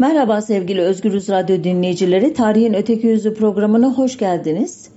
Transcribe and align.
Merhaba 0.00 0.42
sevgili 0.42 0.80
Özgürüz 0.80 1.28
Radyo 1.28 1.64
dinleyicileri. 1.64 2.34
Tarihin 2.34 2.74
Öteki 2.74 3.06
Yüzü 3.06 3.34
programına 3.34 3.92
hoş 3.92 4.18
geldiniz. 4.18 4.88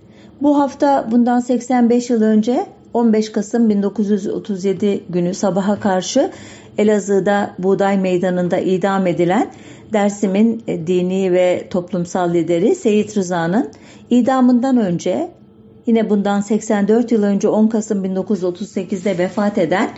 Bu 0.42 0.60
hafta 0.60 1.08
bundan 1.12 1.40
85 1.40 2.10
yıl 2.10 2.22
önce 2.22 2.66
15 2.94 3.31
Kasım 3.31 3.70
1937 3.70 5.04
günü 5.10 5.34
sabaha 5.34 5.79
karşı 5.79 6.31
Elazığ'da 6.78 7.55
Buğday 7.60 7.97
Meydanı'nda 7.97 8.60
idam 8.60 9.08
edilen 9.08 9.52
Dersim'in 9.94 10.63
dini 10.68 11.31
ve 11.31 11.67
toplumsal 11.70 12.33
lideri 12.33 12.76
Seyit 12.76 13.17
Rıza'nın 13.17 13.72
idamından 14.10 14.78
önce 14.78 15.29
yine 15.85 16.09
bundan 16.09 16.41
84 16.41 17.12
yıl 17.12 17.23
önce 17.23 17.48
10 17.48 17.67
Kasım 17.67 18.05
1938'de 18.05 19.17
vefat 19.17 19.58
eden 19.58 19.90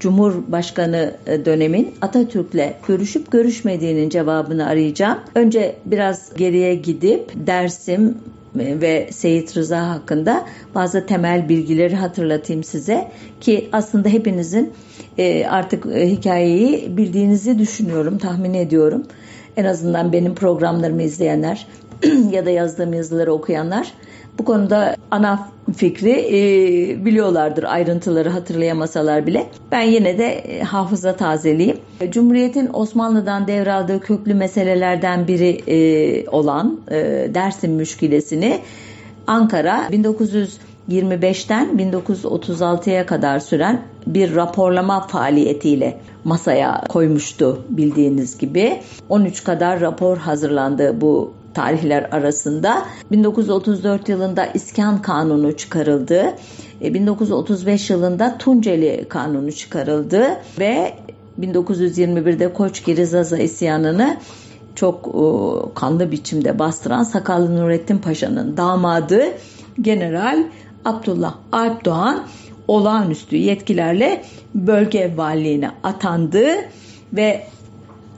Cumhurbaşkanı 0.00 1.14
e, 1.26 1.44
dönemin 1.44 1.94
Atatürk'le 2.00 2.86
görüşüp 2.88 3.32
görüşmediğinin 3.32 4.08
cevabını 4.08 4.66
arayacağım. 4.66 5.18
Önce 5.34 5.76
biraz 5.84 6.34
geriye 6.34 6.74
gidip 6.74 7.32
Dersim 7.34 8.18
e, 8.58 8.80
ve 8.80 9.08
Seyit 9.12 9.56
Rıza 9.56 9.88
hakkında 9.88 10.46
bazı 10.74 11.06
temel 11.06 11.48
bilgileri 11.48 11.96
hatırlatayım 11.96 12.64
size 12.64 13.10
ki 13.40 13.68
aslında 13.72 14.08
hepinizin 14.08 14.72
e, 15.18 15.46
artık 15.46 15.86
hikayeyi 15.86 16.96
bildiğinizi 16.96 17.58
düşünüyorum, 17.58 18.18
tahmin 18.18 18.54
ediyorum. 18.54 19.06
En 19.56 19.64
azından 19.64 20.12
benim 20.12 20.34
programlarımı 20.34 21.02
izleyenler 21.02 21.66
ya 22.30 22.46
da 22.46 22.50
yazdığım 22.50 22.92
yazıları 22.92 23.32
okuyanlar 23.32 23.92
bu 24.38 24.44
konuda 24.44 24.96
ana 25.10 25.48
fikri 25.72 26.10
e, 26.10 27.04
biliyorlardır 27.04 27.62
ayrıntıları 27.62 28.28
hatırlayamasalar 28.28 29.26
bile. 29.26 29.46
Ben 29.72 29.82
yine 29.82 30.18
de 30.18 30.26
e, 30.26 30.62
hafıza 30.62 31.16
tazeleyeyim. 31.16 31.76
Cumhuriyet'in 32.10 32.70
Osmanlı'dan 32.72 33.46
devraldığı 33.46 34.00
köklü 34.00 34.34
meselelerden 34.34 35.28
biri 35.28 35.62
e, 35.66 36.28
olan 36.28 36.80
e, 36.90 36.96
Dersim 37.34 37.72
müşkilesini 37.72 38.60
Ankara 39.26 39.88
1925'ten 39.90 41.68
1936'ya 41.68 43.06
kadar 43.06 43.38
süren 43.38 43.82
bir 44.06 44.34
raporlama 44.34 45.06
faaliyetiyle 45.06 46.00
masaya 46.24 46.84
koymuştu 46.88 47.62
bildiğiniz 47.68 48.38
gibi. 48.38 48.80
13 49.08 49.44
kadar 49.44 49.80
rapor 49.80 50.16
hazırlandı 50.16 51.00
bu 51.00 51.32
tarihler 51.54 52.02
arasında 52.02 52.86
1934 53.10 54.08
yılında 54.08 54.46
İskan 54.46 55.02
Kanunu 55.02 55.56
çıkarıldı. 55.56 56.34
1935 56.80 57.90
e, 57.90 57.94
yılında 57.94 58.38
Tunceli 58.38 59.06
Kanunu 59.08 59.52
çıkarıldı 59.52 60.26
ve 60.58 60.94
1921'de 61.40 62.52
Koçgiri 62.52 63.06
Zaza 63.06 63.38
isyanını 63.38 64.16
çok 64.74 65.06
e, 65.08 65.20
kanlı 65.74 66.12
biçimde 66.12 66.58
bastıran 66.58 67.02
Sakallı 67.02 67.56
Nurettin 67.56 67.98
Paşa'nın 67.98 68.56
damadı 68.56 69.24
General 69.80 70.44
Abdullah 70.84 71.34
Alp 71.52 71.84
Doğan 71.84 72.26
olağanüstü 72.68 73.36
yetkilerle 73.36 74.24
bölge 74.54 75.16
valiliğine 75.16 75.70
atandı 75.82 76.46
ve 77.12 77.46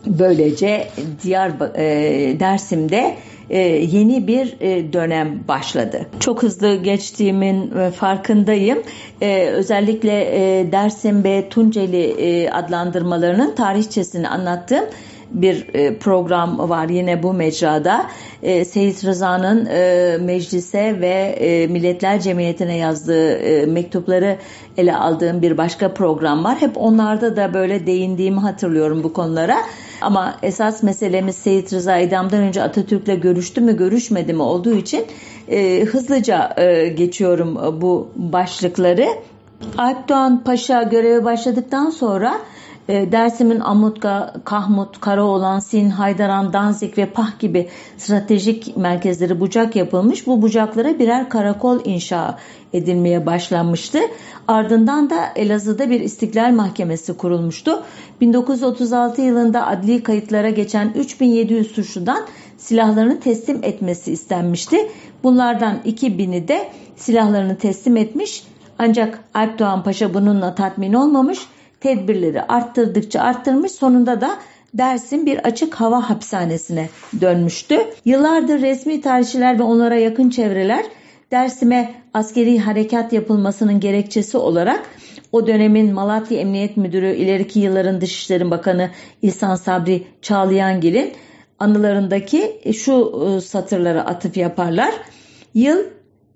Böylece 0.06 0.88
Diyar 1.22 1.50
e, 1.74 2.40
Dersim'de 2.40 3.16
e, 3.50 3.58
yeni 3.68 4.26
bir 4.26 4.56
e, 4.60 4.92
dönem 4.92 5.40
başladı. 5.48 6.06
Çok 6.20 6.42
hızlı 6.42 6.76
geçtiğimin 6.76 7.78
e, 7.78 7.90
farkındayım. 7.90 8.78
E, 9.20 9.46
özellikle 9.46 10.20
e, 10.20 10.72
Dersim 10.72 11.24
ve 11.24 11.48
Tunceli 11.48 12.02
e, 12.02 12.50
adlandırmalarının 12.50 13.54
tarihçesini 13.54 14.28
anlattım 14.28 14.84
bir 15.30 15.74
e, 15.74 15.98
program 15.98 16.68
var 16.68 16.88
yine 16.88 17.22
bu 17.22 17.32
mecrada. 17.32 18.06
E, 18.42 18.64
Seyit 18.64 19.04
Rıza'nın 19.04 19.66
e, 19.66 20.16
meclise 20.20 21.00
ve 21.00 21.66
Milletler 21.70 22.20
Cemiyeti'ne 22.20 22.76
yazdığı 22.76 23.66
mektupları 23.66 24.36
ele 24.76 24.96
aldığım 24.96 25.42
bir 25.42 25.58
başka 25.58 25.94
program 25.94 26.44
var. 26.44 26.60
Hep 26.60 26.76
onlarda 26.76 27.36
da 27.36 27.54
böyle 27.54 27.86
değindiğimi 27.86 28.40
hatırlıyorum 28.40 29.04
bu 29.04 29.12
konulara. 29.12 29.56
Ama 30.02 30.34
esas 30.42 30.82
meselemiz 30.82 31.36
Seyit 31.36 31.72
Rıza 31.72 31.98
idamdan 31.98 32.40
önce 32.40 32.62
Atatürk'le 32.62 33.22
görüştü 33.22 33.60
mü 33.60 33.76
görüşmedi 33.76 34.32
mi 34.32 34.42
olduğu 34.42 34.74
için 34.74 35.04
hızlıca 35.86 36.54
geçiyorum 36.96 37.80
bu 37.82 38.08
başlıkları. 38.16 39.08
Alp 39.78 40.08
Doğan 40.08 40.44
Paşa 40.44 40.82
göreve 40.82 41.24
başladıktan 41.24 41.90
sonra 41.90 42.34
e, 42.88 43.12
Dersim'in 43.12 43.60
Amutka, 43.60 44.34
Kahmut, 44.44 45.00
Karaoğlan, 45.00 45.58
Sin, 45.58 45.90
Haydaran, 45.90 46.52
Danzik 46.52 46.98
ve 46.98 47.06
Pah 47.06 47.38
gibi 47.38 47.68
stratejik 47.98 48.76
merkezleri 48.76 49.40
bucak 49.40 49.76
yapılmış. 49.76 50.26
Bu 50.26 50.42
bucaklara 50.42 50.98
birer 50.98 51.28
karakol 51.28 51.80
inşa 51.84 52.38
edilmeye 52.72 53.26
başlanmıştı. 53.26 53.98
Ardından 54.48 55.10
da 55.10 55.16
Elazığ'da 55.36 55.90
bir 55.90 56.00
istiklal 56.00 56.52
mahkemesi 56.52 57.16
kurulmuştu. 57.16 57.82
1936 58.20 59.22
yılında 59.22 59.66
adli 59.66 60.02
kayıtlara 60.02 60.50
geçen 60.50 60.92
3700 60.94 61.72
suçludan 61.72 62.26
silahlarını 62.58 63.20
teslim 63.20 63.64
etmesi 63.64 64.12
istenmişti. 64.12 64.76
Bunlardan 65.22 65.78
2000'i 65.86 66.48
de 66.48 66.68
silahlarını 66.96 67.56
teslim 67.56 67.96
etmiş. 67.96 68.44
Ancak 68.78 69.24
Alp 69.34 69.58
Doğan 69.58 69.82
Paşa 69.82 70.14
bununla 70.14 70.54
tatmin 70.54 70.92
olmamış 70.92 71.38
tedbirleri 71.82 72.42
arttırdıkça 72.42 73.20
arttırmış 73.20 73.72
sonunda 73.72 74.20
da 74.20 74.38
Dersim 74.74 75.26
bir 75.26 75.38
açık 75.38 75.74
hava 75.74 76.10
hapishanesine 76.10 76.88
dönmüştü. 77.20 77.76
Yıllardır 78.04 78.60
resmi 78.60 79.00
tarihçiler 79.00 79.58
ve 79.58 79.62
onlara 79.62 79.94
yakın 79.94 80.30
çevreler 80.30 80.84
Dersim'e 81.30 81.94
askeri 82.14 82.58
harekat 82.58 83.12
yapılmasının 83.12 83.80
gerekçesi 83.80 84.36
olarak 84.36 84.82
o 85.32 85.46
dönemin 85.46 85.92
Malatya 85.92 86.38
Emniyet 86.38 86.76
Müdürü 86.76 87.14
ileriki 87.14 87.60
yılların 87.60 88.00
Dışişleri 88.00 88.50
Bakanı 88.50 88.90
İhsan 89.22 89.54
Sabri 89.54 90.02
Çağlayangil'in 90.22 91.12
anılarındaki 91.58 92.60
şu 92.76 93.22
e, 93.36 93.40
satırlara 93.40 94.00
atıf 94.00 94.36
yaparlar. 94.36 94.94
Yıl 95.54 95.78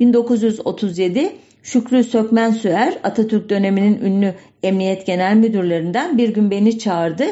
1937 0.01 1.33
Şükrü 1.67 2.05
Sökmen 2.05 2.51
Süer 2.51 2.99
Atatürk 3.05 3.51
döneminin 3.51 4.01
ünlü 4.01 4.35
emniyet 4.63 5.07
genel 5.07 5.37
müdürlerinden 5.37 6.19
bir 6.19 6.29
gün 6.29 6.51
beni 6.51 6.79
çağırdı. 6.79 7.25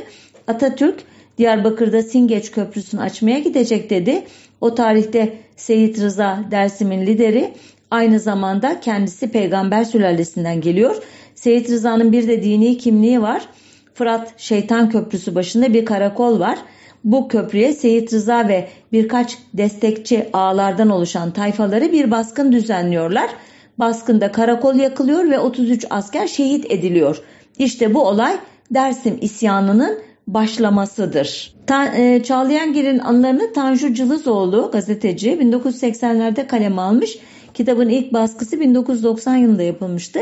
Atatürk 0.47 1.01
Diyarbakır'da 1.39 2.03
Singeç 2.03 2.51
Köprüsü'nü 2.51 3.01
açmaya 3.01 3.39
gidecek 3.39 3.91
dedi. 3.91 4.25
O 4.61 4.75
tarihte 4.75 5.35
Seyit 5.57 6.01
Rıza 6.01 6.45
Dersim'in 6.51 7.07
lideri 7.07 7.53
aynı 7.91 8.21
zamanda 8.21 8.81
kendisi 8.81 9.31
peygamber 9.31 9.85
sülalesinden 9.85 10.61
geliyor. 10.61 10.97
Seyit 11.35 11.71
Rıza'nın 11.71 12.13
bir 12.13 12.29
de 12.29 12.43
dini 12.43 12.79
kimliği 12.79 13.23
var. 13.23 13.49
Fırat 13.95 14.41
Şeytan 14.41 14.91
Köprüsü 14.91 15.35
başında 15.35 15.75
bir 15.75 15.85
karakol 15.85 16.41
var. 16.41 16.59
Bu 17.05 17.29
köprüye 17.29 17.73
Seyit 17.73 18.13
Rıza 18.13 18.49
ve 18.49 18.69
birkaç 18.93 19.39
destekçi 19.55 20.27
ağlardan 20.33 20.91
oluşan 20.91 21.31
tayfaları 21.31 21.93
bir 21.93 22.11
baskın 22.11 22.53
düzenliyorlar 22.53 23.31
baskında 23.79 24.33
karakol 24.33 24.75
yakılıyor 24.75 25.31
ve 25.31 25.39
33 25.39 25.87
asker 25.91 26.27
şehit 26.27 26.73
ediliyor. 26.73 27.23
İşte 27.59 27.95
bu 27.95 28.03
olay 28.03 28.37
Dersim 28.71 29.19
isyanının 29.21 29.99
başlamasıdır. 30.27 31.55
Ta, 31.67 31.95
e, 31.97 32.23
Çağlayangil'in 32.23 32.99
anılarını 32.99 33.53
Tanju 33.53 33.95
Cılızoğlu 33.95 34.71
gazeteci 34.73 35.31
1980'lerde 35.31 36.47
kaleme 36.47 36.83
almış. 36.83 37.19
Kitabın 37.55 37.89
ilk 37.89 38.13
baskısı 38.13 38.61
1990 38.61 39.37
yılında 39.37 39.63
yapılmıştı. 39.63 40.21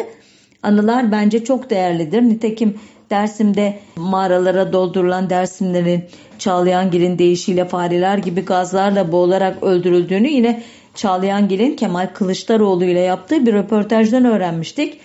Anılar 0.63 1.13
bence 1.13 1.45
çok 1.45 1.71
değerlidir. 1.71 2.23
Nitekim 2.23 2.75
Dersim'de 3.11 3.79
mağaralara 3.97 4.73
doldurulan 4.73 5.31
Dersimlerin 5.31 6.05
Çağlayangil'in 6.39 7.19
deyişiyle 7.19 7.65
fareler 7.65 8.19
gibi 8.19 8.45
gazlarla 8.45 9.13
boğularak 9.13 9.63
öldürüldüğünü 9.63 10.29
yine 10.29 10.63
Çağlayangil'in 10.95 11.77
Kemal 11.77 12.09
Kılıçdaroğlu 12.15 12.85
ile 12.85 13.01
yaptığı 13.01 13.47
bir 13.47 13.53
röportajdan 13.53 14.25
öğrenmiştik. 14.25 15.01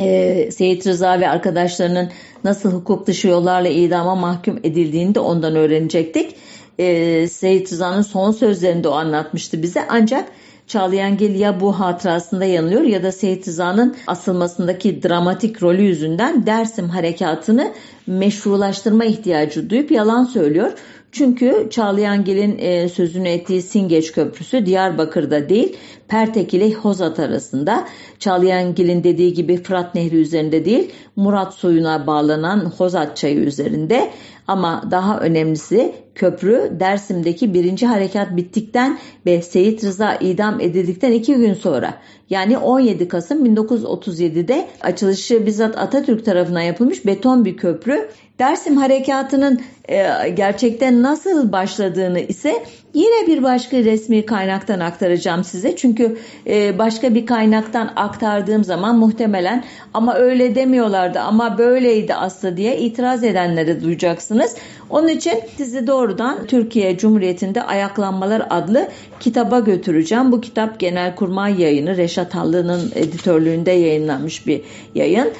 Ee, 0.00 0.50
Seyit 0.52 0.86
Rıza 0.86 1.20
ve 1.20 1.28
arkadaşlarının 1.28 2.10
nasıl 2.44 2.72
hukuk 2.72 3.06
dışı 3.06 3.28
yollarla 3.28 3.68
idama 3.68 4.14
mahkum 4.14 4.58
edildiğini 4.64 5.14
de 5.14 5.20
ondan 5.20 5.56
öğrenecektik. 5.56 6.34
Ee, 6.78 7.28
Seyit 7.28 7.72
Rıza'nın 7.72 8.02
son 8.02 8.30
sözlerinde 8.30 8.88
o 8.88 8.92
anlatmıştı 8.92 9.62
bize 9.62 9.84
ancak 9.88 10.32
Çağlayangil 10.68 11.40
ya 11.40 11.60
bu 11.60 11.80
hatırasında 11.80 12.44
yanılıyor 12.44 12.82
ya 12.82 13.02
da 13.02 13.12
Seyit 13.12 13.48
Rıza'nın 13.48 13.96
asılmasındaki 14.06 15.02
dramatik 15.02 15.62
rolü 15.62 15.82
yüzünden 15.82 16.46
Dersim 16.46 16.88
harekatını 16.88 17.72
meşrulaştırma 18.06 19.04
ihtiyacı 19.04 19.70
duyup 19.70 19.90
yalan 19.90 20.24
söylüyor. 20.24 20.72
Çünkü 21.12 21.66
Çağlayangil'in 21.70 22.58
e, 22.58 22.88
sözünü 22.88 23.28
ettiği 23.28 23.62
Singeç 23.62 24.12
Köprüsü 24.12 24.66
Diyarbakır'da 24.66 25.48
değil 25.48 25.76
Pertek 26.08 26.54
ile 26.54 26.72
Hozat 26.72 27.18
arasında. 27.18 27.88
Çağlayangil'in 28.18 29.04
dediği 29.04 29.34
gibi 29.34 29.62
Fırat 29.62 29.94
Nehri 29.94 30.16
üzerinde 30.16 30.64
değil 30.64 30.92
Murat 31.16 31.54
Soyuna 31.54 32.06
bağlanan 32.06 32.72
Hozat 32.78 33.16
Çayı 33.16 33.36
üzerinde. 33.36 34.10
Ama 34.46 34.84
daha 34.90 35.20
önemlisi 35.20 35.94
köprü 36.14 36.72
Dersim'deki 36.80 37.54
birinci 37.54 37.86
harekat 37.86 38.36
bittikten 38.36 38.98
ve 39.26 39.42
Seyit 39.42 39.84
Rıza 39.84 40.14
idam 40.14 40.60
edildikten 40.60 41.12
iki 41.12 41.34
gün 41.34 41.54
sonra 41.54 41.94
yani 42.30 42.58
17 42.58 43.08
Kasım 43.08 43.46
1937'de 43.46 44.68
açılışı 44.80 45.46
bizzat 45.46 45.78
Atatürk 45.78 46.24
tarafından 46.24 46.60
yapılmış 46.60 47.06
beton 47.06 47.44
bir 47.44 47.56
köprü 47.56 48.08
Dersim 48.38 48.76
harekatının 48.76 49.60
e, 49.88 50.28
gerçekten 50.28 51.02
nasıl 51.02 51.52
başladığını 51.52 52.20
ise 52.20 52.54
yine 52.94 53.26
bir 53.26 53.42
başka 53.42 53.76
resmi 53.76 54.26
kaynaktan 54.26 54.80
aktaracağım 54.80 55.44
size. 55.44 55.76
Çünkü 55.76 56.18
e, 56.46 56.78
başka 56.78 57.14
bir 57.14 57.26
kaynaktan 57.26 57.92
aktardığım 57.96 58.64
zaman 58.64 58.98
muhtemelen 58.98 59.64
ama 59.94 60.14
öyle 60.14 60.54
demiyorlardı 60.54 61.20
ama 61.20 61.58
böyleydi 61.58 62.14
aslında 62.14 62.56
diye 62.56 62.78
itiraz 62.78 63.24
edenleri 63.24 63.82
duyacaksınız. 63.82 64.56
Onun 64.90 65.08
için 65.08 65.40
sizi 65.56 65.86
doğrudan 65.86 66.46
Türkiye 66.46 66.98
Cumhuriyeti'nde 66.98 67.62
Ayaklanmalar 67.62 68.46
adlı 68.50 68.88
kitaba 69.20 69.60
götüreceğim. 69.60 70.32
Bu 70.32 70.40
kitap 70.40 70.80
Genelkurmay 70.80 71.60
yayını 71.60 71.96
Reşat 71.96 72.34
Hallı'nın 72.34 72.92
editörlüğünde 72.94 73.70
yayınlanmış 73.70 74.46
bir 74.46 74.60
yayın. 74.94 75.30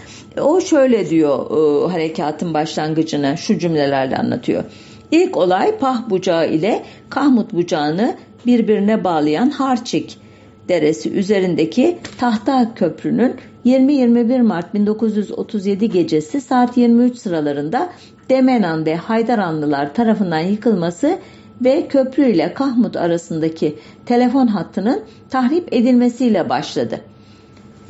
O 0.40 0.60
şöyle 0.60 1.10
diyor 1.10 1.50
e, 1.50 1.92
harekatın 1.92 2.54
başlangıcını 2.54 3.38
şu 3.38 3.58
cümlelerle 3.58 4.16
anlatıyor. 4.16 4.64
İlk 5.10 5.36
olay 5.36 5.78
Pah 5.78 6.10
bucağı 6.10 6.48
ile 6.48 6.84
Kahmut 7.10 7.52
bucağını 7.52 8.16
birbirine 8.46 9.04
bağlayan 9.04 9.50
Harçik 9.50 10.18
deresi 10.68 11.10
üzerindeki 11.12 11.98
tahta 12.18 12.74
köprünün 12.74 13.34
20-21 13.66 14.42
Mart 14.42 14.74
1937 14.74 15.90
gecesi 15.90 16.40
saat 16.40 16.76
23 16.76 17.18
sıralarında 17.18 17.88
Demenan 18.30 18.86
ve 18.86 18.96
Haydaranlılar 18.96 19.94
tarafından 19.94 20.38
yıkılması 20.38 21.18
ve 21.64 21.88
köprü 21.88 22.30
ile 22.30 22.54
Kahmut 22.54 22.96
arasındaki 22.96 23.78
telefon 24.06 24.46
hattının 24.46 25.02
tahrip 25.30 25.72
edilmesiyle 25.72 26.48
başladı. 26.48 27.00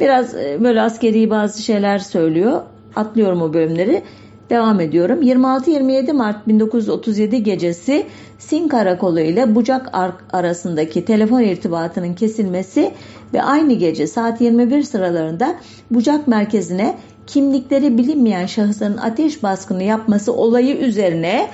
Biraz 0.00 0.34
e, 0.34 0.58
böyle 0.60 0.80
askeri 0.80 1.30
bazı 1.30 1.62
şeyler 1.62 1.98
söylüyor. 1.98 2.62
Atlıyorum 2.96 3.42
o 3.42 3.54
bölümleri. 3.54 4.02
Devam 4.50 4.80
ediyorum. 4.80 5.22
26-27 5.22 6.12
Mart 6.12 6.48
1937 6.48 7.42
gecesi 7.42 8.06
Sin 8.38 8.68
Karakolu 8.68 9.20
ile 9.20 9.54
Bucak 9.54 9.90
arasındaki 10.32 11.04
telefon 11.04 11.40
irtibatının 11.40 12.14
kesilmesi 12.14 12.92
ve 13.34 13.42
aynı 13.42 13.72
gece 13.72 14.06
saat 14.06 14.40
21 14.40 14.82
sıralarında 14.82 15.54
Bucak 15.90 16.28
merkezine 16.28 16.94
kimlikleri 17.26 17.98
bilinmeyen 17.98 18.46
şahısların 18.46 18.96
ateş 18.96 19.42
baskını 19.42 19.82
yapması 19.82 20.32
olayı 20.32 20.76
üzerine 20.76 21.48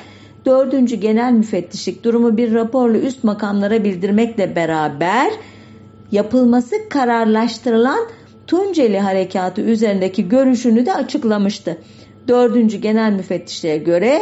4. 0.46 1.00
Genel 1.02 1.32
Müfettişlik 1.32 2.05
durumu 2.05 2.37
bir 2.37 2.55
raporla 2.55 2.99
üst 2.99 3.25
makamlara 3.25 3.85
bildirmekle 3.85 4.56
beraber 4.56 5.31
yapılması 6.12 6.88
kararlaştırılan 6.88 8.00
Tunceli 8.46 8.99
Harekatı 8.99 9.61
üzerindeki 9.61 10.29
görüşünü 10.29 10.87
de 10.87 10.94
açıklamıştı. 10.94 11.79
4. 12.28 12.82
Genel 12.82 13.12
Müfettişliğe 13.12 13.78
göre 13.78 14.18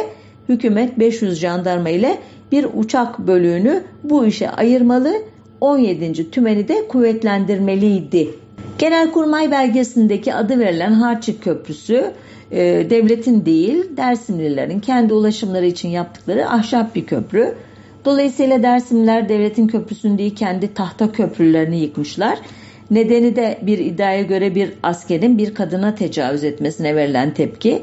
hükümet 0.49 0.99
500 0.99 1.39
jandarma 1.39 1.89
ile 1.89 2.17
bir 2.51 2.67
uçak 2.73 3.19
bölüğünü 3.19 3.83
bu 4.03 4.25
işe 4.25 4.49
ayırmalı, 4.49 5.13
17. 5.61 6.31
tümeni 6.31 6.67
de 6.67 6.87
kuvvetlendirmeliydi. 6.87 8.29
Genelkurmay 8.77 9.51
belgesindeki 9.51 10.33
adı 10.33 10.59
verilen 10.59 10.91
Harçık 10.91 11.43
Köprüsü 11.43 12.11
e, 12.51 12.89
devletin 12.89 13.45
değil 13.45 13.97
Dersimlilerin 13.97 14.79
kendi 14.79 15.13
ulaşımları 15.13 15.65
için 15.65 15.89
yaptıkları 15.89 16.49
ahşap 16.49 16.95
bir 16.95 17.05
köprü. 17.05 17.55
Dolayısıyla 18.05 18.63
Dersimliler 18.63 19.29
devletin 19.29 19.67
köprüsünü 19.67 20.17
değil 20.17 20.35
kendi 20.35 20.73
tahta 20.73 21.11
köprülerini 21.11 21.79
yıkmışlar. 21.79 22.39
Nedeni 22.91 23.35
de 23.35 23.59
bir 23.61 23.77
iddiaya 23.77 24.21
göre 24.21 24.55
bir 24.55 24.73
askerin 24.83 25.37
bir 25.37 25.53
kadına 25.53 25.95
tecavüz 25.95 26.43
etmesine 26.43 26.95
verilen 26.95 27.33
tepki. 27.33 27.81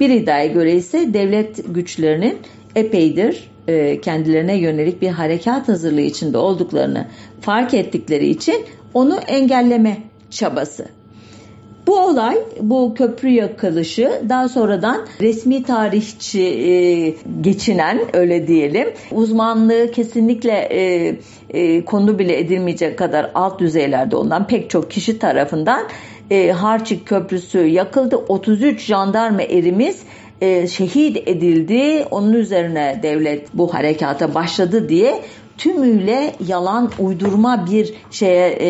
Bir 0.00 0.10
iddiaya 0.10 0.46
göre 0.46 0.72
ise 0.72 1.14
devlet 1.14 1.74
güçlerinin 1.74 2.38
epeydir 2.74 3.50
e, 3.68 4.00
kendilerine 4.00 4.56
yönelik 4.56 5.02
bir 5.02 5.08
harekat 5.08 5.68
hazırlığı 5.68 6.00
içinde 6.00 6.38
olduklarını 6.38 7.06
fark 7.40 7.74
ettikleri 7.74 8.28
için 8.28 8.66
onu 8.94 9.18
engelleme 9.26 9.96
çabası. 10.30 10.97
Bu 11.88 12.00
olay, 12.00 12.38
bu 12.60 12.94
köprü 12.94 13.28
yakılışı 13.28 14.22
daha 14.28 14.48
sonradan 14.48 15.06
resmi 15.20 15.62
tarihçi 15.62 16.42
e, 16.42 17.14
geçinen 17.40 18.00
öyle 18.12 18.48
diyelim 18.48 18.88
uzmanlığı 19.12 19.90
kesinlikle 19.90 20.52
e, 20.52 21.14
e, 21.50 21.84
konu 21.84 22.18
bile 22.18 22.38
edilmeyecek 22.38 22.98
kadar 22.98 23.30
alt 23.34 23.60
düzeylerde 23.60 24.16
olan 24.16 24.46
pek 24.46 24.70
çok 24.70 24.90
kişi 24.90 25.18
tarafından 25.18 25.82
e, 26.30 26.50
Harçık 26.50 27.06
Köprüsü 27.06 27.58
yakıldı. 27.58 28.16
33 28.16 28.80
jandarma 28.80 29.42
erimiz 29.42 30.02
e, 30.40 30.66
şehit 30.66 31.28
edildi. 31.28 32.04
Onun 32.10 32.32
üzerine 32.32 33.00
devlet 33.02 33.54
bu 33.54 33.74
harekata 33.74 34.34
başladı 34.34 34.88
diye 34.88 35.22
tümüyle 35.58 36.34
yalan 36.46 36.90
uydurma 36.98 37.66
bir 37.70 37.94
şeye 38.10 38.48
e, 38.48 38.68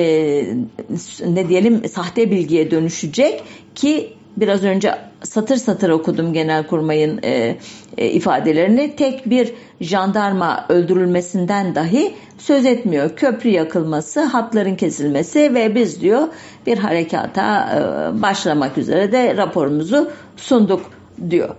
ne 1.26 1.48
diyelim 1.48 1.88
sahte 1.88 2.30
bilgiye 2.30 2.70
dönüşecek 2.70 3.42
ki 3.74 4.12
biraz 4.36 4.64
önce 4.64 4.94
satır 5.22 5.56
satır 5.56 5.90
okudum 5.90 6.32
Genelkurmay'ın 6.32 7.20
e, 7.22 7.56
e, 7.98 8.06
ifadelerini. 8.10 8.96
Tek 8.96 9.30
bir 9.30 9.52
jandarma 9.80 10.66
öldürülmesinden 10.68 11.74
dahi 11.74 12.14
söz 12.38 12.66
etmiyor. 12.66 13.16
Köprü 13.16 13.48
yakılması, 13.50 14.22
hatların 14.22 14.76
kesilmesi 14.76 15.54
ve 15.54 15.74
biz 15.74 16.00
diyor 16.00 16.28
bir 16.66 16.78
harekata 16.78 17.68
e, 17.72 18.22
başlamak 18.22 18.78
üzere 18.78 19.12
de 19.12 19.36
raporumuzu 19.36 20.10
sunduk 20.36 20.80
diyor. 21.30 21.54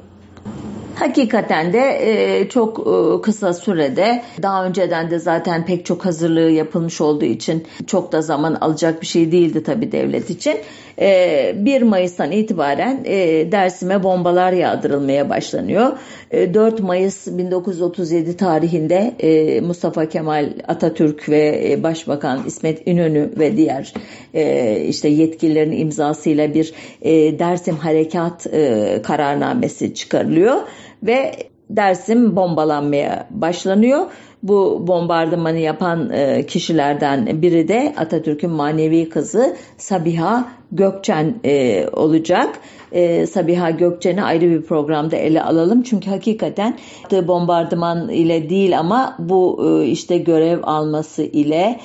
Hakikaten 1.00 1.74
de 1.74 2.00
e, 2.02 2.50
çok 2.50 2.80
e, 2.80 3.22
kısa 3.22 3.54
sürede 3.54 4.22
daha 4.42 4.66
önceden 4.66 5.12
de 5.12 5.20
zaten 5.20 5.66
pek 5.66 5.86
çok 5.86 6.06
hazırlığı 6.06 6.50
yapılmış 6.50 7.02
olduğu 7.02 7.26
için 7.26 7.68
çok 7.88 8.12
da 8.12 8.22
zaman 8.22 8.54
alacak 8.54 9.02
bir 9.02 9.08
şey 9.08 9.32
değildi 9.32 9.64
tabi 9.64 9.92
devlet 9.92 10.30
için. 10.30 10.58
E, 11.02 11.56
1 11.56 11.82
Mayıs'tan 11.82 12.32
itibaren 12.32 13.02
e, 13.06 13.52
Dersim'e 13.52 14.04
bombalar 14.04 14.52
yağdırılmaya 14.52 15.30
başlanıyor. 15.30 15.98
E, 16.32 16.54
4 16.54 16.80
Mayıs 16.80 17.28
1937 17.28 18.38
tarihinde 18.38 19.16
e, 19.20 19.62
Mustafa 19.62 20.10
Kemal 20.10 20.54
Atatürk 20.68 21.30
ve 21.30 21.72
e, 21.72 21.84
Başbakan 21.84 22.44
İsmet 22.48 22.88
İnönü 22.88 23.32
ve 23.40 23.58
diğer 23.58 23.94
e, 24.34 24.76
işte 24.88 25.10
yetkililerin 25.10 25.72
imzasıyla 25.72 26.54
bir 26.54 26.74
e, 27.02 27.40
Dersim 27.40 27.76
Harekat 27.76 28.48
e, 28.48 29.00
kararnamesi 29.04 29.94
çıkarılıyor 29.94 30.58
ve 31.04 31.50
Dersim 31.70 32.36
bombalanmaya 32.36 33.28
başlanıyor. 33.30 34.06
Bu 34.44 34.88
bombardımanı 34.88 35.58
yapan 35.58 36.10
e, 36.10 36.46
kişilerden 36.46 37.42
biri 37.42 37.68
de 37.68 37.94
Atatürk'ün 37.98 38.52
manevi 38.52 39.10
kızı 39.10 39.56
Sabiha 39.78 40.48
Gökçen 40.72 41.36
e, 41.46 41.86
olacak. 41.94 42.60
E, 42.92 43.26
Sabiha 43.26 43.70
Gökçen'i 43.70 44.24
ayrı 44.24 44.50
bir 44.50 44.62
programda 44.62 45.16
ele 45.16 45.44
alalım. 45.44 45.84
Çünkü 45.84 46.10
hakikaten 46.10 46.78
bombardıman 47.12 48.10
ile 48.10 48.50
değil 48.50 48.80
ama 48.80 49.16
bu 49.20 49.70
işte 49.86 50.18
görev 50.18 50.60
alması 50.64 51.24
ile 51.24 51.80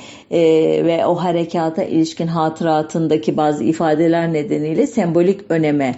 ve 0.86 1.06
o 1.06 1.14
harekata 1.14 1.82
ilişkin 1.82 2.26
hatıratındaki 2.26 3.36
bazı 3.36 3.64
ifadeler 3.64 4.32
nedeniyle 4.32 4.86
sembolik 4.86 5.40
öneme 5.48 5.94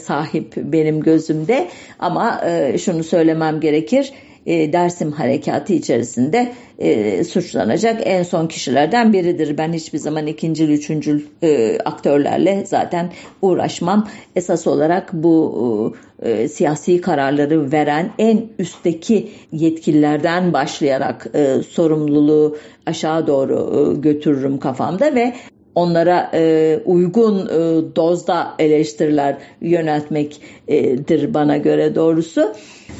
sahip 0.00 0.56
benim 0.56 1.00
gözümde. 1.00 1.68
Ama 1.98 2.40
şunu 2.78 3.04
söylemem 3.04 3.60
gerekir 3.60 4.12
e, 4.50 4.72
Dersim 4.72 5.12
harekatı 5.12 5.72
içerisinde 5.72 6.52
e, 6.78 7.24
suçlanacak 7.24 8.00
en 8.04 8.22
son 8.22 8.46
kişilerden 8.46 9.12
biridir. 9.12 9.58
Ben 9.58 9.72
hiçbir 9.72 9.98
zaman 9.98 10.26
ikincil, 10.26 10.68
üçüncül 10.68 11.22
e, 11.42 11.78
aktörlerle 11.84 12.64
zaten 12.66 13.12
uğraşmam. 13.42 14.08
Esas 14.36 14.66
olarak 14.66 15.12
bu 15.12 15.96
e, 16.22 16.48
siyasi 16.48 17.00
kararları 17.00 17.72
veren 17.72 18.10
en 18.18 18.42
üstteki 18.58 19.30
yetkililerden 19.52 20.52
başlayarak 20.52 21.26
e, 21.34 21.62
sorumluluğu 21.62 22.56
aşağı 22.86 23.26
doğru 23.26 23.92
e, 23.96 24.00
götürürüm 24.00 24.58
kafamda 24.58 25.14
ve 25.14 25.32
onlara 25.74 26.30
e, 26.34 26.78
uygun 26.84 27.46
e, 27.46 27.50
dozda 27.96 28.54
eleştiriler 28.58 29.36
yöneltmektir 29.60 31.34
bana 31.34 31.56
göre 31.56 31.94
doğrusu. 31.94 32.52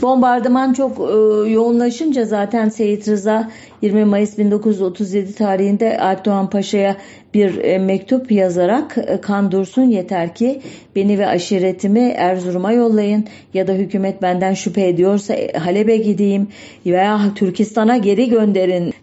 Bombardıman 0.02 0.72
çok 0.72 0.98
e, 0.98 1.02
yoğunlaşınca 1.50 2.24
zaten 2.24 2.68
Seyit 2.68 3.08
Rıza 3.08 3.50
20 3.82 4.04
Mayıs 4.04 4.38
1937 4.38 5.34
tarihinde 5.34 6.00
Alp 6.00 6.24
Doğan 6.24 6.50
Paşa'ya 6.50 6.96
bir 7.34 7.58
e, 7.58 7.78
mektup 7.78 8.32
yazarak 8.32 8.98
e, 8.98 9.20
kan 9.20 9.52
dursun 9.52 9.82
yeter 9.82 10.34
ki 10.34 10.60
beni 10.96 11.18
ve 11.18 11.26
aşiretimi 11.26 12.00
Erzurum'a 12.00 12.72
yollayın 12.72 13.24
ya 13.54 13.66
da 13.66 13.72
hükümet 13.72 14.22
benden 14.22 14.54
şüphe 14.54 14.88
ediyorsa 14.88 15.34
e, 15.34 15.52
Halep'e 15.52 15.96
gideyim 15.96 16.48
veya 16.86 17.20
Türkistan'a 17.34 17.96
geri 17.96 18.28
gönderin 18.28 18.94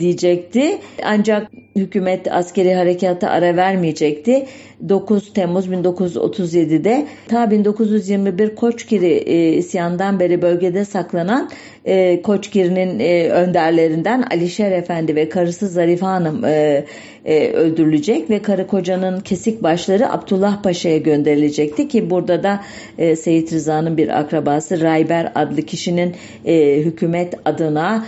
diyecekti. 0.00 0.78
Ancak 1.04 1.50
hükümet 1.76 2.32
askeri 2.32 2.74
harekata 2.74 3.28
ara 3.28 3.56
vermeyecekti. 3.56 4.46
9 4.88 5.32
Temmuz 5.32 5.66
1937'de 5.66 7.06
ta 7.28 7.50
1921 7.50 8.54
Koçgiri 8.54 9.18
isyandan 9.58 10.20
beri 10.20 10.42
bölgede 10.42 10.84
saklanan 10.84 11.50
e, 11.84 12.22
Koçgiri'nin 12.22 12.98
e, 12.98 13.28
önderlerinden 13.28 14.22
Alişer 14.22 14.72
Efendi 14.72 15.16
ve 15.16 15.28
karısı 15.28 15.68
Zarife 15.68 16.06
Hanım 16.06 16.44
e, 16.44 16.84
e, 17.24 17.48
öldürülecek 17.52 18.30
ve 18.30 18.42
karı 18.42 18.66
kocanın 18.66 19.20
kesik 19.20 19.62
başları 19.62 20.12
Abdullah 20.12 20.62
Paşa'ya 20.62 20.98
gönderilecekti 20.98 21.88
ki 21.88 22.10
burada 22.10 22.42
da 22.42 22.60
e, 22.98 23.16
Seyit 23.16 23.52
Rıza'nın 23.52 23.96
bir 23.96 24.20
akrabası 24.20 24.80
Rayber 24.80 25.32
adlı 25.34 25.62
kişinin 25.62 26.14
e, 26.44 26.76
hükümet 26.78 27.34
adına 27.44 28.04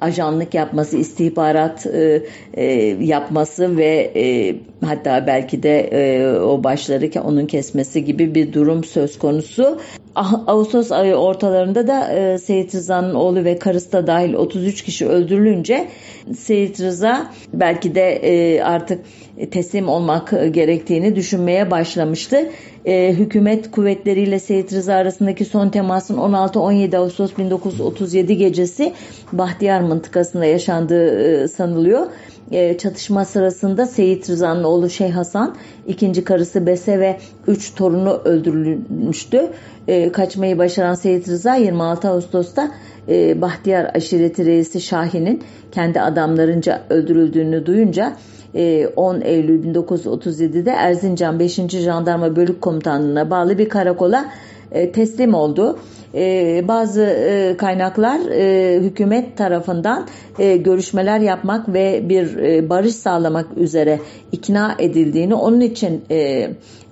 ajanlık 0.00 0.54
yapması, 0.54 0.96
istihbarat 0.96 1.86
e, 1.86 2.22
e, 2.54 2.64
yapması 3.00 3.76
ve 3.76 4.12
e, 4.16 4.56
hatta 4.84 5.26
belki 5.26 5.62
de 5.62 5.80
e, 5.80 6.26
o 6.38 6.64
başları 6.64 7.10
ki 7.10 7.20
onun 7.20 7.46
kesmesi 7.46 8.04
gibi 8.04 8.34
bir 8.34 8.52
durum 8.52 8.84
söz 8.84 9.18
konusu. 9.18 9.80
Ah, 10.14 10.42
Ağustos 10.46 10.92
ayı 10.92 11.14
ortalarında 11.14 11.86
da 11.86 12.12
e, 12.12 12.38
Seyit 12.38 12.74
Rıza'nın 12.74 13.14
oğlu 13.14 13.44
ve 13.44 13.58
karısı 13.58 13.92
da 13.92 14.06
dahil 14.06 14.34
33 14.34 14.82
kişi 14.82 15.06
öldürülünce 15.06 15.88
Seyit 16.34 16.80
Rıza 16.80 17.32
belki 17.52 17.94
de 17.94 18.10
e, 18.10 18.55
artık 18.64 19.00
teslim 19.50 19.88
olmak 19.88 20.30
gerektiğini 20.30 21.16
düşünmeye 21.16 21.70
başlamıştı. 21.70 22.50
E, 22.84 23.12
hükümet 23.12 23.70
kuvvetleriyle 23.70 24.38
Seyit 24.38 24.72
Rıza 24.72 24.94
arasındaki 24.94 25.44
son 25.44 25.68
temasın 25.68 26.16
16-17 26.16 26.96
Ağustos 26.96 27.38
1937 27.38 28.36
gecesi 28.36 28.92
Bahtiyar 29.32 29.80
mıntıkasında 29.80 30.44
yaşandığı 30.44 31.20
e, 31.20 31.48
sanılıyor. 31.48 32.06
E, 32.50 32.78
çatışma 32.78 33.24
sırasında 33.24 33.86
Seyit 33.86 34.30
Rıza'nın 34.30 34.64
oğlu 34.64 34.90
Şeyh 34.90 35.12
Hasan, 35.12 35.56
ikinci 35.86 36.24
karısı 36.24 36.66
Bese 36.66 37.00
ve 37.00 37.16
üç 37.46 37.74
torunu 37.74 38.20
öldürülmüştü. 38.24 39.50
E, 39.88 40.12
kaçmayı 40.12 40.58
başaran 40.58 40.94
Seyit 40.94 41.28
Rıza 41.28 41.54
26 41.54 42.08
Ağustos'ta 42.08 42.70
e, 43.08 43.40
Bahtiyar 43.40 43.90
aşireti 43.94 44.46
reisi 44.46 44.80
Şahin'in 44.80 45.42
kendi 45.72 46.00
adamlarınca 46.00 46.82
öldürüldüğünü 46.90 47.66
duyunca 47.66 48.16
10 48.96 49.20
Eylül 49.20 49.74
1937'de 49.74 50.70
Erzincan 50.70 51.38
5. 51.38 51.56
Jandarma 51.68 52.36
Bölük 52.36 52.60
Komutanlığı'na 52.60 53.30
bağlı 53.30 53.58
bir 53.58 53.68
karakola 53.68 54.24
teslim 54.92 55.34
oldu. 55.34 55.78
Bazı 56.68 57.16
kaynaklar 57.58 58.20
hükümet 58.82 59.36
tarafından 59.36 60.06
görüşmeler 60.38 61.20
yapmak 61.20 61.72
ve 61.72 62.08
bir 62.08 62.28
barış 62.70 62.94
sağlamak 62.94 63.46
üzere 63.56 64.00
ikna 64.32 64.74
edildiğini 64.78 65.34
onun 65.34 65.60
için 65.60 66.02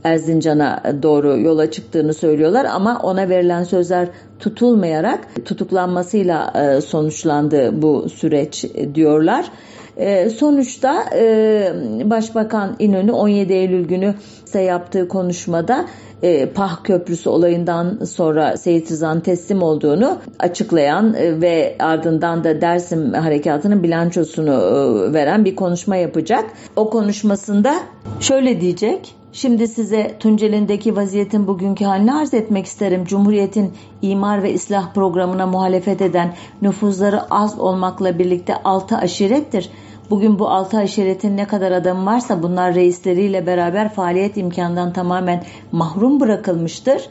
Erzincan'a 0.04 0.82
doğru 1.02 1.38
yola 1.38 1.70
çıktığını 1.70 2.14
söylüyorlar 2.14 2.64
ama 2.64 3.00
ona 3.02 3.28
verilen 3.28 3.64
sözler 3.64 4.08
tutulmayarak 4.38 5.28
tutuklanmasıyla 5.44 6.52
sonuçlandı 6.87 7.82
bu 7.82 8.08
süreç 8.08 8.64
diyorlar. 8.94 9.50
E, 9.96 10.30
sonuçta 10.30 11.04
e, 11.14 11.72
Başbakan 12.04 12.76
İnönü 12.78 13.12
17 13.12 13.52
Eylül 13.52 13.84
günü 13.84 14.14
ise 14.46 14.60
yaptığı 14.60 15.08
konuşmada 15.08 15.86
e, 16.22 16.46
Pah 16.46 16.84
Köprüsü 16.84 17.28
olayından 17.28 17.98
sonra 18.04 18.56
Seyit 18.56 18.90
Rıza'nın 18.90 19.20
teslim 19.20 19.62
olduğunu 19.62 20.18
açıklayan 20.38 21.14
e, 21.14 21.40
ve 21.40 21.76
ardından 21.78 22.44
da 22.44 22.60
Dersim 22.60 23.12
Harekatı'nın 23.12 23.82
bilançosunu 23.82 24.52
veren 25.12 25.44
bir 25.44 25.56
konuşma 25.56 25.96
yapacak. 25.96 26.44
O 26.76 26.90
konuşmasında 26.90 27.74
şöyle 28.20 28.60
diyecek. 28.60 29.14
Şimdi 29.32 29.68
size 29.68 30.14
Tunceli'ndeki 30.20 30.96
vaziyetin 30.96 31.46
bugünkü 31.46 31.84
halini 31.84 32.14
arz 32.14 32.34
etmek 32.34 32.66
isterim. 32.66 33.04
Cumhuriyetin 33.04 33.72
imar 34.02 34.42
ve 34.42 34.52
islah 34.52 34.94
programına 34.94 35.46
muhalefet 35.46 36.02
eden 36.02 36.34
nüfuzları 36.62 37.20
az 37.30 37.58
olmakla 37.58 38.18
birlikte 38.18 38.54
altı 38.62 38.96
aşirettir. 38.96 39.70
Bugün 40.11 40.38
bu 40.38 40.49
altı 40.49 40.76
aşiretin 40.78 41.37
ne 41.37 41.46
kadar 41.46 41.73
adamı 41.73 42.06
varsa 42.06 42.42
bunlar 42.42 42.75
reisleriyle 42.75 43.46
beraber 43.46 43.88
faaliyet 43.88 44.37
imkanından 44.37 44.92
tamamen 44.92 45.44
mahrum 45.73 46.20
bırakılmıştır. 46.20 47.08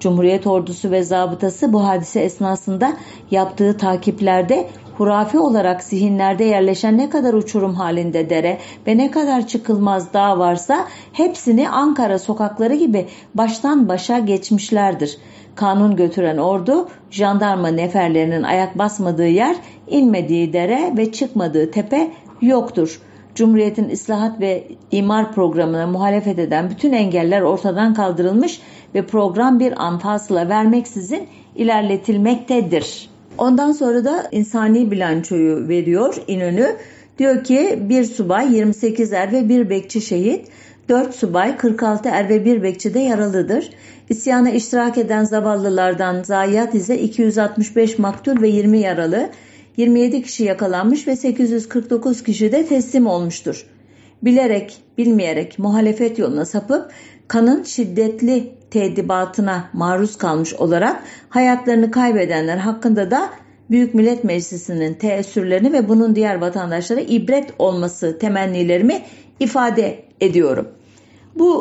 Cumhuriyet 0.00 0.46
ordusu 0.46 0.90
ve 0.90 1.02
zabıtası 1.02 1.72
bu 1.72 1.86
hadise 1.86 2.20
esnasında 2.20 2.92
yaptığı 3.30 3.76
takiplerde 3.76 4.68
hurafi 4.98 5.38
olarak 5.38 5.82
zihinlerde 5.82 6.44
yerleşen 6.44 6.98
ne 6.98 7.10
kadar 7.10 7.34
uçurum 7.34 7.74
halinde 7.74 8.30
dere 8.30 8.58
ve 8.86 8.98
ne 8.98 9.10
kadar 9.10 9.46
çıkılmaz 9.46 10.12
dağ 10.12 10.38
varsa 10.38 10.86
hepsini 11.12 11.68
Ankara 11.68 12.18
sokakları 12.18 12.74
gibi 12.74 13.06
baştan 13.34 13.88
başa 13.88 14.18
geçmişlerdir. 14.18 15.18
Kanun 15.56 15.96
götüren 15.96 16.36
ordu, 16.36 16.88
jandarma 17.10 17.68
neferlerinin 17.68 18.42
ayak 18.42 18.78
basmadığı 18.78 19.28
yer, 19.28 19.56
inmediği 19.86 20.52
dere 20.52 20.92
ve 20.96 21.12
çıkmadığı 21.12 21.70
tepe 21.70 22.10
yoktur. 22.42 23.00
Cumhuriyetin 23.34 23.90
ıslahat 23.90 24.40
ve 24.40 24.68
imar 24.90 25.32
programına 25.32 25.86
muhalefet 25.86 26.38
eden 26.38 26.70
bütün 26.70 26.92
engeller 26.92 27.40
ortadan 27.40 27.94
kaldırılmış 27.94 28.60
ve 28.94 29.06
program 29.06 29.60
bir 29.60 29.84
anfasla 29.84 30.48
vermeksizin 30.48 31.28
ilerletilmektedir. 31.56 33.10
Ondan 33.38 33.72
sonra 33.72 34.04
da 34.04 34.28
insani 34.32 34.90
bilançoyu 34.90 35.68
veriyor 35.68 36.14
İnönü. 36.28 36.76
Diyor 37.18 37.44
ki 37.44 37.78
bir 37.80 38.04
subay 38.04 38.56
28 38.56 39.12
er 39.12 39.32
ve 39.32 39.48
bir 39.48 39.70
bekçi 39.70 40.00
şehit, 40.00 40.48
4 40.88 41.14
subay 41.14 41.56
46 41.56 42.08
er 42.08 42.28
ve 42.28 42.44
bir 42.44 42.62
bekçi 42.62 42.94
de 42.94 42.98
yaralıdır. 42.98 43.70
İsyana 44.08 44.50
iştirak 44.50 44.98
eden 44.98 45.24
zavallılardan 45.24 46.22
zayiat 46.22 46.74
ise 46.74 46.98
265 46.98 47.98
maktul 47.98 48.42
ve 48.42 48.48
20 48.48 48.78
yaralı, 48.78 49.30
27 49.76 50.22
kişi 50.22 50.44
yakalanmış 50.44 51.06
ve 51.06 51.16
849 51.16 52.22
kişi 52.22 52.52
de 52.52 52.66
teslim 52.66 53.06
olmuştur. 53.06 53.66
Bilerek, 54.22 54.76
bilmeyerek 54.98 55.58
muhalefet 55.58 56.18
yoluna 56.18 56.44
sapıp 56.44 56.90
kanın 57.28 57.62
şiddetli 57.62 58.52
tedibatına 58.70 59.70
maruz 59.72 60.18
kalmış 60.18 60.54
olarak 60.54 61.02
hayatlarını 61.28 61.90
kaybedenler 61.90 62.56
hakkında 62.56 63.10
da 63.10 63.30
Büyük 63.70 63.94
Millet 63.94 64.24
Meclisi'nin 64.24 64.94
teessürlerini 64.94 65.72
ve 65.72 65.88
bunun 65.88 66.16
diğer 66.16 66.34
vatandaşlara 66.34 67.00
ibret 67.00 67.50
olması 67.58 68.18
temennilerimi 68.18 69.02
ifade 69.40 70.04
ediyorum. 70.20 70.68
Bu 71.38 71.54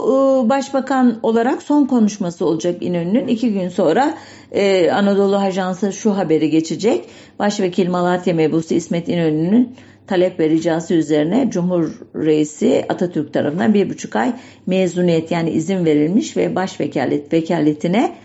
e, 0.45 0.49
başbakan 0.49 1.19
olarak 1.23 1.63
son 1.63 1.85
konuşması 1.85 2.45
olacak 2.45 2.83
İnönü'nün. 2.83 3.27
iki 3.27 3.53
gün 3.53 3.69
sonra 3.69 4.17
e, 4.51 4.91
Anadolu 4.91 5.37
Ajansı 5.37 5.93
şu 5.93 6.17
haberi 6.17 6.49
geçecek. 6.49 7.05
Başvekil 7.39 7.89
Malatya 7.89 8.33
Mebusu 8.33 8.73
İsmet 8.73 9.09
İnönü'nün 9.09 9.75
talep 10.07 10.39
ve 10.39 10.49
ricası 10.49 10.93
üzerine 10.93 11.49
Cumhur 11.51 11.89
Reisi 12.15 12.85
Atatürk 12.89 13.33
tarafından 13.33 13.73
bir 13.73 13.89
buçuk 13.89 14.15
ay 14.15 14.33
mezuniyet 14.67 15.31
yani 15.31 15.49
izin 15.49 15.85
verilmiş 15.85 16.37
ve 16.37 16.55
başvekalet 16.55 17.33
vekaletine 17.33 18.15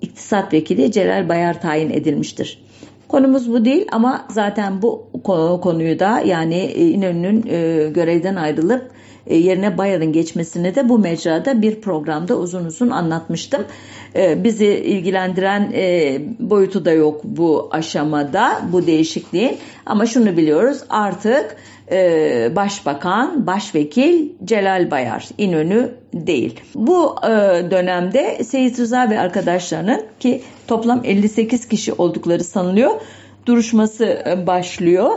iktisat 0.00 0.52
vekili 0.52 0.92
Celal 0.92 1.28
Bayar 1.28 1.60
tayin 1.60 1.90
edilmiştir. 1.90 2.64
Konumuz 3.08 3.52
bu 3.52 3.64
değil 3.64 3.86
ama 3.92 4.26
zaten 4.30 4.82
bu 4.82 5.06
konuyu 5.62 5.98
da 5.98 6.20
yani 6.20 6.54
e, 6.54 6.88
İnönü'nün 6.88 7.42
görevden 7.92 8.34
ayrılıp 8.34 8.90
yerine 9.30 9.78
Bayar'ın 9.78 10.12
geçmesini 10.12 10.74
de 10.74 10.88
bu 10.88 10.98
mecrada 10.98 11.62
bir 11.62 11.80
programda 11.80 12.36
uzun 12.36 12.64
uzun 12.64 12.90
anlatmıştım. 12.90 13.64
Bizi 14.16 14.66
ilgilendiren 14.66 15.72
boyutu 16.38 16.84
da 16.84 16.92
yok 16.92 17.20
bu 17.24 17.68
aşamada 17.70 18.60
bu 18.72 18.86
değişikliğin 18.86 19.56
ama 19.86 20.06
şunu 20.06 20.36
biliyoruz 20.36 20.78
artık 20.90 21.56
Başbakan, 22.56 23.46
Başvekil 23.46 24.28
Celal 24.44 24.90
Bayar, 24.90 25.28
İnönü 25.38 25.94
değil. 26.14 26.60
Bu 26.74 27.16
dönemde 27.70 28.44
Seyit 28.44 28.78
Rıza 28.78 29.10
ve 29.10 29.20
arkadaşlarının 29.20 30.02
ki 30.20 30.42
toplam 30.66 31.00
58 31.04 31.68
kişi 31.68 31.92
oldukları 31.92 32.44
sanılıyor 32.44 32.90
duruşması 33.46 34.24
başlıyor. 34.46 35.10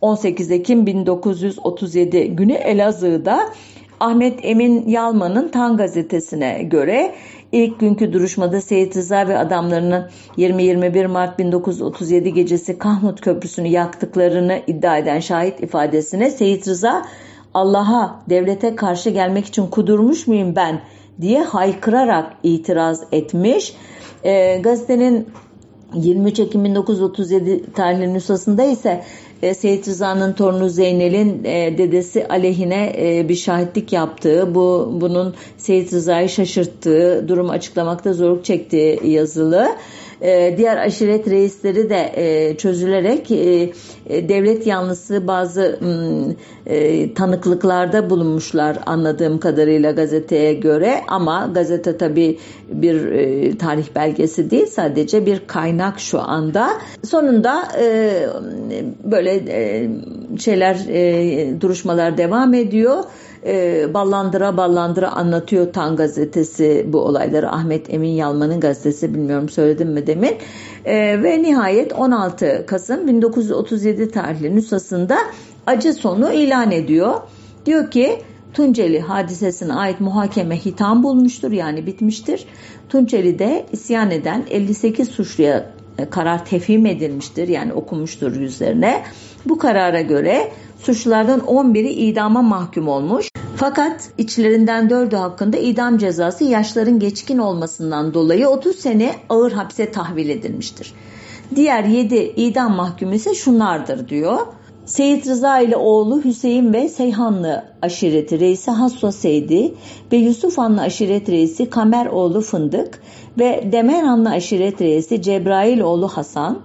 18 0.00 0.50
Ekim 0.50 0.86
1937 0.86 2.36
günü 2.36 2.52
Elazığ'da 2.52 3.52
Ahmet 4.00 4.38
Emin 4.42 4.88
Yalman'ın 4.88 5.48
Tan 5.48 5.76
gazetesine 5.76 6.62
göre 6.62 7.14
İlk 7.52 7.80
günkü 7.80 8.12
duruşmada 8.12 8.60
Seyit 8.60 8.96
Rıza 8.96 9.28
ve 9.28 9.38
adamlarının 9.38 10.08
20-21 10.38 11.06
Mart 11.06 11.38
1937 11.38 12.32
gecesi 12.32 12.78
Kahmut 12.78 13.20
Köprüsü'nü 13.20 13.68
yaktıklarını 13.68 14.62
iddia 14.66 14.98
eden 14.98 15.20
şahit 15.20 15.60
ifadesine 15.60 16.30
Seyit 16.30 16.68
Rıza 16.68 17.06
Allah'a, 17.54 18.22
devlete 18.28 18.76
karşı 18.76 19.10
gelmek 19.10 19.46
için 19.46 19.66
kudurmuş 19.66 20.26
muyum 20.26 20.56
ben 20.56 20.80
diye 21.20 21.42
haykırarak 21.42 22.32
itiraz 22.42 23.02
etmiş. 23.12 23.74
E, 24.24 24.58
gazetenin 24.58 25.28
23 25.94 26.38
Ekim 26.38 26.64
1937 26.64 27.72
tarihli 27.72 28.14
nüshasında 28.14 28.64
ise 28.64 29.04
e, 29.42 29.54
Seyit 29.54 29.88
Rıza'nın 29.88 30.32
torunu 30.32 30.68
Zeynel'in 30.68 31.44
e, 31.44 31.78
dedesi 31.78 32.28
aleyhine 32.28 32.92
e, 32.98 33.28
bir 33.28 33.34
şahitlik 33.34 33.92
yaptığı, 33.92 34.54
bu 34.54 34.92
bunun 35.00 35.34
Seyit 35.58 35.92
Rıza'yı 35.92 36.28
şaşırttığı, 36.28 37.24
durumu 37.28 37.50
açıklamakta 37.52 38.12
zorluk 38.12 38.44
çektiği 38.44 39.00
yazılı. 39.04 39.68
E, 40.22 40.54
diğer 40.58 40.76
aşiret 40.76 41.30
reisleri 41.30 41.90
de 41.90 42.12
e, 42.16 42.56
çözülerek 42.56 43.30
e, 43.30 43.72
devlet 44.28 44.66
yanlısı 44.66 45.26
bazı 45.26 45.80
tanıklıklarda 47.14 48.10
bulunmuşlar 48.10 48.78
anladığım 48.86 49.38
kadarıyla 49.38 49.90
gazeteye 49.90 50.54
göre 50.54 51.00
ama 51.08 51.50
gazete 51.54 51.96
tabi 51.96 52.38
bir 52.68 53.58
tarih 53.58 53.86
belgesi 53.96 54.50
değil 54.50 54.66
sadece 54.66 55.26
bir 55.26 55.46
kaynak 55.46 56.00
şu 56.00 56.20
anda. 56.20 56.70
Sonunda 57.04 57.68
böyle 59.04 59.42
şeyler 60.38 60.76
duruşmalar 61.60 62.18
devam 62.18 62.54
ediyor 62.54 63.04
e, 63.46 63.86
ballandıra 63.94 64.56
ballandıra 64.56 65.12
anlatıyor 65.12 65.72
Tan 65.72 65.96
gazetesi 65.96 66.86
bu 66.88 67.00
olayları. 67.00 67.50
Ahmet 67.50 67.94
Emin 67.94 68.10
Yalman'ın 68.10 68.60
gazetesi 68.60 69.14
bilmiyorum 69.14 69.48
söyledim 69.48 69.88
mi 69.88 70.06
demin. 70.06 70.36
E, 70.84 71.22
ve 71.22 71.42
nihayet 71.42 71.92
16 71.92 72.64
Kasım 72.66 73.08
1937 73.08 74.10
tarihli 74.10 74.56
nüshasında 74.56 75.18
acı 75.66 75.92
sonu 75.92 76.32
ilan 76.32 76.70
ediyor. 76.70 77.14
Diyor 77.66 77.90
ki 77.90 78.18
Tunceli 78.54 79.00
hadisesine 79.00 79.74
ait 79.74 80.00
muhakeme 80.00 80.56
hitam 80.64 81.02
bulmuştur 81.02 81.52
yani 81.52 81.86
bitmiştir. 81.86 82.44
Tunceli'de 82.88 83.66
isyan 83.72 84.10
eden 84.10 84.44
58 84.50 85.08
suçluya 85.08 85.72
e, 85.98 86.10
karar 86.10 86.44
tefhim 86.44 86.86
edilmiştir 86.86 87.48
yani 87.48 87.72
okunmuştur 87.72 88.36
yüzlerine. 88.36 89.02
Bu 89.46 89.58
karara 89.58 90.00
göre 90.00 90.52
suçlulardan 90.82 91.40
11'i 91.40 91.90
idama 91.90 92.42
mahkum 92.42 92.88
olmuş. 92.88 93.28
Fakat 93.56 94.10
içlerinden 94.18 94.90
dördü 94.90 95.16
hakkında 95.16 95.56
idam 95.56 95.98
cezası 95.98 96.44
yaşların 96.44 96.98
geçkin 96.98 97.38
olmasından 97.38 98.14
dolayı 98.14 98.48
30 98.48 98.76
sene 98.76 99.14
ağır 99.28 99.52
hapse 99.52 99.90
tahvil 99.90 100.28
edilmiştir. 100.28 100.94
Diğer 101.56 101.84
7 101.84 102.16
idam 102.16 102.72
mahkumu 102.76 103.14
ise 103.14 103.34
şunlardır 103.34 104.08
diyor. 104.08 104.38
Seyit 104.86 105.26
Rıza 105.26 105.58
ile 105.58 105.76
oğlu 105.76 106.24
Hüseyin 106.24 106.72
ve 106.72 106.88
Seyhanlı 106.88 107.64
aşireti 107.82 108.40
reisi 108.40 108.70
Hasso 108.70 109.12
Seydi 109.12 109.74
ve 110.12 110.16
Yusufanlı 110.16 110.80
aşiret 110.80 111.28
reisi 111.28 111.70
Kamer 111.70 112.06
oğlu 112.06 112.40
Fındık 112.40 113.02
ve 113.38 113.68
Demerhanlı 113.72 114.30
aşiret 114.30 114.80
reisi 114.80 115.22
Cebrail 115.22 115.80
oğlu 115.80 116.08
Hasan, 116.08 116.60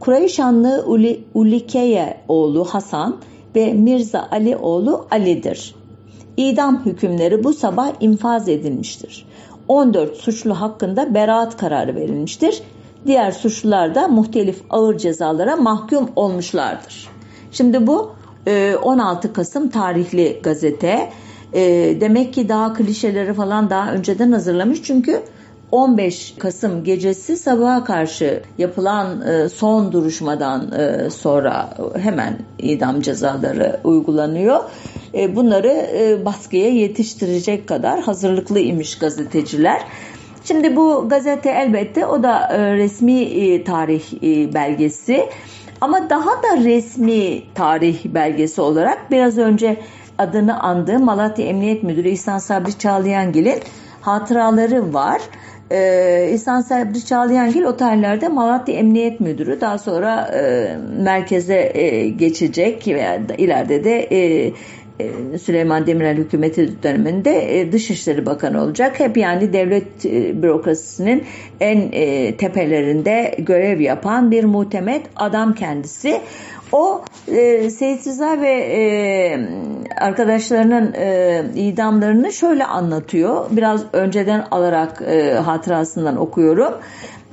Kureyşanlı 0.00 0.84
Uli, 0.86 1.24
Ulikeye 1.34 2.20
oğlu 2.28 2.64
Hasan 2.64 3.16
ve 3.56 3.72
Mirza 3.72 4.28
Ali 4.30 4.56
oğlu 4.56 5.06
Ali'dir. 5.10 5.74
İdam 6.36 6.84
hükümleri 6.86 7.44
bu 7.44 7.52
sabah 7.52 7.92
infaz 8.00 8.48
edilmiştir. 8.48 9.26
14 9.68 10.16
suçlu 10.16 10.60
hakkında 10.60 11.14
beraat 11.14 11.56
kararı 11.56 11.94
verilmiştir. 11.94 12.62
Diğer 13.06 13.32
suçlular 13.32 13.94
da 13.94 14.08
muhtelif 14.08 14.62
ağır 14.70 14.98
cezalara 14.98 15.56
mahkum 15.56 16.10
olmuşlardır. 16.16 17.08
Şimdi 17.52 17.86
bu 17.86 18.12
16 18.82 19.28
e, 19.28 19.32
Kasım 19.32 19.68
tarihli 19.68 20.40
gazete. 20.42 21.10
E, 21.52 21.60
demek 22.00 22.34
ki 22.34 22.48
daha 22.48 22.74
klişeleri 22.74 23.34
falan 23.34 23.70
daha 23.70 23.92
önceden 23.92 24.32
hazırlamış. 24.32 24.82
Çünkü 24.82 25.22
15 25.72 26.34
Kasım 26.38 26.84
gecesi 26.84 27.36
sabaha 27.36 27.84
karşı 27.84 28.42
yapılan 28.58 29.20
e, 29.20 29.48
son 29.48 29.92
duruşmadan 29.92 30.72
e, 30.72 31.10
sonra 31.10 31.76
hemen 31.98 32.38
idam 32.58 33.00
cezaları 33.00 33.80
uygulanıyor. 33.84 34.60
E, 35.14 35.36
bunları 35.36 35.88
baskıya 36.24 36.68
yetiştirecek 36.68 37.66
kadar 37.66 38.00
hazırlıklı 38.00 38.60
imiş 38.60 38.98
gazeteciler. 38.98 39.82
Şimdi 40.44 40.76
bu 40.76 41.08
gazete 41.08 41.50
elbette 41.50 42.06
o 42.06 42.22
da 42.22 42.48
resmi 42.76 43.64
tarih 43.64 44.02
belgesi 44.54 45.28
ama 45.80 46.10
daha 46.10 46.42
da 46.42 46.56
resmi 46.64 47.42
tarih 47.54 48.04
belgesi 48.04 48.60
olarak 48.60 49.10
biraz 49.10 49.38
önce 49.38 49.76
adını 50.18 50.60
andığım 50.60 51.04
Malatya 51.04 51.46
Emniyet 51.46 51.82
Müdürü 51.82 52.08
İhsan 52.08 52.38
Sabri 52.38 52.78
Çağlayangil'in 52.78 53.60
hatıraları 54.00 54.94
var. 54.94 55.20
Ee, 55.72 56.30
İhsan 56.34 56.60
Sabri 56.60 57.04
Çağlayangil 57.04 57.62
otellerde 57.62 58.28
Malatya 58.28 58.74
Emniyet 58.74 59.20
Müdürü 59.20 59.60
daha 59.60 59.78
sonra 59.78 60.30
e, 60.34 60.76
merkeze 61.02 61.70
e, 61.74 62.08
geçecek 62.08 62.88
veya 62.88 63.20
ileride 63.38 63.84
de 63.84 64.00
e, 64.00 64.52
e, 65.00 65.38
Süleyman 65.38 65.86
Demirel 65.86 66.16
hükümeti 66.16 66.82
döneminde 66.82 67.60
e, 67.60 67.72
Dışişleri 67.72 68.26
Bakanı 68.26 68.62
olacak. 68.62 69.00
Hep 69.00 69.16
yani 69.16 69.52
devlet 69.52 70.06
e, 70.06 70.42
bürokrasisinin 70.42 71.24
en 71.60 71.90
tepelerinde 72.36 73.34
görev 73.38 73.80
yapan 73.80 74.30
bir 74.30 74.44
muhtemet 74.44 75.02
adam 75.16 75.54
kendisi. 75.54 76.20
O 76.72 77.02
e, 77.28 77.70
Seyit 77.70 78.06
Rıza 78.06 78.40
ve 78.40 78.50
e, 78.50 78.80
arkadaşlarının 80.00 80.92
e, 80.94 81.44
idamlarını 81.54 82.32
şöyle 82.32 82.64
anlatıyor. 82.64 83.46
Biraz 83.50 83.84
önceden 83.92 84.46
alarak 84.50 85.02
e, 85.02 85.34
hatırasından 85.34 86.16
okuyorum. 86.16 86.74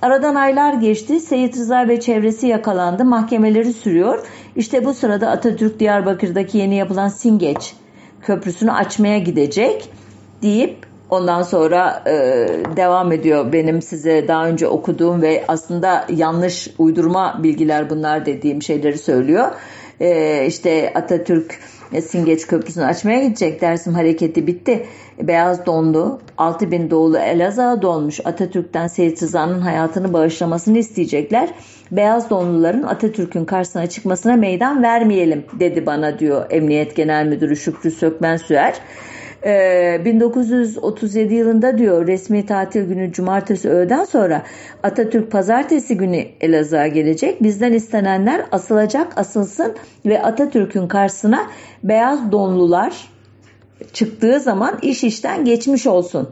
Aradan 0.02 0.36
aylar 0.36 0.74
geçti. 0.74 1.20
Seyit 1.20 1.58
Rıza 1.58 1.88
ve 1.88 2.00
çevresi 2.00 2.48
yakalandı. 2.48 3.06
Mahkemeleri 3.06 3.74
sürüyor. 3.74 4.26
İşte 4.56 4.86
bu 4.86 4.94
sırada 4.94 5.30
Atatürk 5.30 5.80
Diyarbakır'daki 5.80 6.58
yeni 6.58 6.76
yapılan 6.76 7.08
Singeç 7.08 7.74
köprüsünü 8.22 8.72
açmaya 8.72 9.20
gidecek 9.20 9.90
deyip 10.42 10.87
ondan 11.10 11.42
sonra 11.42 12.04
e, 12.08 12.12
devam 12.76 13.12
ediyor 13.12 13.54
benim 13.54 13.82
size 13.82 14.28
daha 14.28 14.48
önce 14.48 14.68
okuduğum 14.68 15.22
ve 15.22 15.44
aslında 15.48 16.06
yanlış 16.10 16.68
uydurma 16.78 17.40
bilgiler 17.44 17.90
bunlar 17.90 18.26
dediğim 18.26 18.62
şeyleri 18.62 18.98
söylüyor. 18.98 19.52
E, 20.00 20.46
işte 20.46 20.94
Atatürk 20.96 21.60
e, 21.94 22.02
Singeç 22.02 22.48
Köprüsü'nü 22.48 22.86
açmaya 22.86 23.24
gidecek. 23.24 23.62
Dersim 23.62 23.94
hareketi 23.94 24.48
bitti. 24.48 24.86
Beyaz 25.22 25.66
donlu, 25.66 26.20
6 26.38 26.72
bin 26.72 26.90
doğulu 26.90 27.18
Elazığ'a 27.18 27.82
dolmuş 27.82 28.20
Atatürk'ten 28.26 28.88
Seyit 28.88 29.24
Rıza'nın 29.24 29.62
hayatını 29.62 30.14
bağışlamasını 30.14 30.78
isteyecekler. 30.78 31.50
Beyaz 31.92 32.30
donluların 32.30 32.84
Atatürk'ün 32.84 33.46
karşısına 33.46 33.88
çıkmasına 33.88 34.36
meydan 34.36 34.84
vermeyelim 34.84 35.46
dedi 35.60 35.86
bana 35.86 36.20
diyor 36.20 36.46
Emniyet 36.50 36.96
Genel 36.96 37.26
Müdürü 37.26 37.56
Şükrü 37.56 37.92
Sökmen 37.92 38.38
Süer. 38.38 38.74
1937 39.46 41.34
ee, 41.34 41.38
yılında 41.38 41.78
diyor 41.78 42.08
resmi 42.08 42.46
tatil 42.46 42.88
günü 42.88 43.12
cumartesi 43.12 43.70
öğleden 43.70 44.04
sonra 44.04 44.44
Atatürk 44.84 45.32
pazartesi 45.32 45.98
günü 45.98 46.26
Elazığ'a 46.42 46.88
gelecek. 46.88 47.44
Bizden 47.44 47.74
istenenler 47.74 48.46
asılacak 48.52 49.14
asılsın 49.16 49.76
ve 50.06 50.24
Atatürk'ün 50.24 50.88
karşısına 50.88 51.48
beyaz 51.84 52.32
donlular 52.32 53.10
çıktığı 53.94 54.40
zaman 54.40 54.80
iş 54.82 55.04
işten 55.04 55.46
geçmiş 55.46 55.88
olsun. 55.88 56.30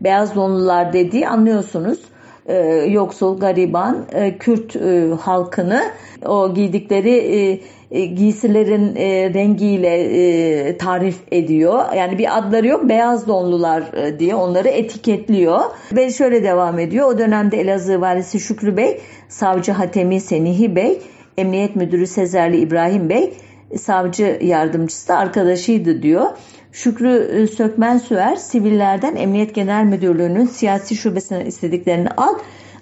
Beyaz 0.00 0.34
donlular 0.34 0.92
dediği 0.92 1.28
anlıyorsunuz 1.28 1.98
e, 2.46 2.56
yoksul, 2.88 3.40
gariban, 3.40 4.06
e, 4.12 4.38
Kürt 4.38 4.76
e, 4.76 5.08
halkını 5.20 5.82
o 6.26 6.54
giydikleri 6.54 7.10
e, 7.10 7.60
e, 7.92 8.04
giysilerin 8.04 8.96
e, 8.96 9.34
rengiyle 9.34 9.94
e, 9.96 10.76
tarif 10.76 11.16
ediyor. 11.32 11.92
Yani 11.96 12.18
bir 12.18 12.38
adları 12.38 12.66
yok 12.66 12.88
beyaz 12.88 13.26
donlular 13.26 13.82
e, 13.92 14.18
diye 14.18 14.34
onları 14.34 14.68
etiketliyor. 14.68 15.60
Ve 15.92 16.10
şöyle 16.10 16.44
devam 16.44 16.78
ediyor. 16.78 17.08
O 17.08 17.18
dönemde 17.18 17.60
Elazığ 17.60 18.00
valisi 18.00 18.40
Şükrü 18.40 18.76
Bey, 18.76 19.00
savcı 19.28 19.72
Hatemi 19.72 20.20
Senihi 20.20 20.76
Bey, 20.76 20.98
emniyet 21.38 21.76
müdürü 21.76 22.06
Sezerli 22.06 22.56
İbrahim 22.60 23.08
Bey, 23.08 23.34
savcı 23.78 24.38
yardımcısı 24.42 25.08
da 25.08 25.16
arkadaşıydı 25.16 26.02
diyor. 26.02 26.26
Şükrü 26.72 27.42
e, 27.42 27.46
Sökmen 27.46 27.98
Süer 27.98 28.36
sivillerden 28.36 29.16
Emniyet 29.16 29.54
Genel 29.54 29.84
Müdürlüğü'nün 29.84 30.46
siyasi 30.46 30.96
şubesinden 30.96 31.46
istediklerini 31.46 32.08
al. 32.10 32.34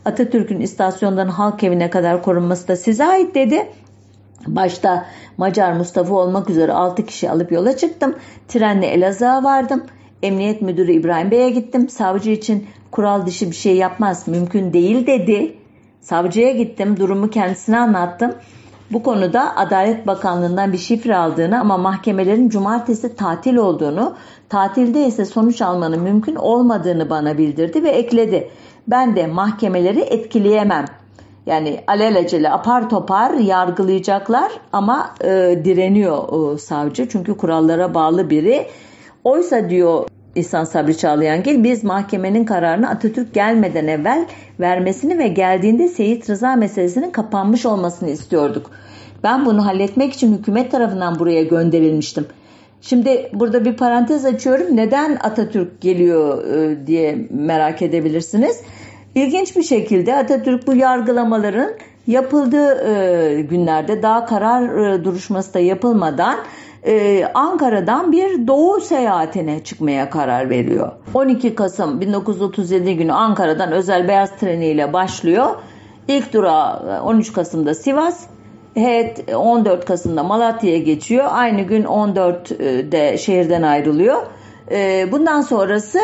Atatürk'ün 0.04 0.60
istasyondan 0.60 1.28
halk 1.28 1.64
evine 1.64 1.90
kadar 1.90 2.22
korunması 2.22 2.68
da 2.68 2.76
size 2.76 3.04
ait 3.04 3.34
dedi. 3.34 3.66
Başta 4.46 5.06
Macar 5.36 5.72
Mustafa 5.72 6.14
olmak 6.14 6.50
üzere 6.50 6.72
6 6.72 7.06
kişi 7.06 7.30
alıp 7.30 7.52
yola 7.52 7.76
çıktım. 7.76 8.14
Trenle 8.48 8.86
Elazığ'a 8.86 9.44
vardım. 9.44 9.82
Emniyet 10.22 10.62
Müdürü 10.62 10.92
İbrahim 10.92 11.30
Bey'e 11.30 11.50
gittim. 11.50 11.88
Savcı 11.88 12.30
için 12.30 12.66
kural 12.90 13.26
dışı 13.26 13.50
bir 13.50 13.56
şey 13.56 13.76
yapmaz. 13.76 14.28
Mümkün 14.28 14.72
değil 14.72 15.06
dedi. 15.06 15.56
Savcıya 16.00 16.52
gittim, 16.52 16.96
durumu 16.96 17.30
kendisine 17.30 17.78
anlattım. 17.78 18.34
Bu 18.90 19.02
konuda 19.02 19.56
Adalet 19.56 20.06
Bakanlığı'ndan 20.06 20.72
bir 20.72 20.78
şifre 20.78 21.16
aldığını 21.16 21.60
ama 21.60 21.78
mahkemelerin 21.78 22.48
cumartesi 22.48 23.16
tatil 23.16 23.56
olduğunu, 23.56 24.16
tatilde 24.48 25.06
ise 25.06 25.24
sonuç 25.24 25.62
almanın 25.62 26.02
mümkün 26.02 26.34
olmadığını 26.34 27.10
bana 27.10 27.38
bildirdi 27.38 27.82
ve 27.82 27.88
ekledi. 27.88 28.50
Ben 28.88 29.16
de 29.16 29.26
mahkemeleri 29.26 30.00
etkileyemem. 30.00 30.84
Yani 31.46 31.80
alelacele 31.86 32.50
apar 32.50 32.90
topar 32.90 33.34
yargılayacaklar 33.34 34.52
ama 34.72 35.14
e, 35.24 35.60
direniyor 35.64 36.54
e, 36.54 36.58
savcı 36.58 37.08
çünkü 37.08 37.36
kurallara 37.36 37.94
bağlı 37.94 38.30
biri. 38.30 38.66
Oysa 39.24 39.70
diyor 39.70 40.08
İhsan 40.34 40.64
Sabri 40.64 40.98
Çağlayangil 40.98 41.64
biz 41.64 41.84
mahkemenin 41.84 42.44
kararını 42.44 42.88
Atatürk 42.90 43.34
gelmeden 43.34 43.86
evvel 43.86 44.26
vermesini 44.60 45.18
ve 45.18 45.28
geldiğinde 45.28 45.88
Seyit 45.88 46.30
Rıza 46.30 46.56
meselesinin 46.56 47.10
kapanmış 47.10 47.66
olmasını 47.66 48.10
istiyorduk. 48.10 48.70
Ben 49.22 49.46
bunu 49.46 49.66
halletmek 49.66 50.12
için 50.12 50.38
hükümet 50.38 50.70
tarafından 50.70 51.18
buraya 51.18 51.42
gönderilmiştim. 51.42 52.26
Şimdi 52.80 53.30
burada 53.34 53.64
bir 53.64 53.76
parantez 53.76 54.24
açıyorum. 54.24 54.76
Neden 54.76 55.18
Atatürk 55.22 55.80
geliyor 55.80 56.44
e, 56.44 56.86
diye 56.86 57.28
merak 57.30 57.82
edebilirsiniz. 57.82 58.60
İlginç 59.14 59.56
bir 59.56 59.62
şekilde 59.62 60.16
Atatürk 60.16 60.66
bu 60.66 60.76
yargılamaların 60.76 61.70
yapıldığı 62.06 62.88
e, 62.88 63.40
günlerde 63.40 64.02
daha 64.02 64.26
karar 64.26 64.78
e, 64.78 65.04
duruşması 65.04 65.54
da 65.54 65.58
yapılmadan 65.58 66.38
e, 66.86 67.24
Ankara'dan 67.34 68.12
bir 68.12 68.46
doğu 68.46 68.80
seyahatine 68.80 69.64
çıkmaya 69.64 70.10
karar 70.10 70.50
veriyor. 70.50 70.92
12 71.14 71.54
Kasım 71.54 72.00
1937 72.00 72.96
günü 72.96 73.12
Ankara'dan 73.12 73.72
özel 73.72 74.08
beyaz 74.08 74.30
treniyle 74.30 74.92
başlıyor. 74.92 75.46
İlk 76.08 76.32
durağı 76.32 77.02
13 77.02 77.32
Kasım'da 77.32 77.74
Sivas, 77.74 78.26
Heyet 78.74 79.34
14 79.34 79.84
Kasım'da 79.84 80.22
Malatya'ya 80.22 80.78
geçiyor. 80.78 81.24
Aynı 81.30 81.62
gün 81.62 81.82
14'de 81.82 83.18
şehirden 83.18 83.62
ayrılıyor. 83.62 84.22
Bundan 85.12 85.40
sonrası 85.40 85.98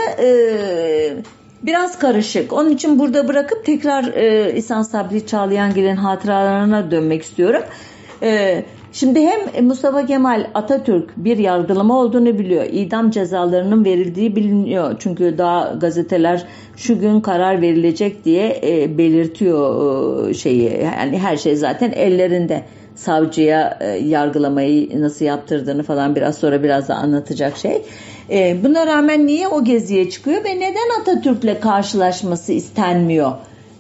biraz 1.67 1.99
karışık. 1.99 2.53
Onun 2.53 2.71
için 2.71 2.99
burada 2.99 3.29
bırakıp 3.29 3.65
tekrar 3.65 4.05
İhsan 4.53 4.83
Sabri 4.83 5.27
Çağlayangil'in 5.27 5.97
hatıralarına 5.97 6.91
dönmek 6.91 7.23
istiyorum. 7.23 7.63
Şimdi 8.97 9.21
hem 9.21 9.67
Mustafa 9.67 10.07
Kemal 10.07 10.47
Atatürk 10.55 11.11
bir 11.17 11.39
yargılama 11.39 11.99
olduğunu 11.99 12.39
biliyor. 12.39 12.65
İdam 12.71 13.11
cezalarının 13.11 13.85
verildiği 13.85 14.37
biliniyor. 14.37 14.97
Çünkü 14.99 15.39
daha 15.39 15.73
gazeteler 15.81 16.45
şu 16.77 17.01
gün 17.01 17.21
karar 17.21 17.63
verilecek 17.63 18.25
diye 18.25 18.61
e, 18.65 18.99
belirtiyor 18.99 20.29
e, 20.29 20.35
şeyi. 20.35 20.81
Yani 20.83 21.19
her 21.19 21.37
şey 21.37 21.57
zaten 21.57 21.93
ellerinde. 21.93 22.63
Savcıya 22.97 23.79
e, 23.81 23.87
yargılamayı 23.87 25.03
nasıl 25.03 25.25
yaptırdığını 25.25 25.83
falan 25.83 26.17
biraz 26.17 26.39
sonra 26.39 26.63
biraz 26.63 26.89
da 26.89 26.95
anlatacak 26.95 27.57
şey. 27.57 27.83
E, 28.31 28.65
buna 28.65 28.87
rağmen 28.87 29.27
niye 29.27 29.49
o 29.49 29.65
geziye 29.65 30.11
çıkıyor 30.11 30.45
ve 30.45 30.57
neden 30.57 31.01
Atatürk'le 31.01 31.61
karşılaşması 31.61 32.53
istenmiyor? 32.53 33.33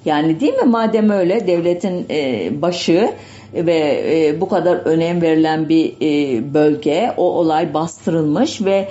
Yani 0.04 0.40
değil 0.40 0.54
mi? 0.54 0.64
Madem 0.64 1.10
öyle 1.10 1.46
devletin 1.46 2.06
e, 2.10 2.48
başı 2.62 3.10
ve 3.54 4.36
bu 4.40 4.48
kadar 4.48 4.76
önem 4.76 5.22
verilen 5.22 5.68
bir 5.68 5.94
bölge 6.54 7.12
o 7.16 7.22
olay 7.22 7.74
bastırılmış 7.74 8.60
ve 8.62 8.88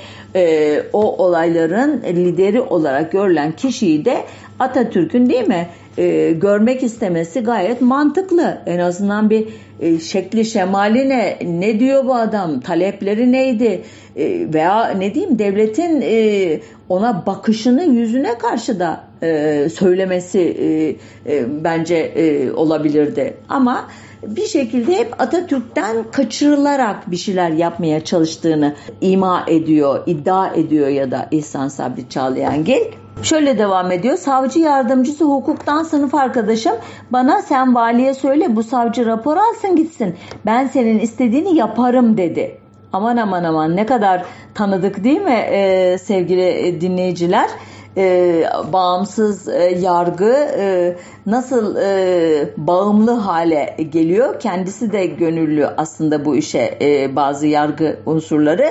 o 0.94 1.26
olayların 1.26 2.02
lideri 2.02 2.62
olarak 2.62 3.12
görülen 3.12 3.52
kişiyi 3.52 4.06
de 4.06 4.18
Atatürk'ün 4.60 5.30
değil 5.30 5.48
mi 5.48 5.68
e, 5.98 6.32
görmek 6.32 6.84
istemesi 6.84 7.40
gayet 7.40 7.82
mantıklı. 7.82 8.62
En 8.66 8.80
azından 8.80 9.30
bir 9.30 9.48
e, 9.80 10.00
şekli 10.00 10.46
şemali 10.46 11.10
ne, 11.10 11.40
ne 11.46 11.80
diyor 11.80 12.06
bu 12.06 12.16
adam, 12.16 12.60
talepleri 12.60 13.32
neydi 13.32 13.82
e, 14.16 14.54
veya 14.54 14.88
ne 14.88 15.14
diyeyim 15.14 15.40
devletin 15.40 16.02
e, 16.02 16.60
ona 16.90 17.26
bakışını 17.26 17.84
yüzüne 17.84 18.38
karşı 18.38 18.80
da 18.80 19.04
e, 19.24 19.70
söylemesi 19.70 20.40
e, 20.40 21.36
e, 21.36 21.64
bence 21.64 21.96
e, 21.96 22.52
olabilirdi. 22.52 23.38
Ama 23.50 23.88
bir 24.28 24.46
şekilde 24.46 24.98
hep 24.98 25.22
Atatürk'ten 25.22 26.12
kaçırılarak 26.12 27.12
bir 27.12 27.18
şeyler 27.18 27.50
yapmaya 27.50 28.04
çalıştığını 28.04 28.76
ima 29.02 29.46
ediyor, 29.48 30.04
iddia 30.06 30.54
ediyor 30.54 30.88
ya 30.88 31.12
da 31.12 31.28
İhsan 31.32 31.68
Sabri 31.68 32.10
Çağlayangil. 32.10 33.05
Şöyle 33.24 33.58
devam 33.58 33.92
ediyor. 33.92 34.18
Savcı 34.18 34.60
yardımcısı 34.60 35.26
hukuktan 35.26 35.84
sınıf 35.84 36.16
arkadaşım 36.16 36.76
bana 37.12 37.42
sen 37.42 37.76
valiye 37.76 38.14
söyle 38.14 38.56
bu 38.56 38.64
savcı 38.64 39.06
rapor 39.06 39.38
alsın 39.38 39.76
gitsin. 39.76 40.16
Ben 40.46 40.68
senin 40.68 41.00
istediğini 41.00 41.56
yaparım 41.56 42.18
dedi. 42.18 42.58
Aman 42.94 43.18
aman 43.18 43.44
aman 43.44 43.76
ne 43.76 43.86
kadar 43.86 44.26
tanıdık 44.54 45.04
değil 45.04 45.22
mi 45.22 45.46
ee, 45.52 45.98
sevgili 45.98 46.82
dinleyiciler? 46.82 47.50
e, 47.98 48.44
bağımsız 48.74 49.48
e, 49.48 49.78
yargı 49.82 50.34
e, 50.58 50.96
nasıl 51.26 51.76
e, 51.76 52.50
bağımlı 52.58 53.12
hale 53.12 53.78
geliyor. 53.90 54.40
Kendisi 54.40 54.92
de 54.92 55.06
gönüllü 55.06 55.68
aslında 55.78 56.26
bu 56.26 56.36
işe 56.36 56.78
e, 56.82 57.16
bazı 57.16 57.48
yargı 57.48 58.00
unsurları. 58.06 58.70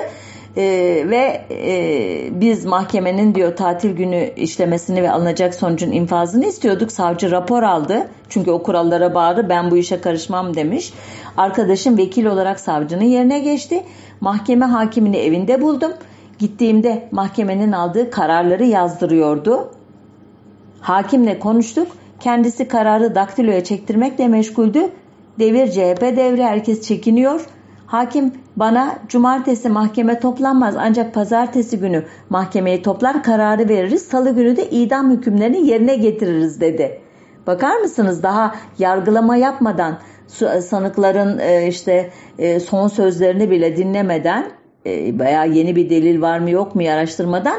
Ee, 0.57 1.03
ve 1.09 1.45
e, 1.51 2.41
biz 2.41 2.65
mahkemenin 2.65 3.35
diyor 3.35 3.55
tatil 3.55 3.95
günü 3.95 4.33
işlemesini 4.35 5.03
ve 5.03 5.11
alınacak 5.11 5.55
sonucun 5.55 5.91
infazını 5.91 6.45
istiyorduk. 6.45 6.91
Savcı 6.91 7.31
rapor 7.31 7.63
aldı. 7.63 8.07
Çünkü 8.29 8.51
o 8.51 8.63
kurallara 8.63 9.15
bağlı 9.15 9.49
ben 9.49 9.71
bu 9.71 9.77
işe 9.77 10.01
karışmam 10.01 10.55
demiş. 10.55 10.93
Arkadaşım 11.37 11.97
vekil 11.97 12.25
olarak 12.25 12.59
savcının 12.59 13.03
yerine 13.03 13.39
geçti. 13.39 13.83
Mahkeme 14.21 14.65
hakimini 14.65 15.17
evinde 15.17 15.61
buldum. 15.61 15.91
Gittiğimde 16.39 17.07
mahkemenin 17.11 17.71
aldığı 17.71 18.11
kararları 18.11 18.65
yazdırıyordu. 18.65 19.71
Hakimle 20.81 21.39
konuştuk. 21.39 21.87
Kendisi 22.19 22.67
kararı 22.67 23.15
daktiloya 23.15 23.63
çektirmekle 23.63 24.27
meşguldü. 24.27 24.89
Devir 25.39 25.71
CHP 25.71 26.01
devri 26.01 26.43
herkes 26.43 26.81
çekiniyor. 26.81 27.45
Hakim 27.87 28.33
bana 28.55 28.99
cumartesi 29.07 29.69
mahkeme 29.69 30.19
toplanmaz 30.19 30.75
ancak 30.77 31.13
pazartesi 31.13 31.79
günü 31.79 32.03
mahkemeyi 32.29 32.81
toplar 32.81 33.23
kararı 33.23 33.69
veririz. 33.69 34.01
Salı 34.01 34.35
günü 34.35 34.57
de 34.57 34.69
idam 34.69 35.11
hükümlerini 35.11 35.67
yerine 35.67 35.95
getiririz 35.95 36.61
dedi. 36.61 37.01
Bakar 37.47 37.77
mısınız 37.77 38.23
daha 38.23 38.55
yargılama 38.79 39.35
yapmadan 39.35 39.99
sanıkların 40.61 41.39
e, 41.39 41.67
işte 41.67 42.09
e, 42.39 42.59
son 42.59 42.87
sözlerini 42.87 43.51
bile 43.51 43.77
dinlemeden 43.77 44.51
e, 44.85 45.19
veya 45.19 45.43
yeni 45.45 45.75
bir 45.75 45.89
delil 45.89 46.21
var 46.21 46.39
mı 46.39 46.49
yok 46.49 46.75
mu 46.75 46.81
araştırmadan 46.89 47.57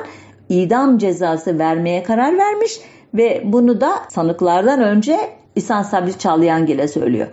idam 0.49 0.99
cezası 0.99 1.59
vermeye 1.59 2.03
karar 2.03 2.39
vermiş 2.39 2.81
ve 3.15 3.43
bunu 3.45 3.81
da 3.81 3.91
sanıklardan 4.11 4.83
önce 4.83 5.19
İhsan 5.57 5.83
Sabri 5.83 6.19
Çağlayangil'e 6.19 6.89
söylüyor. 6.89 7.27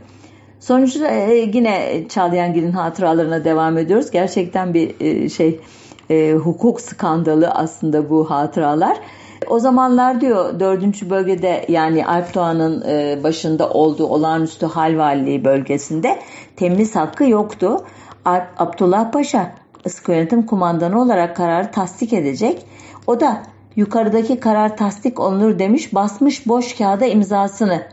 Sonuçta 0.63 1.08
e, 1.08 1.49
yine 1.54 2.04
Çağlayangil'in 2.10 2.71
hatıralarına 2.71 3.45
devam 3.45 3.78
ediyoruz. 3.78 4.12
Gerçekten 4.12 4.73
bir 4.73 4.95
e, 4.99 5.30
şey 5.30 5.60
hukuk 6.34 6.82
skandalı 6.82 7.49
aslında 7.49 8.10
bu 8.10 8.30
hatıralar. 8.30 8.97
O 9.49 9.60
zamanlar 9.60 10.21
diyor 10.21 10.60
4. 10.60 11.10
bölgede 11.10 11.65
yani 11.69 12.06
Alp 12.06 12.36
Doğan'ın 12.36 12.84
başında 13.23 13.69
olduğu 13.69 14.08
olağanüstü 14.08 14.65
hal 14.65 14.97
valiliği 14.97 15.45
bölgesinde 15.45 16.19
temiz 16.56 16.95
hakkı 16.95 17.23
yoktu. 17.23 17.84
Abdullah 18.58 19.12
Paşa 19.12 19.52
sıkı 19.88 20.12
yönetim 20.12 20.45
kumandanı 20.45 21.02
olarak 21.02 21.36
kararı 21.36 21.71
tasdik 21.71 22.13
edecek. 22.13 22.65
O 23.08 23.19
da 23.19 23.43
yukarıdaki 23.76 24.39
karar 24.39 24.78
tasdik 24.78 25.19
olunur 25.19 25.60
demiş 25.60 25.95
basmış 25.95 26.47
boş 26.47 26.78
kağıda 26.78 27.06
imzasını. 27.06 27.92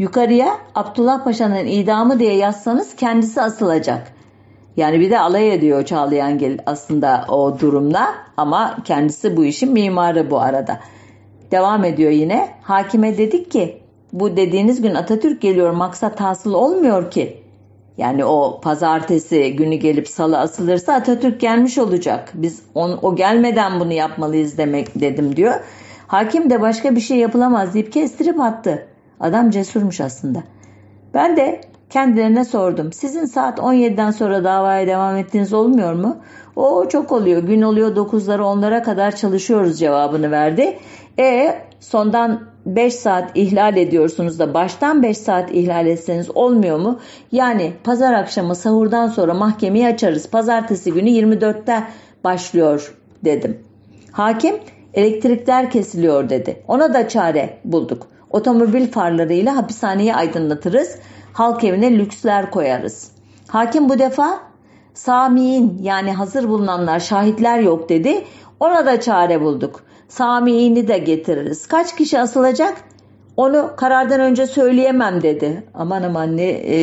Yukarıya 0.00 0.58
Abdullah 0.74 1.24
Paşa'nın 1.24 1.66
idamı 1.66 2.18
diye 2.18 2.34
yazsanız 2.34 2.96
kendisi 2.96 3.42
asılacak. 3.42 4.12
Yani 4.76 5.00
bir 5.00 5.10
de 5.10 5.20
alay 5.20 5.54
ediyor 5.54 5.84
Çağlayangil 5.84 6.58
aslında 6.66 7.24
o 7.28 7.58
durumla 7.60 8.14
ama 8.36 8.76
kendisi 8.84 9.36
bu 9.36 9.44
işin 9.44 9.72
mimarı 9.72 10.30
bu 10.30 10.40
arada. 10.40 10.80
Devam 11.50 11.84
ediyor 11.84 12.10
yine. 12.10 12.48
Hakime 12.62 13.18
dedik 13.18 13.50
ki 13.50 13.82
bu 14.12 14.36
dediğiniz 14.36 14.82
gün 14.82 14.94
Atatürk 14.94 15.40
geliyor 15.40 15.70
maksat 15.70 16.20
hasıl 16.20 16.54
olmuyor 16.54 17.10
ki. 17.10 17.42
Yani 17.98 18.24
o 18.24 18.60
pazartesi 18.60 19.56
günü 19.56 19.74
gelip 19.74 20.08
salı 20.08 20.38
asılırsa 20.38 20.92
Atatürk 20.92 21.40
gelmiş 21.40 21.78
olacak. 21.78 22.30
Biz 22.34 22.62
on, 22.74 22.98
o 23.02 23.16
gelmeden 23.16 23.80
bunu 23.80 23.92
yapmalıyız 23.92 24.58
demek 24.58 25.00
dedim 25.00 25.36
diyor. 25.36 25.54
Hakim 26.06 26.50
de 26.50 26.60
başka 26.60 26.96
bir 26.96 27.00
şey 27.00 27.18
yapılamaz 27.18 27.74
deyip 27.74 27.92
kestirip 27.92 28.40
attı. 28.40 28.86
Adam 29.20 29.50
cesurmuş 29.50 30.00
aslında. 30.00 30.42
Ben 31.14 31.36
de 31.36 31.60
Kendilerine 31.90 32.44
sordum. 32.44 32.92
Sizin 32.92 33.24
saat 33.24 33.58
17'den 33.58 34.10
sonra 34.10 34.44
davaya 34.44 34.86
devam 34.86 35.16
ettiğiniz 35.16 35.52
olmuyor 35.52 35.92
mu? 35.92 36.16
O 36.56 36.88
çok 36.88 37.12
oluyor. 37.12 37.42
Gün 37.42 37.62
oluyor 37.62 37.96
9'lara 37.96 38.40
10'lara 38.40 38.82
kadar 38.82 39.16
çalışıyoruz 39.16 39.78
cevabını 39.78 40.30
verdi. 40.30 40.78
E 41.18 41.58
sondan 41.80 42.40
5 42.66 42.94
saat 42.94 43.30
ihlal 43.34 43.76
ediyorsunuz 43.76 44.38
da 44.38 44.54
baştan 44.54 45.02
5 45.02 45.18
saat 45.18 45.50
ihlal 45.50 45.86
etseniz 45.86 46.30
olmuyor 46.36 46.78
mu? 46.78 46.98
Yani 47.32 47.72
pazar 47.84 48.14
akşamı 48.14 48.54
sahurdan 48.54 49.08
sonra 49.08 49.34
mahkemeyi 49.34 49.86
açarız. 49.86 50.30
Pazartesi 50.30 50.92
günü 50.92 51.08
24'te 51.08 51.82
başlıyor 52.24 52.94
dedim. 53.24 53.58
Hakim 54.12 54.56
elektrikler 54.94 55.70
kesiliyor 55.70 56.28
dedi. 56.28 56.62
Ona 56.68 56.94
da 56.94 57.08
çare 57.08 57.58
bulduk. 57.64 58.06
Otomobil 58.30 58.90
farlarıyla 58.90 59.56
hapishaneyi 59.56 60.14
aydınlatırız. 60.14 60.96
Halk 61.32 61.64
evine 61.64 61.98
lüksler 61.98 62.50
koyarız. 62.50 63.10
Hakim 63.48 63.88
bu 63.88 63.98
defa 63.98 64.40
Sami'in 64.94 65.78
yani 65.82 66.12
hazır 66.12 66.48
bulunanlar 66.48 67.00
şahitler 67.00 67.58
yok 67.58 67.88
dedi. 67.88 68.24
Ona 68.60 68.86
da 68.86 69.00
çare 69.00 69.40
bulduk. 69.40 69.82
Sami'ini 70.08 70.88
de 70.88 70.98
getiririz. 70.98 71.66
Kaç 71.66 71.96
kişi 71.96 72.20
asılacak? 72.20 72.76
Onu 73.36 73.70
karardan 73.76 74.20
önce 74.20 74.46
söyleyemem 74.46 75.22
dedi. 75.22 75.62
Aman 75.74 76.02
aman 76.02 76.36
ne 76.36 76.48
e, 76.48 76.78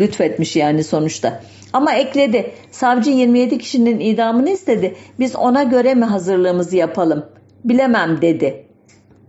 lütfetmiş 0.00 0.56
yani 0.56 0.84
sonuçta. 0.84 1.40
Ama 1.72 1.92
ekledi. 1.92 2.52
Savcı 2.70 3.10
27 3.10 3.58
kişinin 3.58 4.00
idamını 4.00 4.50
istedi. 4.50 4.94
Biz 5.18 5.36
ona 5.36 5.62
göre 5.62 5.94
mi 5.94 6.04
hazırlığımızı 6.04 6.76
yapalım? 6.76 7.26
Bilemem 7.64 8.22
dedi. 8.22 8.66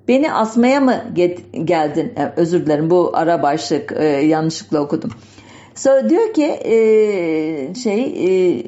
Beni 0.07 0.33
asmaya 0.33 0.81
mı 0.81 1.03
geldin? 1.63 2.13
Yani 2.17 2.31
özür 2.35 2.65
dilerim 2.65 2.89
bu 2.89 3.11
ara 3.13 3.43
başlık 3.43 3.93
e, 3.97 4.05
yanlışlıkla 4.05 4.79
okudum. 4.79 5.11
So 5.75 6.09
diyor 6.09 6.33
ki 6.33 6.45
e, 6.45 7.75
şey 7.75 8.03
e, 8.03 8.63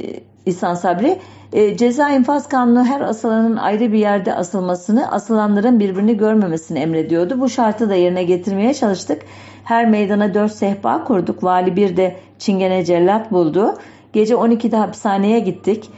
İhsan 0.46 0.76
Sabri 0.76 1.20
e, 1.54 1.78
ceza 1.78 2.10
infaz 2.10 2.50
kanunu 2.50 2.86
her 2.86 3.02
asılanın 3.02 3.56
ayrı 3.56 3.92
bir 3.92 3.98
yerde 3.98 4.34
asılmasını, 4.34 5.12
asılanların 5.12 5.80
birbirini 5.80 6.18
görmemesini 6.18 6.80
emrediyordu. 6.80 7.40
Bu 7.40 7.50
şartı 7.50 7.90
da 7.90 7.96
yerine 7.96 8.24
getirmeye 8.24 8.74
çalıştık. 8.74 9.22
Her 9.64 9.90
meydana 9.90 10.34
dört 10.34 10.52
sehpa 10.52 11.04
kurduk. 11.04 11.44
Vali 11.44 11.76
bir 11.76 11.98
de 11.98 12.16
çingene 12.40 12.86
cellat 12.86 13.32
buldu. 13.32 13.76
Gece 14.14 14.34
12'de 14.34 14.78
hapishaneye 14.78 15.40
gittik. 15.40 15.90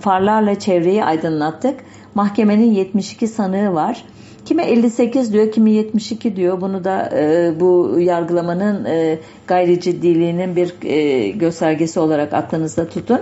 farlarla 0.00 0.58
çevreyi 0.58 1.04
aydınlattık. 1.04 1.80
Mahkemenin 2.14 2.72
72 2.72 3.28
sanığı 3.28 3.74
var. 3.74 4.04
Kime 4.50 4.64
58 4.64 5.32
diyor, 5.32 5.52
kimi 5.52 5.70
72 5.70 6.36
diyor. 6.36 6.60
Bunu 6.60 6.84
da 6.84 7.10
e, 7.14 7.52
bu 7.60 7.96
yargılamanın 8.00 8.84
e, 8.84 9.18
gayri 9.46 9.80
ciddiliğinin 9.80 10.56
bir 10.56 10.74
e, 10.82 11.28
göstergesi 11.28 12.00
olarak 12.00 12.32
aklınızda 12.32 12.88
tutun. 12.88 13.20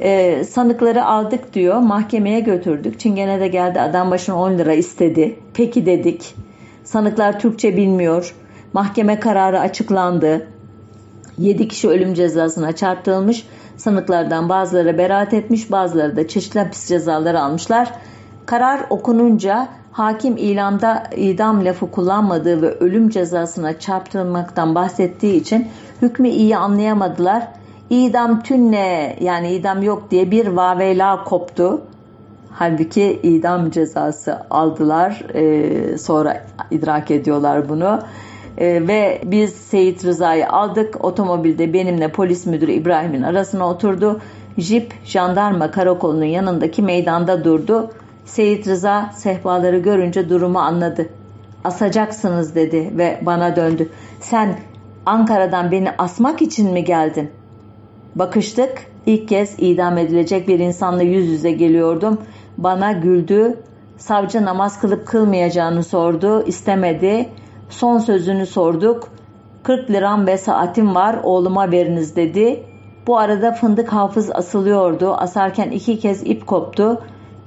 E, 0.00 0.44
sanıkları 0.44 1.04
aldık 1.04 1.54
diyor. 1.54 1.76
Mahkemeye 1.78 2.40
götürdük. 2.40 3.00
Çingene 3.00 3.40
de 3.40 3.48
geldi 3.48 3.80
adam 3.80 4.10
başına 4.10 4.38
10 4.38 4.58
lira 4.58 4.72
istedi. 4.72 5.36
Peki 5.54 5.86
dedik. 5.86 6.34
Sanıklar 6.84 7.40
Türkçe 7.40 7.76
bilmiyor. 7.76 8.34
Mahkeme 8.72 9.20
kararı 9.20 9.60
açıklandı. 9.60 10.46
7 11.38 11.68
kişi 11.68 11.88
ölüm 11.88 12.14
cezasına 12.14 12.72
çarptırılmış. 12.72 13.46
Sanıklardan 13.76 14.48
bazıları 14.48 14.98
beraat 14.98 15.34
etmiş, 15.34 15.70
bazıları 15.70 16.16
da 16.16 16.28
çeşitli 16.28 16.60
hapis 16.60 16.88
cezaları 16.88 17.40
almışlar. 17.40 17.92
Karar 18.46 18.80
okununca 18.90 19.79
hakim 19.92 20.36
ilamda 20.36 21.02
idam 21.16 21.64
lafı 21.64 21.90
kullanmadığı 21.90 22.62
ve 22.62 22.70
ölüm 22.70 23.08
cezasına 23.08 23.78
çarptırılmaktan 23.78 24.74
bahsettiği 24.74 25.40
için 25.40 25.68
hükmü 26.02 26.28
iyi 26.28 26.56
anlayamadılar. 26.56 27.48
İdam 27.90 28.42
tünne 28.42 29.16
yani 29.20 29.52
idam 29.52 29.82
yok 29.82 30.10
diye 30.10 30.30
bir 30.30 30.46
vaveyla 30.46 31.24
koptu. 31.24 31.80
Halbuki 32.52 33.20
idam 33.22 33.70
cezası 33.70 34.38
aldılar. 34.50 35.24
Ee, 35.34 35.98
sonra 35.98 36.44
idrak 36.70 37.10
ediyorlar 37.10 37.68
bunu. 37.68 38.00
Ee, 38.58 38.88
ve 38.88 39.20
biz 39.24 39.52
Seyit 39.52 40.04
Rıza'yı 40.04 40.48
aldık. 40.48 41.04
Otomobilde 41.04 41.72
benimle 41.72 42.08
polis 42.08 42.46
müdürü 42.46 42.72
İbrahim'in 42.72 43.22
arasına 43.22 43.68
oturdu. 43.68 44.20
Jip 44.58 44.94
jandarma 45.04 45.70
karakolunun 45.70 46.24
yanındaki 46.24 46.82
meydanda 46.82 47.44
durdu. 47.44 47.90
Seyit 48.30 48.66
Rıza 48.66 49.10
sehpaları 49.14 49.78
görünce 49.78 50.28
durumu 50.28 50.58
anladı. 50.58 51.08
Asacaksınız 51.64 52.54
dedi 52.54 52.90
ve 52.98 53.20
bana 53.22 53.56
döndü. 53.56 53.88
Sen 54.20 54.58
Ankara'dan 55.06 55.70
beni 55.70 55.90
asmak 55.98 56.42
için 56.42 56.72
mi 56.72 56.84
geldin? 56.84 57.30
Bakıştık. 58.14 58.86
İlk 59.06 59.28
kez 59.28 59.54
idam 59.58 59.98
edilecek 59.98 60.48
bir 60.48 60.58
insanla 60.58 61.02
yüz 61.02 61.28
yüze 61.28 61.50
geliyordum. 61.50 62.18
Bana 62.58 62.92
güldü. 62.92 63.58
Savcı 63.96 64.44
namaz 64.44 64.80
kılıp 64.80 65.06
kılmayacağını 65.06 65.84
sordu. 65.84 66.42
İstemedi. 66.46 67.28
Son 67.68 67.98
sözünü 67.98 68.46
sorduk. 68.46 69.08
40 69.62 69.90
liram 69.90 70.26
ve 70.26 70.38
saatim 70.38 70.94
var 70.94 71.20
oğluma 71.22 71.70
veriniz 71.70 72.16
dedi. 72.16 72.64
Bu 73.06 73.18
arada 73.18 73.52
fındık 73.52 73.92
hafız 73.92 74.30
asılıyordu. 74.30 75.14
Asarken 75.14 75.70
iki 75.70 75.98
kez 75.98 76.22
ip 76.26 76.46
koptu. 76.46 77.00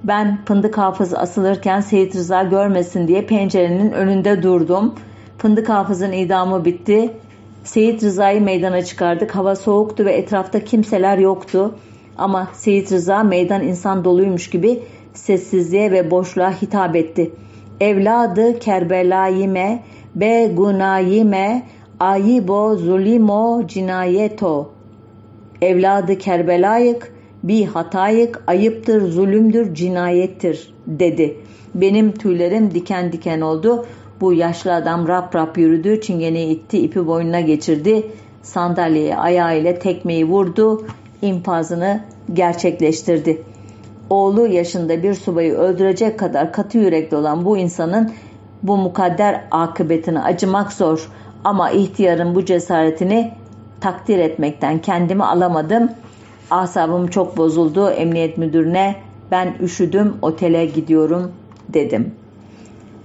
Ben 0.04 0.38
fındık 0.46 0.78
hafız 0.78 1.13
asılırken 1.13 1.82
Seyit 1.82 2.16
Rıza 2.16 2.44
görmesin 2.44 3.08
diye 3.08 3.26
pencerenin 3.26 3.92
önünde 3.92 4.44
durdum. 4.44 4.96
Fındık 5.38 5.70
hafızın 5.70 6.12
idamı 6.12 6.66
bitti. 6.66 7.13
Seyit 7.63 8.04
Rıza'yı 8.04 8.42
meydana 8.42 8.86
çıkardık. 8.86 9.36
Hava 9.36 9.56
soğuktu 9.56 10.06
ve 10.06 10.13
etrafta 10.13 10.63
kimseler 10.63 11.18
yoktu. 11.18 11.76
Ama 12.18 12.48
Seyit 12.54 12.92
Rıza 12.92 13.24
meydan 13.24 13.63
insan 13.63 14.04
doluymuş 14.04 14.50
gibi 14.50 14.84
sessizliğe 15.13 15.92
ve 15.92 16.12
boşluğa 16.12 16.62
hitap 16.62 16.96
etti. 16.96 17.32
Evladı 17.80 18.60
Kerbelayime, 18.60 19.84
be 20.16 20.52
gunayime, 20.56 21.63
ayibo 22.00 22.76
zulimo 22.76 23.68
cinayeto. 23.68 24.72
Evladı 25.62 26.18
Kerbelayık, 26.18 27.12
bir 27.43 27.67
hatayık, 27.67 28.43
ayıptır, 28.47 29.12
zulümdür, 29.12 29.75
cinayettir 29.75 30.73
dedi. 30.88 31.38
Benim 31.75 32.12
tüylerim 32.12 32.73
diken 32.73 33.12
diken 33.12 33.41
oldu. 33.41 33.86
Bu 34.21 34.34
yaşlı 34.34 34.73
adam 34.73 35.08
rap 35.08 35.36
rap 35.36 35.58
yürüdü, 35.58 36.01
çingeneyi 36.01 36.56
itti, 36.56 36.79
ipi 36.79 37.08
boynuna 37.08 37.41
geçirdi. 37.41 38.08
Sandalyeye 38.41 39.17
ayağıyla 39.17 39.79
tekmeyi 39.79 40.25
vurdu, 40.25 40.86
infazını 41.21 42.03
gerçekleştirdi. 42.34 43.43
Oğlu 44.10 44.47
yaşında 44.47 45.03
bir 45.03 45.13
subayı 45.13 45.53
öldürecek 45.53 46.19
kadar 46.19 46.53
katı 46.53 46.77
yürekli 46.77 47.17
olan 47.17 47.45
bu 47.45 47.58
insanın 47.58 48.12
bu 48.63 48.77
mukadder 48.77 49.41
akıbetini 49.51 50.19
acımak 50.19 50.73
zor 50.73 51.10
ama 51.43 51.71
ihtiyarın 51.71 52.36
bu 52.36 52.45
cesaretini 52.45 53.32
takdir 53.82 54.19
etmekten 54.19 54.82
kendimi 54.82 55.23
alamadım. 55.23 55.89
Asabım 56.54 57.08
çok 57.08 57.38
bozuldu. 57.38 57.89
Emniyet 57.89 58.38
müdürüne 58.38 58.96
ben 59.32 59.56
üşüdüm 59.62 60.13
otele 60.22 60.66
gidiyorum 60.66 61.32
dedim. 61.70 62.13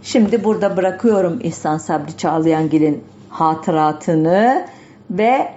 Şimdi 0.02 0.44
burada 0.44 0.76
bırakıyorum 0.76 1.38
İhsan 1.42 1.78
Sabri 1.78 2.16
Çağlayangil'in 2.16 3.04
hatıratını 3.28 4.66
ve 5.10 5.48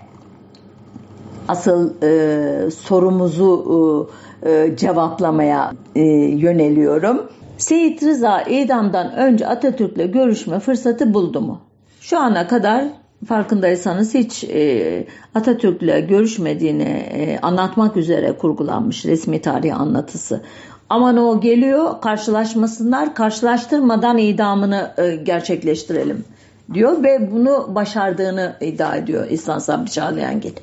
asıl 1.48 1.94
e, 2.04 2.72
sorumuzu 2.72 4.10
e, 4.44 4.52
e, 4.52 4.78
cevaplamaya 4.78 5.74
e, 5.96 6.02
yöneliyorum. 6.02 7.30
Seyit 7.58 8.04
Rıza 8.04 8.42
idamdan 8.42 9.16
önce 9.16 9.48
Atatürk'le 9.48 10.14
görüşme 10.14 10.60
fırsatı 10.60 11.14
buldu 11.14 11.42
mu? 11.42 11.62
Şu 12.02 12.20
ana 12.20 12.48
kadar 12.48 12.86
farkındaysanız 13.28 14.14
hiç 14.14 14.44
e, 14.44 15.08
Atatürk'le 15.36 16.10
görüşmediğini 16.10 16.84
e, 16.90 17.40
anlatmak 17.42 17.98
üzere 17.98 18.32
kurgulanmış 18.32 19.06
resmi 19.06 19.42
tarih 19.42 19.80
anlatısı. 19.80 20.42
Aman 20.90 21.18
o 21.18 21.42
geliyor 21.42 22.02
karşılaşmasınlar 22.02 23.16
karşılaştırmadan 23.16 24.18
idamını 24.18 24.92
e, 24.98 25.16
gerçekleştirelim 25.16 26.26
diyor 26.74 27.04
ve 27.04 27.32
bunu 27.32 27.76
başardığını 27.76 28.56
iddia 28.62 28.96
ediyor 28.96 29.28
İhsan 29.30 29.60
Sabri 29.60 29.92
Çağlayangil. 29.92 30.54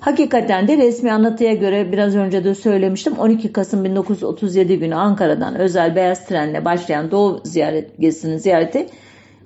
Hakikaten 0.00 0.68
de 0.68 0.76
resmi 0.76 1.12
anlatıya 1.12 1.54
göre 1.54 1.92
biraz 1.92 2.16
önce 2.16 2.44
de 2.44 2.54
söylemiştim 2.54 3.14
12 3.18 3.52
Kasım 3.52 3.84
1937 3.84 4.78
günü 4.78 4.94
Ankara'dan 4.94 5.54
özel 5.54 5.96
beyaz 5.96 6.26
trenle 6.26 6.64
başlayan 6.64 7.10
Doğu 7.10 7.40
ziyaret, 7.44 7.98
gezisinin 7.98 8.38
ziyareti 8.38 8.86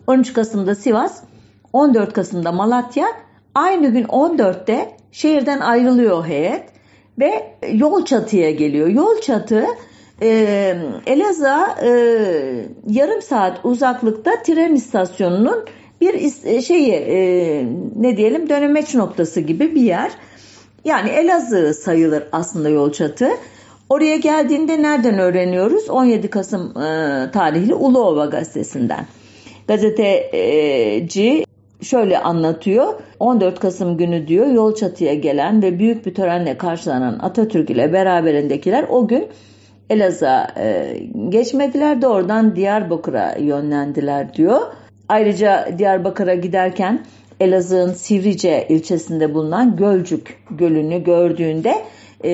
13 0.07 0.33
Kasım'da 0.33 0.75
Sivas 0.75 1.23
14 1.73 2.13
Kasım'da 2.13 2.53
Malatya 2.53 3.07
aynı 3.55 3.89
gün 3.89 4.05
14'te 4.05 4.97
şehirden 5.13 5.61
ayrılıyor 5.61 6.27
heyet 6.27 6.63
ve 7.19 7.55
yol 7.73 8.05
çatıya 8.05 8.51
geliyor. 8.51 8.89
Yol 8.89 9.21
çatı 9.21 9.67
e, 10.23 10.29
Elazığ 11.07 11.67
e, 11.83 11.91
yarım 12.89 13.23
saat 13.23 13.61
uzaklıkta 13.65 14.43
tren 14.43 14.75
istasyonunun 14.75 15.65
bir 16.01 16.31
şeyi 16.63 16.93
e, 16.93 17.19
ne 17.97 18.17
diyelim 18.17 18.49
dönemeç 18.49 18.95
noktası 18.95 19.41
gibi 19.41 19.75
bir 19.75 19.83
yer. 19.83 20.11
Yani 20.85 21.09
Elazığ 21.09 21.75
sayılır 21.75 22.25
aslında 22.33 22.69
yol 22.69 22.93
çatı. 22.93 23.29
Oraya 23.91 24.17
geldiğinde 24.17 24.83
nereden 24.83 25.19
öğreniyoruz? 25.19 25.91
17 25.91 26.31
Kasım 26.31 26.83
e, 26.83 27.31
tarihli 27.33 27.75
Uluova 27.75 28.27
gazetesinden. 28.27 29.07
Gazeteci 29.69 31.45
şöyle 31.83 32.19
anlatıyor. 32.19 32.95
14 33.21 33.61
Kasım 33.61 33.97
günü 33.97 34.29
diyor 34.29 34.47
yol 34.47 34.75
çatıya 34.75 35.15
gelen 35.15 35.63
ve 35.63 35.79
büyük 35.79 36.07
bir 36.07 36.15
törenle 36.15 36.59
karşılanan 36.59 37.19
Atatürk 37.23 37.71
ile 37.71 37.93
beraberindekiler 37.93 38.87
o 38.89 39.09
gün 39.09 39.29
Elazığ'a 39.91 40.49
e, 40.57 40.97
geçmediler 41.29 42.03
de 42.03 42.07
oradan 42.07 42.57
Diyarbakır'a 42.57 43.37
yönlendiler 43.37 44.35
diyor. 44.35 44.61
Ayrıca 45.09 45.69
Diyarbakır'a 45.79 46.35
giderken 46.35 47.05
Elazığ'ın 47.41 47.93
Sivrice 47.93 48.67
ilçesinde 48.69 49.35
bulunan 49.35 49.77
Gölcük 49.77 50.45
Gölü'nü 50.51 51.05
gördüğünde 51.05 51.75
e, 52.25 52.31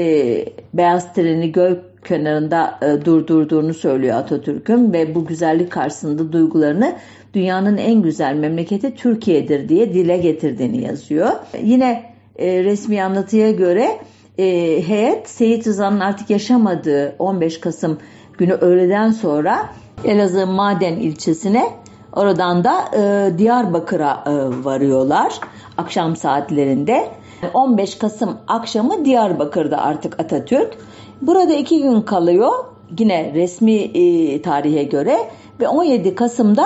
beyaz 0.74 1.14
treni 1.14 1.52
göl 1.52 1.76
kenarında 2.04 2.78
e, 2.82 3.04
durdurduğunu 3.04 3.74
söylüyor 3.74 4.16
Atatürk'ün 4.16 4.92
ve 4.92 5.14
bu 5.14 5.26
güzellik 5.26 5.70
karşısında 5.70 6.32
duygularını 6.32 6.96
dünyanın 7.34 7.76
en 7.76 8.02
güzel 8.02 8.34
memleketi 8.34 8.94
Türkiye'dir 8.94 9.68
diye 9.68 9.94
dile 9.94 10.16
getirdiğini 10.16 10.82
yazıyor. 10.84 11.30
Yine 11.62 12.14
e, 12.36 12.64
resmi 12.64 13.02
anlatıya 13.02 13.50
göre 13.50 13.98
e, 14.38 14.44
heyet 14.88 15.28
Seyit 15.28 15.66
Rıza'nın 15.66 16.00
artık 16.00 16.30
yaşamadığı 16.30 17.16
15 17.18 17.60
Kasım 17.60 17.98
günü 18.38 18.52
öğleden 18.52 19.10
sonra 19.10 19.70
Elazığ 20.04 20.46
Maden 20.46 20.96
ilçesine 20.96 21.64
oradan 22.12 22.64
da 22.64 22.84
e, 22.96 23.38
Diyarbakır'a 23.38 24.24
e, 24.26 24.64
varıyorlar 24.64 25.32
akşam 25.78 26.16
saatlerinde. 26.16 27.08
15 27.54 27.94
Kasım 27.94 28.36
akşamı 28.48 29.04
Diyarbakır'da 29.04 29.78
artık 29.78 30.20
Atatürk. 30.20 30.78
Burada 31.22 31.54
iki 31.54 31.82
gün 31.82 32.00
kalıyor 32.00 32.52
yine 32.98 33.34
resmi 33.34 33.74
e, 33.74 34.42
tarihe 34.42 34.84
göre 34.84 35.18
ve 35.60 35.68
17 35.68 36.14
Kasım'da 36.14 36.64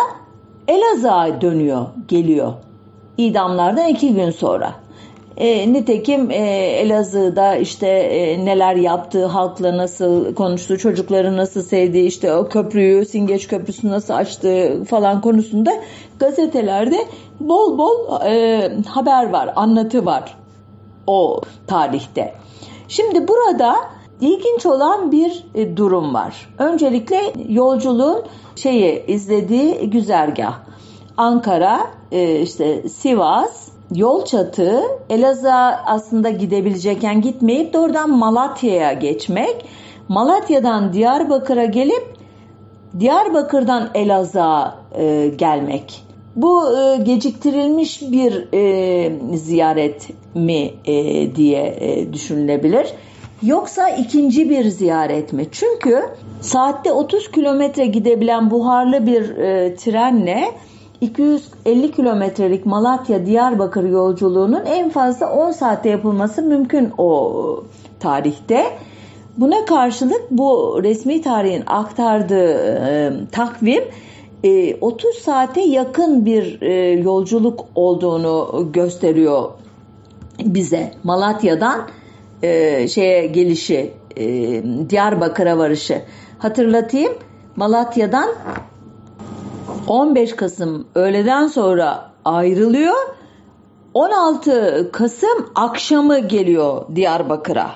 Elazığ'a 0.69 1.41
dönüyor, 1.41 1.87
geliyor. 2.09 2.53
İdamlardan 3.19 3.89
iki 3.89 4.15
gün 4.15 4.31
sonra. 4.31 4.75
E, 5.37 5.73
nitekim 5.73 6.31
e, 6.31 6.37
Elazığ'da 6.83 7.57
işte 7.57 7.87
e, 7.89 8.45
neler 8.45 8.75
yaptığı, 8.75 9.27
halkla 9.27 9.77
nasıl 9.77 10.35
konuştu, 10.35 10.79
çocukları 10.79 11.37
nasıl 11.37 11.63
sevdiği, 11.63 12.07
işte 12.07 12.35
o 12.35 12.49
köprüyü, 12.49 13.05
Singeç 13.05 13.49
Köprüsü 13.49 13.89
nasıl 13.89 14.15
açtığı 14.15 14.85
falan 14.85 15.21
konusunda 15.21 15.73
gazetelerde 16.19 16.99
bol 17.41 17.79
bol 17.79 18.27
e, 18.27 18.71
haber 18.87 19.31
var, 19.31 19.53
anlatı 19.57 20.07
var 20.07 20.37
o 21.07 21.41
tarihte. 21.67 22.35
Şimdi 22.89 23.29
burada 23.29 23.77
ilginç 24.21 24.67
olan 24.67 25.13
bir 25.13 25.45
e, 25.55 25.77
durum 25.77 26.15
var. 26.15 26.49
Öncelikle 26.59 27.21
yolculuğun 27.49 28.23
şeyi 28.57 29.07
izlediği 29.07 29.91
güzergah. 29.91 30.59
Ankara, 31.17 31.81
e, 32.13 32.41
işte 32.41 32.89
Sivas, 32.89 33.69
Yolçatı, 33.95 34.83
Elazığ'a 35.11 35.83
aslında 35.87 36.31
gidebilecekken 36.31 37.21
gitmeyip 37.21 37.73
doğrudan 37.73 38.11
Malatya'ya 38.11 38.93
geçmek. 38.93 39.65
Malatya'dan 40.09 40.93
Diyarbakır'a 40.93 41.65
gelip 41.65 42.05
Diyarbakır'dan 43.01 43.89
Elazığ'a 43.95 44.79
e, 44.99 45.33
gelmek. 45.37 46.05
Bu 46.37 46.65
geciktirilmiş 47.03 48.03
bir 48.03 48.49
ziyaret 49.37 50.09
mi 50.35 50.71
diye 51.37 51.79
düşünülebilir. 52.13 52.87
Yoksa 53.43 53.89
ikinci 53.89 54.51
bir 54.51 54.65
ziyaret 54.65 55.33
mi? 55.33 55.47
Çünkü 55.53 56.03
saatte 56.41 56.93
30 56.93 57.31
kilometre 57.31 57.87
gidebilen 57.87 58.51
buharlı 58.51 59.07
bir 59.07 59.37
e, 59.37 59.77
trenle 59.77 60.45
250 61.01 61.93
kilometrelik 61.93 62.67
Malatya-Diyarbakır 62.67 63.89
yolculuğunun 63.89 64.65
en 64.67 64.91
fazla 64.91 65.33
10 65.33 65.51
saatte 65.51 65.89
yapılması 65.89 66.43
mümkün 66.43 66.93
o 66.99 67.65
tarihte. 68.01 68.65
Buna 69.37 69.65
karşılık 69.65 70.31
bu 70.31 70.81
resmi 70.83 71.23
tarihin 71.23 71.65
aktardığı 71.67 72.53
e, 72.89 73.13
takvim 73.33 73.85
e, 74.45 74.75
30 74.81 75.15
saate 75.15 75.61
yakın 75.61 76.27
bir 76.27 76.63
e, 76.63 76.75
yolculuk 76.91 77.65
olduğunu 77.75 78.69
gösteriyor 78.73 79.51
bize. 80.45 80.93
Malatya'dan 81.05 81.81
e, 82.43 82.89
şeye 82.89 83.27
gelişi, 83.27 83.93
e, 84.17 84.27
Diyarbakır'a 84.91 85.59
varışı. 85.59 86.03
Hatırlatayım 86.39 87.13
Malatya'dan 87.57 88.31
15 89.87 90.37
Kasım 90.37 90.87
öğleden 90.95 91.47
sonra 91.47 92.11
ayrılıyor. 92.25 92.97
16 93.95 94.91
Kasım 94.93 95.51
akşamı 95.55 96.19
geliyor 96.19 96.87
Diyarbakır'a. 96.95 97.71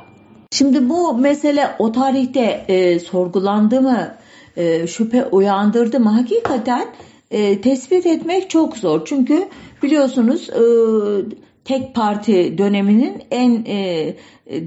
Şimdi 0.51 0.89
bu 0.89 1.15
mesele 1.15 1.69
o 1.79 1.93
tarihte 1.93 2.65
e, 2.69 2.99
sorgulandı 2.99 3.81
mı, 3.81 4.15
e, 4.57 4.87
şüphe 4.87 5.25
uyandırdı 5.25 6.01
mı? 6.01 6.11
Hakikaten 6.11 6.87
e, 7.31 7.61
tespit 7.61 8.07
etmek 8.07 8.51
çok 8.51 8.77
zor. 8.77 9.05
Çünkü 9.05 9.49
biliyorsunuz 9.83 10.51
e, 10.51 10.63
tek 11.65 11.95
parti 11.95 12.59
döneminin 12.59 13.23
en 13.31 13.65
e, 13.67 14.15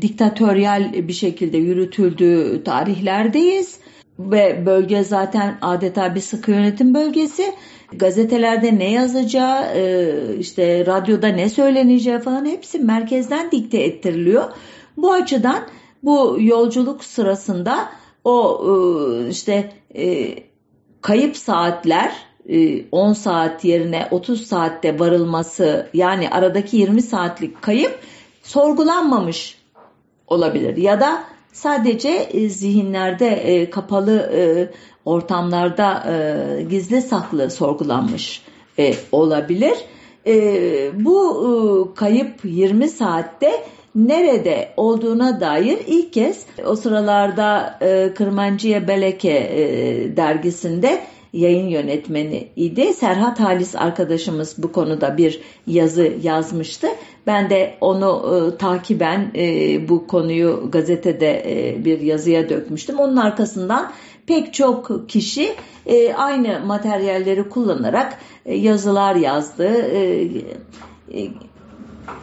diktatöryal 0.01 0.93
bir 0.93 1.13
şekilde 1.13 1.57
yürütüldüğü 1.57 2.63
tarihlerdeyiz 2.63 3.79
ve 4.19 4.65
bölge 4.65 5.03
zaten 5.03 5.57
adeta 5.61 6.15
bir 6.15 6.21
sıkı 6.21 6.51
yönetim 6.51 6.93
bölgesi. 6.93 7.53
Gazetelerde 7.93 8.79
ne 8.79 8.91
yazacağı, 8.91 9.77
e, 9.77 10.13
işte 10.39 10.85
radyoda 10.85 11.27
ne 11.27 11.49
söyleneceği 11.49 12.19
falan 12.19 12.45
hepsi 12.45 12.79
merkezden 12.79 13.51
dikte 13.51 13.77
ettiriliyor. 13.77 14.43
Bu 14.97 15.13
açıdan 15.13 15.59
bu 16.03 16.37
yolculuk 16.39 17.03
sırasında 17.03 17.89
o 18.23 18.65
e, 18.65 19.29
işte 19.29 19.71
e, 19.95 20.35
kayıp 21.01 21.37
saatler 21.37 22.11
10 22.91 23.13
saat 23.13 23.65
yerine 23.65 24.07
30 24.11 24.47
saatte 24.47 24.99
varılması 24.99 25.89
yani 25.93 26.29
aradaki 26.29 26.77
20 26.77 27.01
saatlik 27.01 27.61
kayıp 27.61 27.99
sorgulanmamış 28.43 29.57
olabilir 30.27 30.77
ya 30.77 30.99
da 30.99 31.23
sadece 31.51 32.09
e, 32.09 32.49
zihinlerde 32.49 33.27
e, 33.27 33.69
kapalı 33.69 34.31
e, 34.35 34.69
ortamlarda 35.05 36.03
gizli 36.69 37.01
saklı 37.01 37.51
sorgulanmış 37.51 38.41
olabilir. 39.11 39.73
Bu 40.93 41.93
kayıp 41.95 42.33
20 42.43 42.89
saatte 42.89 43.51
nerede 43.95 44.69
olduğuna 44.77 45.41
dair 45.41 45.77
ilk 45.87 46.13
kez 46.13 46.45
o 46.65 46.75
sıralarda 46.75 47.79
Kırmancıya 48.15 48.87
Beleke 48.87 49.33
dergisinde 50.17 51.01
yayın 51.33 51.67
yönetmeni 51.67 52.47
idi. 52.55 52.93
Serhat 52.93 53.39
Halis 53.39 53.75
arkadaşımız 53.75 54.55
bu 54.57 54.71
konuda 54.71 55.17
bir 55.17 55.41
yazı 55.67 56.13
yazmıştı. 56.23 56.87
Ben 57.27 57.49
de 57.49 57.77
onu 57.81 58.23
e, 58.53 58.57
takiben 58.57 59.31
e, 59.35 59.89
bu 59.89 60.07
konuyu 60.07 60.69
gazetede 60.71 61.43
e, 61.47 61.85
bir 61.85 62.01
yazıya 62.01 62.49
dökmüştüm. 62.49 62.99
Onun 62.99 63.17
arkasından 63.17 63.91
pek 64.27 64.53
çok 64.53 65.09
kişi 65.09 65.55
e, 65.85 66.13
aynı 66.13 66.59
materyalleri 66.65 67.49
kullanarak 67.49 68.17
e, 68.45 68.55
yazılar 68.55 69.15
yazdı. 69.15 69.67
E, 69.67 70.23
e, 71.13 71.27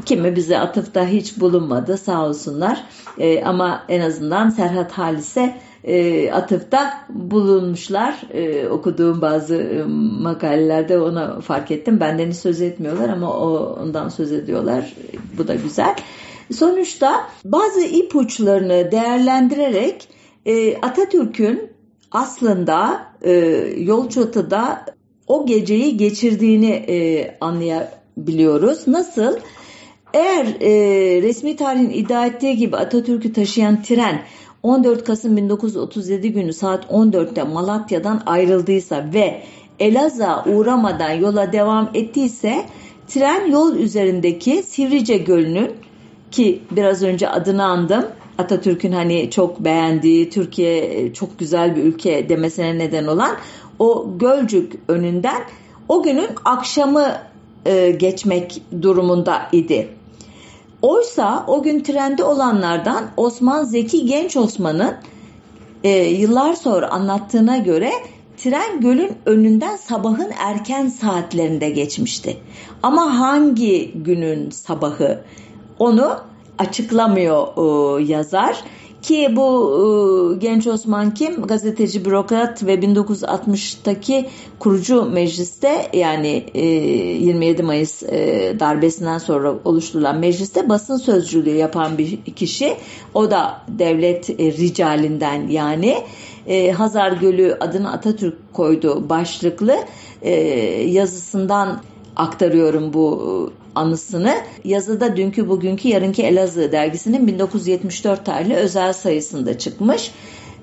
kimi 0.05 0.37
bize 0.37 0.59
atıfta 0.59 1.07
hiç 1.07 1.41
bulunmadı 1.41 1.99
sağ 1.99 2.27
olsunlar. 2.27 2.85
E, 3.19 3.45
ama 3.45 3.85
en 3.89 4.01
azından 4.01 4.51
Serhat 4.51 4.93
Halis'e 4.93 5.57
e, 5.85 6.31
atıfta 6.33 7.07
bulunmuşlar. 7.09 8.23
E, 8.33 8.69
okuduğum 8.69 9.21
bazı 9.21 9.55
e, 9.55 9.83
makalelerde 10.23 10.99
ona 10.99 11.41
fark 11.41 11.71
ettim. 11.71 12.01
Benden 12.01 12.31
hiç 12.31 12.37
söz 12.37 12.61
etmiyorlar 12.61 13.09
ama 13.09 13.37
ondan 13.37 14.09
söz 14.09 14.33
ediyorlar. 14.33 14.95
Bu 15.39 15.49
da 15.49 15.55
güzel. 15.55 15.97
Sonuçta 16.53 17.29
bazı 17.45 17.81
ipuçlarını 17.81 18.93
değerlendirerek 18.93 20.09
e, 20.47 20.77
Atatürk'ün 20.77 21.73
aslında 22.11 23.07
e, 23.23 23.33
Yolçatı'da 23.79 24.85
o 25.27 25.47
geceyi 25.47 25.97
geçirdiğini 25.97 26.71
e, 26.71 27.37
anlayabiliyoruz. 27.41 28.89
Nasıl? 28.89 29.37
Eğer 30.15 30.47
e, 30.61 30.71
resmi 31.23 31.57
tarihin 31.57 31.91
iddia 31.91 32.27
ettiği 32.27 32.57
gibi 32.57 32.77
Atatürk'ü 32.77 33.33
taşıyan 33.33 33.83
tren 33.83 34.23
14 34.63 35.05
Kasım 35.05 35.37
1937 35.37 36.33
günü 36.33 36.53
saat 36.53 36.85
14'te 36.85 37.43
Malatya'dan 37.43 38.23
ayrıldıysa 38.27 39.07
ve 39.15 39.43
Elazığ'a 39.79 40.45
uğramadan 40.45 41.11
yola 41.11 41.53
devam 41.53 41.91
ettiyse 41.95 42.65
tren 43.09 43.51
yol 43.51 43.77
üzerindeki 43.77 44.63
Sivrice 44.63 45.19
Gölü'nün 45.19 45.71
ki 46.31 46.63
biraz 46.71 47.03
önce 47.03 47.29
adını 47.29 47.65
andım 47.65 48.05
Atatürk'ün 48.39 48.93
hani 48.93 49.31
çok 49.31 49.61
beğendiği 49.61 50.31
Türkiye 50.31 51.13
çok 51.15 51.39
güzel 51.39 51.77
bir 51.77 51.83
ülke 51.85 52.29
demesine 52.29 52.79
neden 52.79 53.07
olan 53.07 53.37
o 53.79 54.19
Gölcük 54.19 54.73
önünden 54.89 55.43
o 55.89 56.03
günün 56.03 56.29
akşamı 56.45 57.07
e, 57.67 57.91
geçmek 57.91 58.63
durumunda 58.83 59.43
idi. 59.53 59.89
Oysa 60.83 61.45
o 61.47 61.63
gün 61.63 61.83
trende 61.83 62.25
olanlardan 62.25 63.05
Osman 63.17 63.65
Zeki 63.65 64.07
Genç 64.07 64.37
Osman'ın 64.37 64.95
e, 65.85 65.91
yıllar 65.99 66.55
sonra 66.55 66.91
anlattığına 66.91 67.57
göre 67.57 67.93
tren 68.37 68.81
gölün 68.81 69.13
önünden 69.27 69.77
sabahın 69.77 70.31
erken 70.39 70.89
saatlerinde 70.89 71.71
geçmişti. 71.71 72.37
Ama 72.83 73.19
hangi 73.21 73.93
günün 73.95 74.51
sabahı 74.51 75.21
onu 75.79 76.17
açıklamıyor 76.59 77.47
e, 77.57 78.05
yazar. 78.05 78.65
Ki 79.03 79.37
bu 79.37 80.35
e, 80.35 80.39
genç 80.39 80.67
Osman 80.67 81.15
kim? 81.15 81.43
Gazeteci, 81.43 82.05
bürokrat 82.05 82.67
ve 82.67 82.75
1960'taki 82.75 84.29
kurucu 84.59 85.05
mecliste 85.05 85.87
yani 85.93 86.45
e, 86.55 86.67
27 86.67 87.63
Mayıs 87.63 88.03
e, 88.03 88.57
darbesinden 88.61 89.19
sonra 89.19 89.55
oluşturulan 89.65 90.19
mecliste 90.19 90.69
basın 90.69 90.97
sözcülüğü 90.97 91.57
yapan 91.57 91.99
bir 91.99 92.25
kişi. 92.25 92.77
O 93.15 93.31
da 93.31 93.63
devlet 93.69 94.31
e, 94.31 94.53
ricalinden 94.53 95.49
yani. 95.49 95.97
E, 96.47 96.71
Hazar 96.73 97.13
Gölü 97.13 97.57
adını 97.61 97.93
Atatürk 97.93 98.53
koydu 98.53 99.09
başlıklı 99.09 99.77
e, 100.23 100.33
yazısından 100.89 101.81
aktarıyorum 102.17 102.93
bu 102.93 103.53
anısını. 103.75 104.35
Yazıda 104.65 105.17
Dünkü 105.17 105.49
Bugünkü 105.49 105.89
Yarınki 105.89 106.23
Elazığ 106.23 106.73
dergisinin 106.73 107.27
1974 107.27 108.27
tarihli 108.27 108.55
özel 108.55 108.93
sayısında 108.93 109.59
çıkmış. 109.59 110.11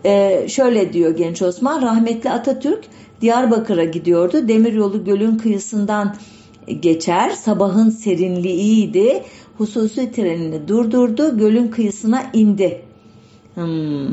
Ee, 0.06 0.46
şöyle 0.50 0.94
diyor 0.94 1.18
Genç 1.18 1.42
Osman, 1.42 1.82
rahmetli 1.82 2.30
Atatürk 2.30 2.86
Diyarbakır'a 3.22 3.84
gidiyordu. 3.84 4.48
Demiryolu 4.48 5.06
gölün 5.06 5.38
kıyısından 5.38 6.16
geçer. 6.80 7.30
Sabahın 7.30 7.90
serinliğiydi. 7.90 9.24
Hususi 9.58 10.12
trenini 10.12 10.68
durdurdu. 10.68 11.38
Gölün 11.38 11.68
kıyısına 11.68 12.24
indi. 12.34 12.82
Hmm. 13.56 14.08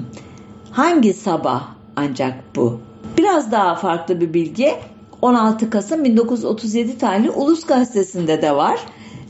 Hangi 0.70 1.12
sabah 1.12 1.68
ancak 1.96 2.56
bu? 2.56 2.80
Biraz 3.18 3.52
daha 3.52 3.74
farklı 3.74 4.20
bir 4.20 4.34
bilgi. 4.34 4.74
16 5.22 5.70
Kasım 5.70 6.04
1937 6.04 6.98
tarihli 6.98 7.30
Ulus 7.30 7.66
Gazetesi'nde 7.66 8.42
de 8.42 8.56
var. 8.56 8.80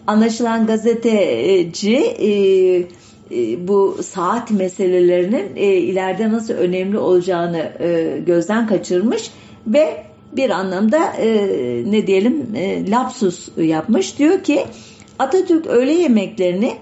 Anlaşılan 0.06 0.66
gazeteci 0.66 1.96
e, 1.96 2.30
e, 3.30 3.68
bu 3.68 3.98
saat 4.02 4.50
meselelerinin 4.50 5.56
e, 5.56 5.66
ileride 5.74 6.32
nasıl 6.32 6.54
önemli 6.54 6.98
olacağını 6.98 7.72
e, 7.80 8.18
gözden 8.26 8.66
kaçırmış 8.66 9.30
ve 9.66 10.04
bir 10.32 10.50
anlamda 10.50 10.98
e, 11.06 11.32
ne 11.86 12.06
diyelim 12.06 12.46
e, 12.54 12.90
lapsus 12.90 13.48
yapmış. 13.56 14.18
Diyor 14.18 14.42
ki 14.42 14.64
Atatürk 15.18 15.66
öğle 15.66 15.92
yemeklerini 15.92 16.74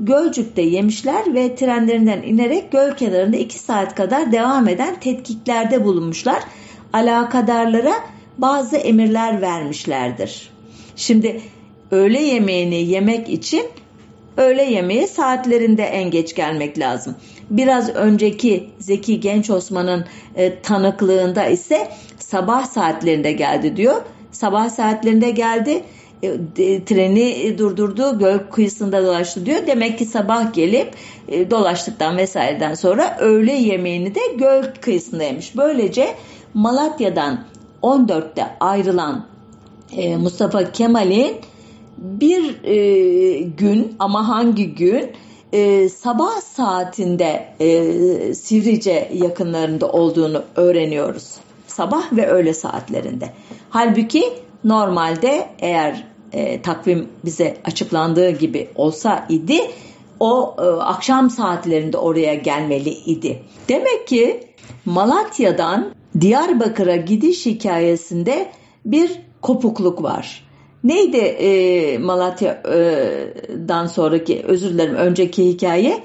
Gölcük'te 0.00 0.62
yemişler 0.62 1.34
ve 1.34 1.54
trenlerinden 1.54 2.22
inerek 2.22 2.72
göl 2.72 2.96
kenarında 2.96 3.36
2 3.36 3.58
saat 3.58 3.94
kadar 3.94 4.32
devam 4.32 4.68
eden 4.68 5.00
tetkiklerde 5.00 5.84
bulunmuşlar. 5.84 6.42
Alakadarlara 6.92 7.94
bazı 8.38 8.76
emirler 8.76 9.42
vermişlerdir. 9.42 10.50
Şimdi 10.96 11.40
öğle 11.90 12.22
yemeğini 12.22 12.82
yemek 12.82 13.28
için 13.28 13.66
öğle 14.36 14.62
yemeği 14.62 15.08
saatlerinde 15.08 15.82
en 15.82 16.10
geç 16.10 16.34
gelmek 16.34 16.78
lazım. 16.78 17.14
Biraz 17.50 17.88
önceki 17.88 18.70
Zeki 18.78 19.20
Genç 19.20 19.50
Osman'ın 19.50 20.04
e, 20.36 20.60
tanıklığında 20.60 21.46
ise 21.46 21.88
sabah 22.18 22.66
saatlerinde 22.66 23.32
geldi 23.32 23.76
diyor. 23.76 24.02
Sabah 24.32 24.68
saatlerinde 24.68 25.30
geldi 25.30 25.82
e, 26.22 26.84
treni 26.84 27.58
durdurdu 27.58 28.18
göl 28.18 28.38
kıyısında 28.38 29.06
dolaştı 29.06 29.46
diyor. 29.46 29.66
Demek 29.66 29.98
ki 29.98 30.04
sabah 30.04 30.52
gelip 30.52 30.94
e, 31.28 31.50
dolaştıktan 31.50 32.16
vesaireden 32.16 32.74
sonra 32.74 33.16
öğle 33.20 33.52
yemeğini 33.52 34.14
de 34.14 34.20
göl 34.38 34.62
kıyısında 34.80 35.22
yemiş. 35.22 35.56
Böylece 35.56 36.14
Malatya'dan 36.54 37.44
14'te 37.86 38.46
ayrılan 38.60 39.24
e, 39.92 40.16
Mustafa 40.16 40.72
Kemal'in 40.72 41.36
bir 41.98 42.64
e, 42.64 43.38
gün 43.40 43.96
ama 43.98 44.28
hangi 44.28 44.74
gün 44.74 45.10
e, 45.52 45.88
sabah 45.88 46.40
saatinde 46.40 47.46
e, 47.60 48.34
Sivrice 48.34 49.10
yakınlarında 49.14 49.88
olduğunu 49.88 50.42
öğreniyoruz. 50.56 51.34
Sabah 51.66 52.12
ve 52.12 52.26
öğle 52.26 52.54
saatlerinde. 52.54 53.32
Halbuki 53.70 54.24
normalde 54.64 55.48
eğer 55.58 56.04
e, 56.32 56.62
takvim 56.62 57.08
bize 57.24 57.56
açıklandığı 57.64 58.30
gibi 58.30 58.68
olsa 58.74 59.26
idi 59.28 59.60
o 60.20 60.56
e, 60.58 60.62
akşam 60.62 61.30
saatlerinde 61.30 61.98
oraya 61.98 62.34
gelmeli 62.34 62.90
idi. 62.90 63.42
Demek 63.68 64.06
ki 64.06 64.45
Malatya'dan 64.86 65.94
Diyarbakır'a 66.20 66.96
gidiş 66.96 67.46
hikayesinde 67.46 68.48
bir 68.84 69.10
kopukluk 69.42 70.02
var. 70.02 70.46
Neydi 70.84 71.16
e, 71.16 71.98
Malatya'dan 71.98 73.86
sonraki 73.86 74.42
özür 74.44 74.70
dilerim 74.70 74.94
önceki 74.94 75.48
hikaye? 75.48 76.02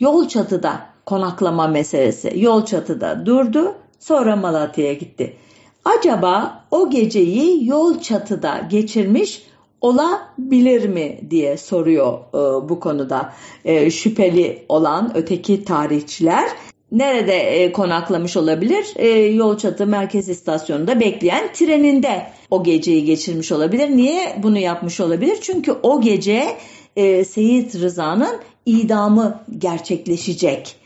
Yol 0.00 0.28
çatıda 0.28 0.86
konaklama 1.06 1.66
meselesi. 1.66 2.32
Yol 2.36 2.64
çatıda 2.64 3.26
durdu 3.26 3.74
sonra 3.98 4.36
Malatya'ya 4.36 4.92
gitti. 4.92 5.36
Acaba 5.84 6.64
o 6.70 6.90
geceyi 6.90 7.66
yol 7.66 8.00
çatıda 8.00 8.66
geçirmiş 8.70 9.46
olabilir 9.80 10.88
mi 10.88 11.20
diye 11.30 11.56
soruyor 11.56 12.18
e, 12.34 12.68
bu 12.68 12.80
konuda 12.80 13.32
e, 13.64 13.90
şüpheli 13.90 14.64
olan 14.68 15.12
öteki 15.14 15.64
tarihçiler 15.64 16.48
nerede 16.94 17.36
e, 17.36 17.72
konaklamış 17.72 18.36
olabilir? 18.36 18.86
E, 18.96 19.08
Yolçatı 19.08 19.86
Merkez 19.86 20.28
İstasyonu'nda 20.28 21.00
bekleyen 21.00 21.52
treninde 21.52 22.26
o 22.50 22.64
geceyi 22.64 23.04
geçirmiş 23.04 23.52
olabilir. 23.52 23.96
Niye 23.96 24.36
bunu 24.42 24.58
yapmış 24.58 25.00
olabilir? 25.00 25.38
Çünkü 25.40 25.72
o 25.82 26.00
gece 26.00 26.56
e, 26.96 27.24
Seyit 27.24 27.74
Rıza'nın 27.74 28.40
idamı 28.66 29.40
gerçekleşecek. 29.58 30.76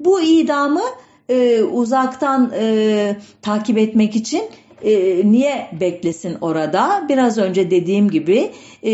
Bu 0.00 0.20
idamı 0.20 0.82
e, 1.28 1.62
uzaktan 1.62 2.52
e, 2.58 3.16
takip 3.42 3.78
etmek 3.78 4.16
için 4.16 4.42
e, 4.84 5.22
niye 5.30 5.68
beklesin 5.80 6.36
orada? 6.40 7.06
Biraz 7.08 7.38
önce 7.38 7.70
dediğim 7.70 8.10
gibi 8.10 8.50
e, 8.84 8.92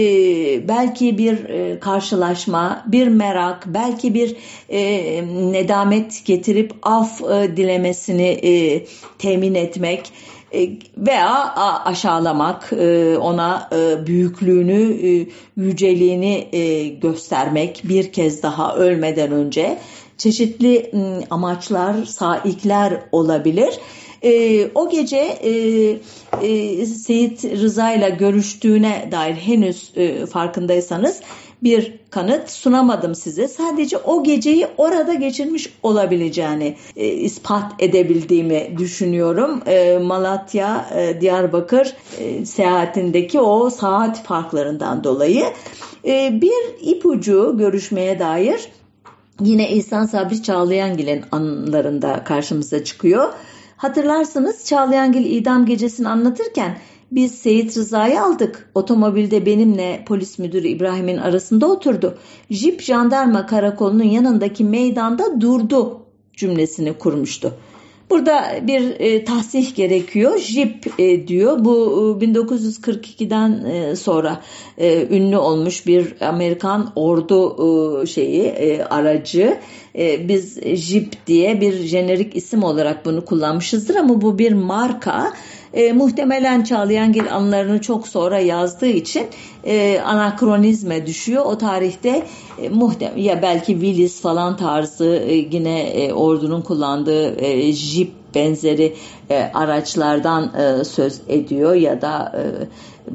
belki 0.68 1.18
bir 1.18 1.44
e, 1.44 1.80
karşılaşma, 1.80 2.84
bir 2.86 3.08
merak, 3.08 3.64
belki 3.66 4.14
bir 4.14 4.36
e, 4.68 4.82
nedamet 5.52 6.24
getirip 6.24 6.72
af 6.82 7.20
e, 7.22 7.56
dilemesini 7.56 8.28
e, 8.28 8.84
temin 9.18 9.54
etmek 9.54 10.12
e, 10.52 10.70
veya 10.96 11.54
aşağılamak, 11.84 12.72
e, 12.72 13.16
ona 13.18 13.68
e, 13.72 14.06
büyüklüğünü, 14.06 15.26
yüceliğini 15.56 16.46
göstermek 17.02 17.82
bir 17.84 18.12
kez 18.12 18.42
daha 18.42 18.76
ölmeden 18.76 19.32
önce 19.32 19.78
çeşitli 20.18 20.90
amaçlar, 21.30 22.04
saikler 22.04 23.00
olabilir. 23.12 23.78
E, 24.22 24.66
o 24.74 24.90
gece 24.90 25.16
e, 25.16 25.50
e, 26.42 26.86
Seyit 26.86 27.44
Rıza 27.44 27.92
ile 27.92 28.10
görüştüğüne 28.10 29.08
dair 29.12 29.34
henüz 29.34 29.92
e, 29.96 30.26
farkındaysanız 30.26 31.20
bir 31.62 31.94
kanıt 32.10 32.50
sunamadım 32.50 33.14
size. 33.14 33.48
Sadece 33.48 33.98
o 33.98 34.22
geceyi 34.22 34.66
orada 34.76 35.14
geçirmiş 35.14 35.72
olabileceğini 35.82 36.76
e, 36.96 37.06
ispat 37.08 37.72
edebildiğimi 37.78 38.74
düşünüyorum. 38.78 39.62
E, 39.66 39.98
Malatya, 39.98 40.86
e, 40.96 41.20
Diyarbakır 41.20 41.94
e, 42.18 42.46
seyahatindeki 42.46 43.40
o 43.40 43.70
saat 43.70 44.22
farklarından 44.22 45.04
dolayı. 45.04 45.44
E, 46.04 46.40
bir 46.40 46.90
ipucu 46.90 47.54
görüşmeye 47.58 48.18
dair 48.18 48.68
yine 49.40 49.70
İhsan 49.70 50.06
Sabri 50.06 50.42
Çağlayangil'in 50.42 51.24
anılarında 51.32 52.24
karşımıza 52.24 52.84
çıkıyor. 52.84 53.32
Hatırlarsınız 53.80 54.64
Çağlayangil 54.64 55.24
idam 55.24 55.66
gecesini 55.66 56.08
anlatırken 56.08 56.78
biz 57.12 57.34
Seyit 57.34 57.76
Rıza'yı 57.76 58.22
aldık. 58.22 58.70
Otomobilde 58.74 59.46
benimle 59.46 60.04
polis 60.06 60.38
müdürü 60.38 60.68
İbrahim'in 60.68 61.16
arasında 61.16 61.66
oturdu. 61.66 62.18
Jip 62.50 62.82
jandarma 62.82 63.46
karakolunun 63.46 64.04
yanındaki 64.04 64.64
meydanda 64.64 65.40
durdu 65.40 66.06
cümlesini 66.36 66.92
kurmuştu. 66.92 67.54
Burada 68.10 68.60
bir 68.62 69.00
e, 69.00 69.24
tahsih 69.24 69.74
gerekiyor. 69.74 70.38
JIP 70.38 70.86
e, 70.98 71.28
diyor. 71.28 71.64
Bu 71.64 72.18
e, 72.20 72.24
1942'den 72.26 73.64
e, 73.64 73.96
sonra 73.96 74.40
e, 74.78 75.16
ünlü 75.16 75.36
olmuş 75.36 75.86
bir 75.86 76.20
Amerikan 76.20 76.92
ordu 76.96 77.56
e, 78.02 78.06
şeyi 78.06 78.42
e, 78.42 78.84
aracı. 78.84 79.58
E, 79.98 80.28
biz 80.28 80.60
JIP 80.62 81.26
diye 81.26 81.60
bir 81.60 81.72
jenerik 81.72 82.36
isim 82.36 82.62
olarak 82.62 83.04
bunu 83.04 83.24
kullanmışızdır 83.24 83.94
ama 83.94 84.20
bu 84.20 84.38
bir 84.38 84.52
marka. 84.52 85.32
E, 85.74 85.92
muhtemelen 85.92 86.62
Çağlayangil 86.64 87.34
anılarını 87.34 87.80
çok 87.80 88.08
sonra 88.08 88.38
yazdığı 88.38 88.86
için 88.86 89.26
e, 89.64 90.00
anakronizme 90.00 91.06
düşüyor. 91.06 91.44
O 91.46 91.58
tarihte 91.58 92.26
e, 92.62 92.68
muhtem 92.68 93.16
ya 93.16 93.42
belki 93.42 93.72
Willis 93.72 94.20
falan 94.20 94.56
tarzı 94.56 95.24
e, 95.26 95.34
yine 95.34 95.80
e, 95.80 96.12
ordunun 96.12 96.62
kullandığı 96.62 97.40
e, 97.40 97.72
jip 97.72 98.12
benzeri 98.34 98.94
e, 99.30 99.50
araçlardan 99.54 100.52
e, 100.54 100.84
söz 100.84 101.20
ediyor 101.28 101.74
ya 101.74 102.02
da 102.02 102.32
e, 102.36 102.42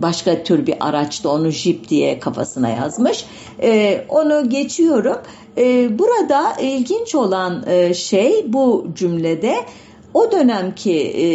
başka 0.02 0.44
tür 0.44 0.68
bir 0.68 0.76
araçta 0.80 1.30
onu 1.30 1.50
jip 1.50 1.90
diye 1.90 2.20
kafasına 2.20 2.70
yazmış. 2.70 3.26
E, 3.62 4.02
onu 4.10 4.50
geçiyorum. 4.50 5.18
E, 5.58 6.00
burada 6.00 6.54
ilginç 6.62 7.16
olan 7.16 7.64
e, 7.68 7.94
şey 7.94 8.46
bu 8.48 8.88
cümlede 8.96 9.56
o 10.16 10.32
dönemki 10.32 10.92
e, 10.94 11.26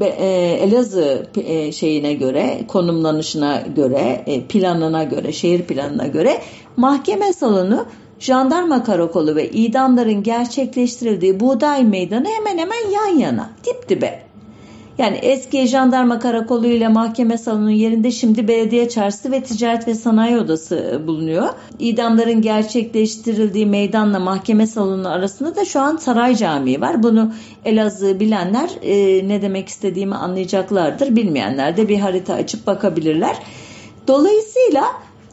e, 0.00 0.26
Elazığ 0.62 1.26
e, 1.36 1.72
şeyine 1.72 2.14
göre, 2.14 2.60
konumlanışına 2.68 3.62
göre, 3.76 4.22
e, 4.26 4.40
planına 4.46 5.04
göre, 5.04 5.32
şehir 5.32 5.62
planına 5.62 6.06
göre 6.06 6.42
mahkeme 6.76 7.32
salonu 7.32 7.86
jandarma 8.18 8.84
karakolu 8.84 9.36
ve 9.36 9.50
idamların 9.50 10.22
gerçekleştirildiği 10.22 11.40
buğday 11.40 11.84
meydanı 11.84 12.28
hemen 12.28 12.58
hemen 12.58 12.90
yan 12.90 13.18
yana, 13.18 13.50
dip 13.66 13.88
dibe. 13.88 14.31
Yani 14.98 15.16
eski 15.16 15.66
jandarma 15.66 16.18
karakolu 16.18 16.66
ile 16.66 16.88
mahkeme 16.88 17.38
salonunun 17.38 17.70
yerinde 17.70 18.10
şimdi 18.10 18.48
belediye 18.48 18.88
çarşısı 18.88 19.32
ve 19.32 19.42
ticaret 19.42 19.88
ve 19.88 19.94
sanayi 19.94 20.36
odası 20.36 21.02
bulunuyor. 21.06 21.48
İdamların 21.78 22.42
gerçekleştirildiği 22.42 23.66
meydanla 23.66 24.18
mahkeme 24.18 24.66
salonu 24.66 25.08
arasında 25.08 25.56
da 25.56 25.64
şu 25.64 25.80
an 25.80 25.96
Saray 25.96 26.36
Camii 26.36 26.80
var. 26.80 27.02
Bunu 27.02 27.32
Elazığ 27.64 28.20
bilenler 28.20 28.70
e, 28.82 29.28
ne 29.28 29.42
demek 29.42 29.68
istediğimi 29.68 30.14
anlayacaklardır. 30.14 31.16
Bilmeyenler 31.16 31.76
de 31.76 31.88
bir 31.88 31.98
harita 31.98 32.34
açıp 32.34 32.66
bakabilirler. 32.66 33.36
Dolayısıyla 34.08 34.84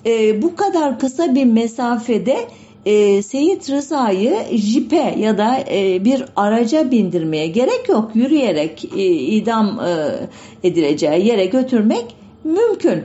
e, 0.05 0.41
bu 0.41 0.55
kadar 0.55 0.99
kısa 0.99 1.35
bir 1.35 1.45
mesafede 1.45 2.37
e, 2.85 3.21
Seyit 3.21 3.69
Rıza'yı 3.69 4.45
jipe 4.51 5.15
ya 5.19 5.37
da 5.37 5.63
e, 5.71 6.05
bir 6.05 6.25
araca 6.35 6.91
bindirmeye 6.91 7.47
gerek 7.47 7.89
yok. 7.89 8.11
Yürüyerek 8.13 8.85
e, 8.95 9.05
idam 9.11 9.79
e, 9.79 10.09
edileceği 10.67 11.27
yere 11.27 11.45
götürmek 11.45 12.05
mümkün. 12.43 13.03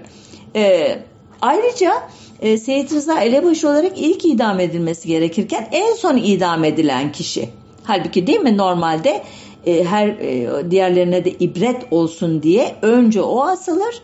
E, 0.57 0.97
ayrıca 1.43 1.93
e, 2.41 2.59
Seyit 2.59 2.93
Rıza 2.93 3.21
elebaşı 3.21 3.69
olarak 3.69 3.93
ilk 3.97 4.25
idam 4.25 4.61
edilmesi 4.61 5.09
gerekirken 5.09 5.69
en 5.73 5.93
son 5.93 6.17
idam 6.17 6.65
edilen 6.65 7.13
kişi. 7.13 7.49
Halbuki 7.85 8.27
değil 8.27 8.41
mi 8.41 8.57
normalde 8.57 9.23
e, 9.67 9.85
her 9.85 10.09
e, 10.09 10.71
diğerlerine 10.71 11.25
de 11.25 11.31
ibret 11.31 11.77
olsun 11.91 12.43
diye 12.43 12.75
önce 12.83 13.23
o 13.23 13.43
asılır 13.43 14.03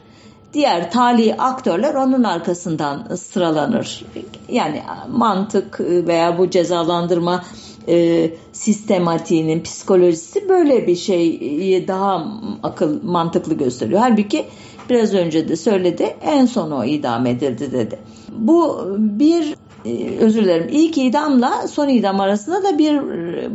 diğer 0.52 0.90
tali 0.90 1.34
aktörler 1.34 1.94
onun 1.94 2.22
arkasından 2.22 3.16
sıralanır. 3.16 4.04
Yani 4.48 4.82
mantık 5.08 5.80
veya 5.80 6.38
bu 6.38 6.50
cezalandırma 6.50 7.44
e, 7.88 8.30
sistematiğinin 8.52 9.62
psikolojisi 9.62 10.48
böyle 10.48 10.86
bir 10.86 10.96
şeyi 10.96 11.88
daha 11.88 12.26
akıl 12.62 13.02
mantıklı 13.02 13.54
gösteriyor. 13.54 14.00
Halbuki 14.00 14.46
biraz 14.90 15.14
önce 15.14 15.48
de 15.48 15.56
söyledi 15.56 16.16
en 16.22 16.46
son 16.46 16.70
o 16.70 16.84
idam 16.84 17.26
edildi 17.26 17.72
dedi. 17.72 17.98
Bu 18.32 18.86
bir 18.98 19.54
e, 19.84 20.18
özür 20.18 20.44
dilerim 20.44 20.68
ilk 20.70 20.98
idamla 20.98 21.68
son 21.68 21.88
idam 21.88 22.20
arasında 22.20 22.62
da 22.62 22.78
bir 22.78 22.94
e, 22.94 23.48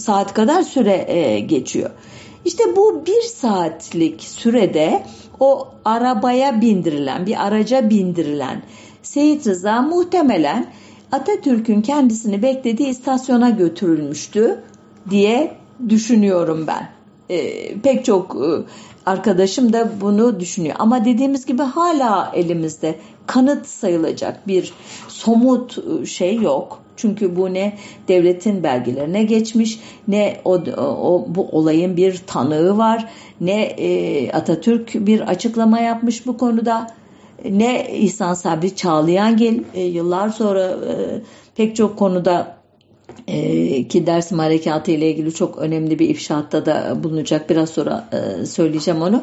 saat 0.00 0.34
kadar 0.34 0.62
süre 0.62 1.04
e, 1.08 1.40
geçiyor. 1.40 1.90
İşte 2.44 2.76
bu 2.76 3.02
bir 3.06 3.22
saatlik 3.22 4.22
sürede 4.22 5.02
o 5.42 5.68
arabaya 5.84 6.60
bindirilen, 6.60 7.26
bir 7.26 7.46
araca 7.46 7.90
bindirilen 7.90 8.62
Seyit 9.02 9.46
Rıza 9.46 9.82
muhtemelen 9.82 10.66
Atatürk'ün 11.12 11.82
kendisini 11.82 12.42
beklediği 12.42 12.88
istasyona 12.88 13.50
götürülmüştü 13.50 14.62
diye 15.10 15.56
düşünüyorum 15.88 16.64
ben. 16.66 16.88
Ee, 17.30 17.80
pek 17.80 18.04
çok 18.04 18.36
e, 18.36 18.50
arkadaşım 19.10 19.72
da 19.72 19.90
bunu 20.00 20.40
düşünüyor. 20.40 20.76
Ama 20.78 21.04
dediğimiz 21.04 21.46
gibi 21.46 21.62
hala 21.62 22.32
elimizde 22.34 22.94
kanıt 23.26 23.66
sayılacak 23.66 24.48
bir 24.48 24.72
somut 25.08 25.78
e, 25.78 26.06
şey 26.06 26.36
yok. 26.36 26.82
Çünkü 26.96 27.36
bu 27.36 27.54
ne 27.54 27.78
devletin 28.08 28.62
belgelerine 28.62 29.22
geçmiş, 29.22 29.80
ne 30.08 30.40
o, 30.44 30.54
o 30.78 31.26
bu 31.28 31.48
olayın 31.48 31.96
bir 31.96 32.18
tanığı 32.26 32.78
var, 32.78 33.12
ne 33.42 33.62
e, 33.62 34.32
Atatürk 34.32 34.94
bir 34.94 35.20
açıklama 35.20 35.80
yapmış 35.80 36.26
bu 36.26 36.38
konuda, 36.38 36.86
ne 37.50 37.98
İhsan 37.98 38.34
Sabri 38.34 38.76
Çağlayangil 38.76 39.62
e, 39.74 39.80
yıllar 39.80 40.28
sonra 40.28 40.62
e, 40.62 41.20
pek 41.56 41.76
çok 41.76 41.98
konuda 41.98 42.56
e, 43.28 43.88
ki 43.88 44.06
Dersim 44.06 44.38
Harekatı 44.38 44.90
ile 44.90 45.10
ilgili 45.10 45.34
çok 45.34 45.58
önemli 45.58 45.98
bir 45.98 46.08
ifşaatta 46.08 46.66
da 46.66 47.04
bulunacak. 47.04 47.50
Biraz 47.50 47.70
sonra 47.70 48.08
e, 48.12 48.46
söyleyeceğim 48.46 49.02
onu. 49.02 49.22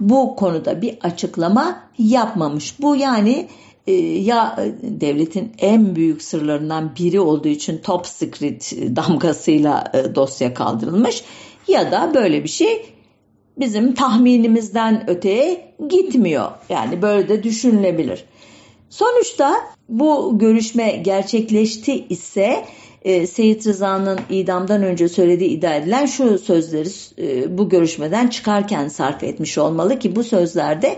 Bu 0.00 0.36
konuda 0.36 0.82
bir 0.82 0.98
açıklama 1.02 1.80
yapmamış. 1.98 2.80
Bu 2.80 2.96
yani 2.96 3.48
e, 3.86 3.92
ya 4.02 4.58
devletin 4.82 5.52
en 5.58 5.96
büyük 5.96 6.22
sırlarından 6.22 6.92
biri 6.98 7.20
olduğu 7.20 7.48
için 7.48 7.78
top 7.78 8.06
secret 8.06 8.72
damgasıyla 8.96 9.84
e, 9.94 10.14
dosya 10.14 10.54
kaldırılmış 10.54 11.24
ya 11.68 11.92
da 11.92 12.12
böyle 12.14 12.44
bir 12.44 12.48
şey 12.48 12.93
bizim 13.58 13.94
tahminimizden 13.94 15.10
öteye 15.10 15.74
gitmiyor. 15.88 16.50
Yani 16.68 17.02
böyle 17.02 17.28
de 17.28 17.42
düşünülebilir. 17.42 18.24
Sonuçta 18.90 19.56
bu 19.88 20.38
görüşme 20.38 20.90
gerçekleşti 20.90 22.06
ise 22.08 22.64
e, 23.04 23.26
Seyit 23.26 23.66
Rıza'nın 23.66 24.20
idamdan 24.30 24.82
önce 24.82 25.08
söylediği 25.08 25.50
iddia 25.50 25.74
edilen 25.74 26.06
şu 26.06 26.38
sözleri 26.38 26.88
e, 27.18 27.58
bu 27.58 27.68
görüşmeden 27.68 28.28
çıkarken 28.28 28.88
sarf 28.88 29.22
etmiş 29.22 29.58
olmalı 29.58 29.98
ki 29.98 30.16
bu 30.16 30.24
sözlerde 30.24 30.96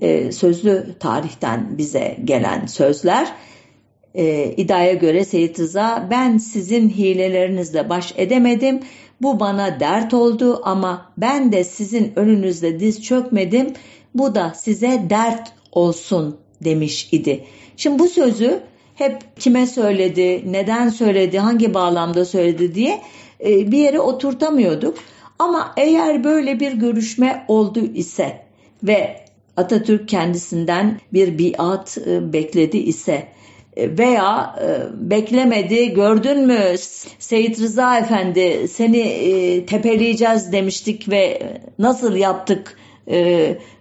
e, 0.00 0.32
sözlü 0.32 0.86
tarihten 1.00 1.78
bize 1.78 2.16
gelen 2.24 2.66
sözler. 2.66 3.32
E, 4.14 4.54
iddiaya 4.56 4.94
göre 4.94 5.24
Seyit 5.24 5.60
Rıza 5.60 6.08
ben 6.10 6.38
sizin 6.38 6.88
hilelerinizle 6.88 7.88
baş 7.88 8.14
edemedim. 8.16 8.80
Bu 9.22 9.40
bana 9.40 9.80
dert 9.80 10.14
oldu 10.14 10.60
ama 10.64 11.12
ben 11.16 11.52
de 11.52 11.64
sizin 11.64 12.12
önünüzde 12.16 12.80
diz 12.80 13.02
çökmedim. 13.02 13.72
Bu 14.14 14.34
da 14.34 14.52
size 14.56 15.06
dert 15.10 15.52
olsun 15.72 16.36
demiş 16.64 17.08
idi. 17.12 17.44
Şimdi 17.76 17.98
bu 17.98 18.08
sözü 18.08 18.60
hep 18.94 19.36
kime 19.36 19.66
söyledi, 19.66 20.52
neden 20.52 20.88
söyledi, 20.88 21.38
hangi 21.38 21.74
bağlamda 21.74 22.24
söyledi 22.24 22.74
diye 22.74 23.00
e, 23.44 23.72
bir 23.72 23.78
yere 23.78 24.00
oturtamıyorduk. 24.00 24.98
Ama 25.38 25.74
eğer 25.76 26.24
böyle 26.24 26.60
bir 26.60 26.72
görüşme 26.72 27.44
oldu 27.48 27.80
ise 27.94 28.42
ve 28.82 29.28
Atatürk 29.56 30.08
kendisinden 30.08 31.00
bir 31.12 31.38
biat 31.38 31.98
e, 32.06 32.32
bekledi 32.32 32.78
ise 32.78 33.28
e, 33.78 33.98
veya 33.98 34.54
beklemedi 34.94 35.94
gördün 35.94 36.46
mü? 36.46 36.74
Seyit 37.18 37.60
Rıza 37.60 37.98
Efendi 37.98 38.68
seni 38.68 39.64
tepeleyeceğiz 39.66 40.52
demiştik 40.52 41.08
ve 41.08 41.52
nasıl 41.78 42.16
yaptık 42.16 42.76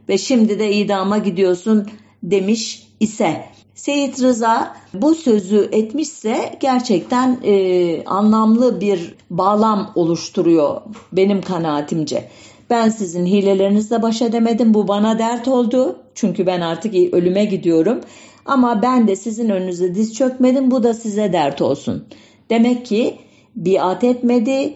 ve 0.10 0.18
şimdi 0.18 0.60
de 0.60 0.72
idama 0.72 1.18
gidiyorsun 1.18 1.88
demiş 2.24 2.88
ise. 3.00 3.44
Seyit 3.76 4.22
Rıza 4.22 4.76
bu 4.94 5.16
sözü 5.16 5.70
etmişse 5.72 6.58
gerçekten 6.60 7.40
e, 7.44 8.04
anlamlı 8.06 8.82
bir 8.82 9.16
bağlam 9.30 9.92
oluşturuyor 9.96 10.82
benim 11.12 11.42
kanaatimce. 11.42 12.30
Ben 12.70 12.90
sizin 12.90 13.26
hilelerinizle 13.26 14.02
baş 14.02 14.22
edemedim 14.22 14.74
bu 14.74 14.88
bana 14.88 15.20
dert 15.20 15.48
oldu. 15.48 15.96
Çünkü 16.16 16.46
ben 16.46 16.62
artık 16.62 16.96
ölüme 17.14 17.46
gidiyorum 17.46 18.02
ama 18.48 18.82
ben 18.82 19.08
de 19.08 19.16
sizin 19.16 19.50
önünüze 19.50 19.96
diz 19.96 20.14
çökmedim 20.14 20.72
bu 20.72 20.84
da 20.84 20.94
size 20.94 21.34
dert 21.34 21.62
olsun. 21.62 22.06
Demek 22.50 22.86
ki 22.86 23.18
biat 23.56 24.04
etmedi, 24.04 24.76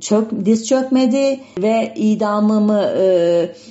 çök, 0.00 0.30
diz 0.44 0.68
çökmedi 0.68 1.40
ve 1.58 1.92
idamımı 1.96 2.82
e, 2.82 3.04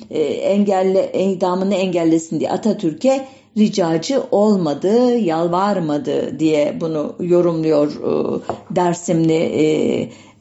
e, 0.09 0.21
engelle 0.23 1.11
idamını 1.13 1.75
engellesin 1.75 2.39
diye 2.39 2.51
Atatürk'e 2.51 3.27
ricacı 3.57 4.23
olmadı, 4.31 5.17
yalvarmadı 5.17 6.39
diye 6.39 6.77
bunu 6.81 7.15
yorumluyor 7.19 7.91
e, 7.91 8.41
Dersimli 8.75 9.33
e, 9.33 9.63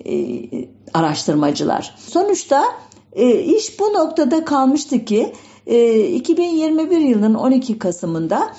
e, 0.04 0.68
araştırmacılar. 0.94 1.94
Sonuçta 1.98 2.64
e, 3.12 3.40
iş 3.40 3.80
bu 3.80 3.84
noktada 3.84 4.44
kalmıştı 4.44 5.04
ki 5.04 5.32
e, 5.66 6.04
2021 6.04 6.98
yılının 6.98 7.34
12 7.34 7.78
Kasım'ında 7.78 8.52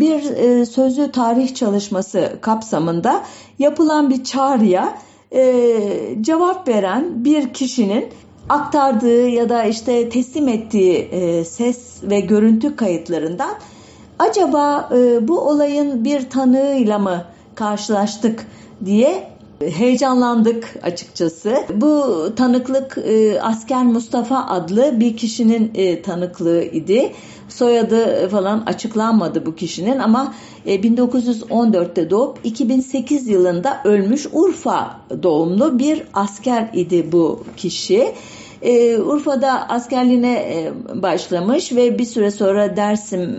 bir 0.00 0.36
e, 0.36 0.66
sözlü 0.66 1.12
tarih 1.12 1.54
çalışması 1.54 2.32
kapsamında 2.40 3.22
yapılan 3.58 4.10
bir 4.10 4.24
çağrıya 4.24 4.98
e, 5.32 5.82
cevap 6.20 6.68
veren 6.68 7.24
bir 7.24 7.52
kişinin 7.52 8.04
aktardığı 8.48 9.28
ya 9.28 9.48
da 9.48 9.64
işte 9.64 10.08
teslim 10.08 10.48
ettiği 10.48 11.10
ses 11.48 11.78
ve 12.02 12.20
görüntü 12.20 12.76
kayıtlarından 12.76 13.50
acaba 14.18 14.90
bu 15.20 15.40
olayın 15.40 16.04
bir 16.04 16.30
tanığıyla 16.30 16.98
mı 16.98 17.24
karşılaştık 17.54 18.46
diye 18.84 19.28
heyecanlandık 19.60 20.74
açıkçası. 20.82 21.56
Bu 21.74 22.04
tanıklık 22.36 22.98
asker 23.42 23.84
Mustafa 23.84 24.46
adlı 24.46 25.00
bir 25.00 25.16
kişinin 25.16 25.72
tanıklığı 26.02 26.62
idi. 26.62 27.12
Soyadı 27.56 28.28
falan 28.28 28.62
açıklanmadı 28.66 29.46
bu 29.46 29.54
kişinin 29.54 29.98
ama 29.98 30.34
1914'te 30.66 32.02
e, 32.02 32.10
doğup 32.10 32.38
2008 32.44 33.28
yılında 33.28 33.80
ölmüş 33.84 34.26
Urfa 34.32 35.00
doğumlu 35.22 35.78
bir 35.78 36.02
asker 36.14 36.70
idi 36.74 37.12
bu 37.12 37.44
kişi. 37.56 38.12
E, 38.62 38.98
Urfa'da 38.98 39.68
askerliğine 39.68 40.32
e, 40.34 40.72
başlamış 41.02 41.72
ve 41.72 41.98
bir 41.98 42.04
süre 42.04 42.30
sonra 42.30 42.76
Dersim 42.76 43.30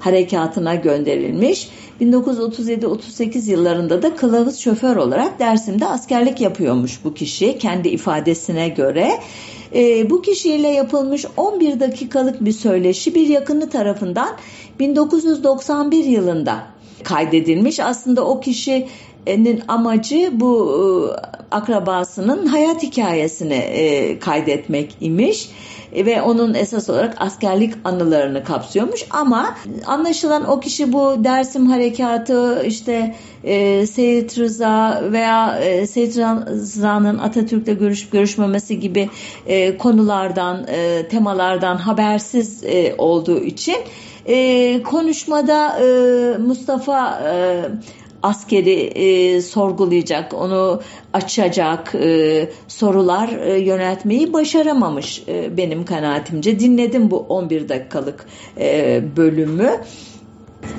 harekatına 0.00 0.74
gönderilmiş. 0.74 1.68
1937-38 2.00 3.50
yıllarında 3.50 4.02
da 4.02 4.16
kılavuz 4.16 4.58
şoför 4.58 4.96
olarak 4.96 5.38
Dersim'de 5.38 5.86
askerlik 5.86 6.40
yapıyormuş 6.40 7.04
bu 7.04 7.14
kişi 7.14 7.58
kendi 7.58 7.88
ifadesine 7.88 8.68
göre. 8.68 9.10
E, 9.74 10.10
bu 10.10 10.22
kişiyle 10.22 10.68
yapılmış 10.68 11.24
11 11.36 11.80
dakikalık 11.80 12.44
bir 12.44 12.52
söyleşi 12.52 13.14
bir 13.14 13.28
yakını 13.28 13.70
tarafından 13.70 14.36
1991 14.78 16.04
yılında 16.04 16.66
kaydedilmiş. 17.04 17.80
Aslında 17.80 18.26
o 18.26 18.40
kişinin 18.40 19.62
amacı 19.68 20.30
bu 20.32 20.72
e, 20.72 21.54
akrabasının 21.54 22.46
hayat 22.46 22.82
hikayesini 22.82 23.54
e, 23.54 24.18
kaydetmek 24.18 24.96
imiş 25.00 25.48
ve 25.94 26.22
onun 26.22 26.54
esas 26.54 26.90
olarak 26.90 27.14
askerlik 27.18 27.74
anılarını 27.84 28.44
kapsıyormuş. 28.44 29.04
Ama 29.10 29.56
anlaşılan 29.86 30.50
o 30.50 30.60
kişi 30.60 30.92
bu 30.92 31.24
Dersim 31.24 31.66
harekatı 31.66 32.62
işte 32.66 33.14
e, 33.44 33.86
Seyit 33.86 34.38
Rıza 34.38 35.02
veya 35.12 35.58
e, 35.58 35.86
Seyit 35.86 36.16
Rıza'nın 36.16 37.18
Atatürk'le 37.18 37.78
görüşüp 37.78 38.12
görüşmemesi 38.12 38.80
gibi 38.80 39.10
e, 39.46 39.76
konulardan 39.76 40.66
e, 40.68 41.08
temalardan 41.08 41.76
habersiz 41.76 42.64
e, 42.64 42.94
olduğu 42.98 43.40
için 43.40 43.76
e, 44.26 44.82
konuşmada 44.82 45.78
e, 45.80 46.38
Mustafa 46.38 47.20
e, 47.20 47.62
askeri 48.22 48.80
e, 48.80 49.40
sorgulayacak, 49.42 50.34
onu 50.34 50.82
açacak 51.12 51.94
e, 51.94 52.48
sorular 52.68 53.28
e, 53.28 53.58
yöneltmeyi 53.58 54.32
başaramamış 54.32 55.22
e, 55.28 55.56
benim 55.56 55.84
kanaatimce. 55.84 56.60
Dinledim 56.60 57.10
bu 57.10 57.18
11 57.18 57.68
dakikalık 57.68 58.26
e, 58.58 59.02
bölümü. 59.16 59.80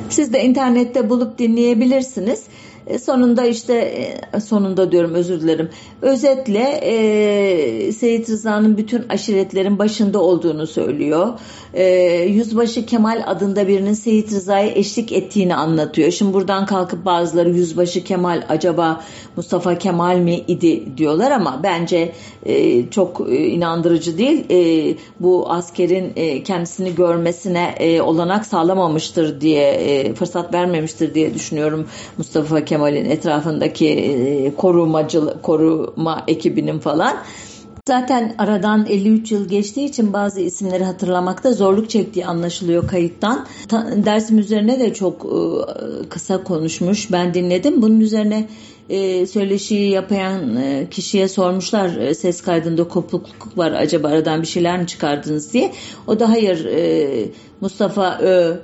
Siz 0.09 0.33
de 0.33 0.43
internette 0.43 1.09
bulup 1.09 1.39
dinleyebilirsiniz. 1.39 2.43
E, 2.87 2.99
sonunda 2.99 3.45
işte 3.45 3.73
e, 4.33 4.39
sonunda 4.39 4.91
diyorum 4.91 5.13
özür 5.13 5.41
dilerim. 5.41 5.69
Özetle 6.01 6.79
e, 6.83 7.91
Seyit 7.91 8.29
Rıza'nın 8.29 8.77
bütün 8.77 9.09
aşiretlerin 9.09 9.79
başında 9.79 10.21
olduğunu 10.21 10.67
söylüyor. 10.67 11.27
E, 11.73 11.85
Yüzbaşı 12.27 12.85
Kemal 12.85 13.23
adında 13.25 13.67
birinin 13.67 13.93
Seyit 13.93 14.31
Rıza'ya 14.31 14.67
eşlik 14.67 15.11
ettiğini 15.11 15.55
anlatıyor. 15.55 16.11
Şimdi 16.11 16.33
buradan 16.33 16.65
kalkıp 16.65 17.05
bazıları 17.05 17.49
Yüzbaşı 17.49 18.03
Kemal 18.03 18.43
acaba 18.49 19.03
Mustafa 19.37 19.77
Kemal 19.77 20.17
mi 20.17 20.35
idi 20.47 20.97
diyorlar 20.97 21.31
ama 21.31 21.59
bence 21.63 22.11
e, 22.45 22.89
çok 22.89 23.21
e, 23.29 23.47
inandırıcı 23.47 24.17
değil. 24.17 24.45
E, 24.51 24.95
bu 25.19 25.51
askerin 25.51 26.13
e, 26.15 26.43
kendisini 26.43 26.95
görmesine 26.95 27.75
e, 27.79 28.01
olanak 28.01 28.45
sağlamamıştır 28.45 29.41
diye 29.41 29.69
e, 29.69 30.13
fırsat 30.13 30.53
vermemiştir 30.53 31.13
diye 31.13 31.33
düşünüyorum 31.33 31.87
Mustafa 32.17 32.65
Kemal 32.65 32.72
Kemal'in 32.73 33.05
etrafındaki 33.05 33.89
e, 33.89 34.55
korumacı 34.55 35.41
koruma 35.41 36.23
ekibinin 36.27 36.79
falan. 36.79 37.17
Zaten 37.87 38.35
aradan 38.37 38.85
53 38.85 39.31
yıl 39.31 39.49
geçtiği 39.49 39.85
için 39.85 40.13
bazı 40.13 40.41
isimleri 40.41 40.83
hatırlamakta 40.83 41.53
zorluk 41.53 41.89
çektiği 41.89 42.25
anlaşılıyor 42.25 42.87
kayıttan. 42.87 43.45
dersim 43.95 44.39
üzerine 44.39 44.79
de 44.79 44.93
çok 44.93 45.25
e, 45.25 46.09
kısa 46.09 46.43
konuşmuş. 46.43 47.11
Ben 47.11 47.33
dinledim. 47.33 47.81
Bunun 47.81 47.99
üzerine 47.99 48.47
e, 48.89 49.25
söyleşiyi 49.25 49.89
yapan 49.91 50.57
kişiye 50.91 51.27
sormuşlar 51.27 52.13
ses 52.13 52.41
kaydında 52.41 52.83
kopukluk 52.83 53.57
var 53.57 53.71
acaba 53.71 54.07
aradan 54.07 54.41
bir 54.41 54.47
şeyler 54.47 54.79
mi 54.79 54.87
çıkardınız 54.87 55.53
diye. 55.53 55.71
O 56.07 56.19
da 56.19 56.29
hayır 56.29 56.67
Mustafa 57.61 58.19
Ö 58.19 58.55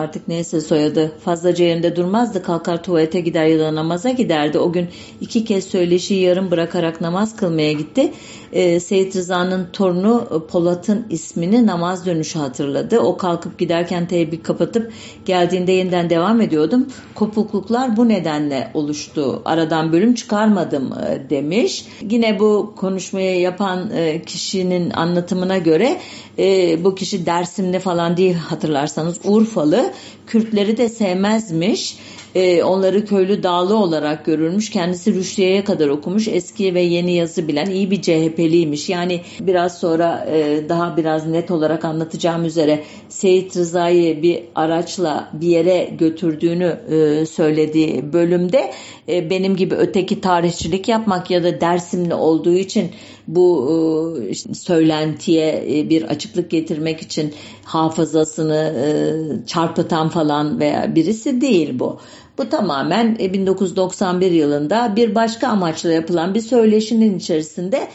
artık 0.00 0.28
neyse 0.28 0.60
soyadı 0.60 1.12
fazlaca 1.24 1.64
yerinde 1.64 1.96
durmazdı 1.96 2.42
kalkar 2.42 2.82
tuvalete 2.82 3.20
gider 3.20 3.46
ya 3.46 3.58
da 3.58 3.74
namaza 3.74 4.10
giderdi. 4.10 4.58
O 4.58 4.72
gün 4.72 4.88
iki 5.20 5.44
kez 5.44 5.64
söyleşiyi 5.64 6.20
yarım 6.20 6.50
bırakarak 6.50 7.00
namaz 7.00 7.36
kılmaya 7.36 7.72
gitti. 7.72 8.12
E, 8.52 8.80
Seyit 8.80 9.16
Rıza'nın 9.16 9.68
torunu 9.72 10.28
e, 10.30 10.46
Polat'ın 10.46 11.06
ismini 11.10 11.66
namaz 11.66 12.06
dönüşü 12.06 12.38
hatırladı. 12.38 12.98
O 12.98 13.16
kalkıp 13.16 13.58
giderken 13.58 14.08
teybi 14.08 14.42
kapatıp 14.42 14.92
geldiğinde 15.24 15.72
yeniden 15.72 16.10
devam 16.10 16.40
ediyordum. 16.40 16.86
Kopukluklar 17.14 17.96
bu 17.96 18.08
nedenle 18.08 18.70
oluştu. 18.74 19.42
Aradan 19.44 19.92
bölüm 19.92 20.14
çıkarmadım 20.14 20.92
e, 20.92 21.30
demiş. 21.30 21.84
Yine 22.10 22.38
bu 22.38 22.74
konuşmayı 22.76 23.40
yapan 23.40 23.90
e, 23.90 24.22
kişinin 24.22 24.90
anlatımına 24.90 25.58
göre 25.58 26.00
e, 26.38 26.84
bu 26.84 26.94
kişi 26.94 27.26
Dersimli 27.26 27.78
falan 27.78 28.16
değil 28.16 28.34
hatırlarsanız 28.34 29.20
Urfalı. 29.24 29.92
Kürtleri 30.30 30.76
de 30.76 30.88
sevmezmiş 30.88 31.96
e, 32.34 32.62
onları 32.62 33.04
köylü 33.04 33.42
dağlı 33.42 33.76
olarak 33.76 34.24
görülmüş. 34.24 34.70
Kendisi 34.70 35.14
Rüşdiye'ye 35.14 35.64
kadar 35.64 35.88
okumuş. 35.88 36.28
Eski 36.28 36.74
ve 36.74 36.80
yeni 36.80 37.12
yazı 37.12 37.48
bilen 37.48 37.66
iyi 37.66 37.90
bir 37.90 38.02
CHP'liymiş. 38.02 38.88
Yani 38.88 39.20
biraz 39.40 39.78
sonra 39.80 40.26
e, 40.32 40.68
daha 40.68 40.96
biraz 40.96 41.26
net 41.26 41.50
olarak 41.50 41.84
anlatacağım 41.84 42.44
üzere 42.44 42.84
Seyit 43.08 43.56
Rıza'yı 43.56 44.22
bir 44.22 44.42
araçla 44.54 45.30
bir 45.32 45.48
yere 45.48 45.90
götürdüğünü 45.98 46.78
e, 46.90 47.26
söylediği 47.26 48.12
bölümde 48.12 48.72
e, 49.08 49.30
benim 49.30 49.56
gibi 49.56 49.74
öteki 49.74 50.20
tarihçilik 50.20 50.88
yapmak 50.88 51.30
ya 51.30 51.44
da 51.44 51.60
Dersimli 51.60 52.14
olduğu 52.14 52.54
için 52.54 52.90
bu 53.34 54.18
e, 54.30 54.54
söylentiye 54.54 55.64
e, 55.68 55.90
bir 55.90 56.02
açıklık 56.02 56.50
getirmek 56.50 57.02
için 57.02 57.34
hafızasını 57.64 58.74
e, 58.86 59.46
çarpıtan 59.46 60.08
falan 60.08 60.60
veya 60.60 60.94
birisi 60.94 61.40
değil 61.40 61.78
bu. 61.78 61.98
Bu 62.38 62.48
tamamen 62.48 63.18
1991 63.18 64.30
yılında 64.30 64.92
bir 64.96 65.14
başka 65.14 65.48
amaçla 65.48 65.92
yapılan 65.92 66.34
bir 66.34 66.40
söyleşinin 66.40 67.18
içerisinde 67.18 67.88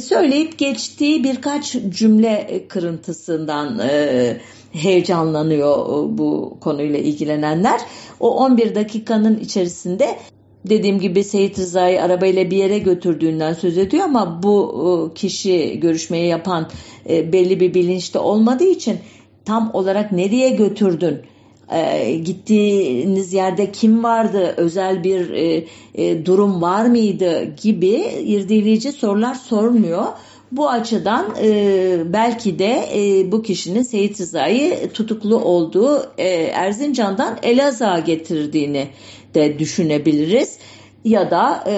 söyleyip 0.00 0.58
geçtiği 0.58 1.24
birkaç 1.24 1.72
cümle 1.72 2.64
kırıntısından 2.68 3.80
heyecanlanıyor 4.72 5.86
bu 6.08 6.56
konuyla 6.60 6.98
ilgilenenler. 6.98 7.80
O 8.20 8.36
11 8.36 8.74
dakikanın 8.74 9.38
içerisinde 9.38 10.18
dediğim 10.64 11.00
gibi 11.00 11.24
Seyit 11.24 11.58
Rıza'yı 11.58 12.02
arabayla 12.02 12.50
bir 12.50 12.56
yere 12.56 12.78
götürdüğünden 12.78 13.52
söz 13.52 13.78
ediyor 13.78 14.04
ama 14.04 14.42
bu 14.42 15.10
e, 15.10 15.14
kişi 15.14 15.80
görüşmeyi 15.80 16.28
yapan 16.28 16.70
e, 17.08 17.32
belli 17.32 17.60
bir 17.60 17.74
bilinçte 17.74 18.18
olmadığı 18.18 18.68
için 18.68 18.98
tam 19.44 19.70
olarak 19.72 20.12
nereye 20.12 20.50
götürdün? 20.50 21.18
E, 21.72 22.14
gittiğiniz 22.14 23.32
yerde 23.32 23.72
kim 23.72 24.04
vardı, 24.04 24.54
özel 24.56 25.04
bir 25.04 25.28
durum 26.24 26.62
var 26.62 26.86
mıydı 26.86 27.54
gibi 27.62 28.04
irdeleyici 28.24 28.92
sorular 28.92 29.34
sormuyor. 29.34 30.04
Bu 30.56 30.70
açıdan 30.70 31.26
e, 31.42 32.12
belki 32.12 32.58
de 32.58 32.88
e, 32.94 33.32
bu 33.32 33.42
kişinin 33.42 33.82
Seyit 33.82 34.20
Rıza'yı 34.20 34.92
tutuklu 34.92 35.36
olduğu 35.36 36.06
e, 36.18 36.28
Erzincan'dan 36.34 37.38
Elazığ'a 37.42 37.98
getirdiğini 37.98 38.88
de 39.34 39.58
düşünebiliriz. 39.58 40.58
Ya 41.04 41.30
da 41.30 41.64
e, 41.66 41.76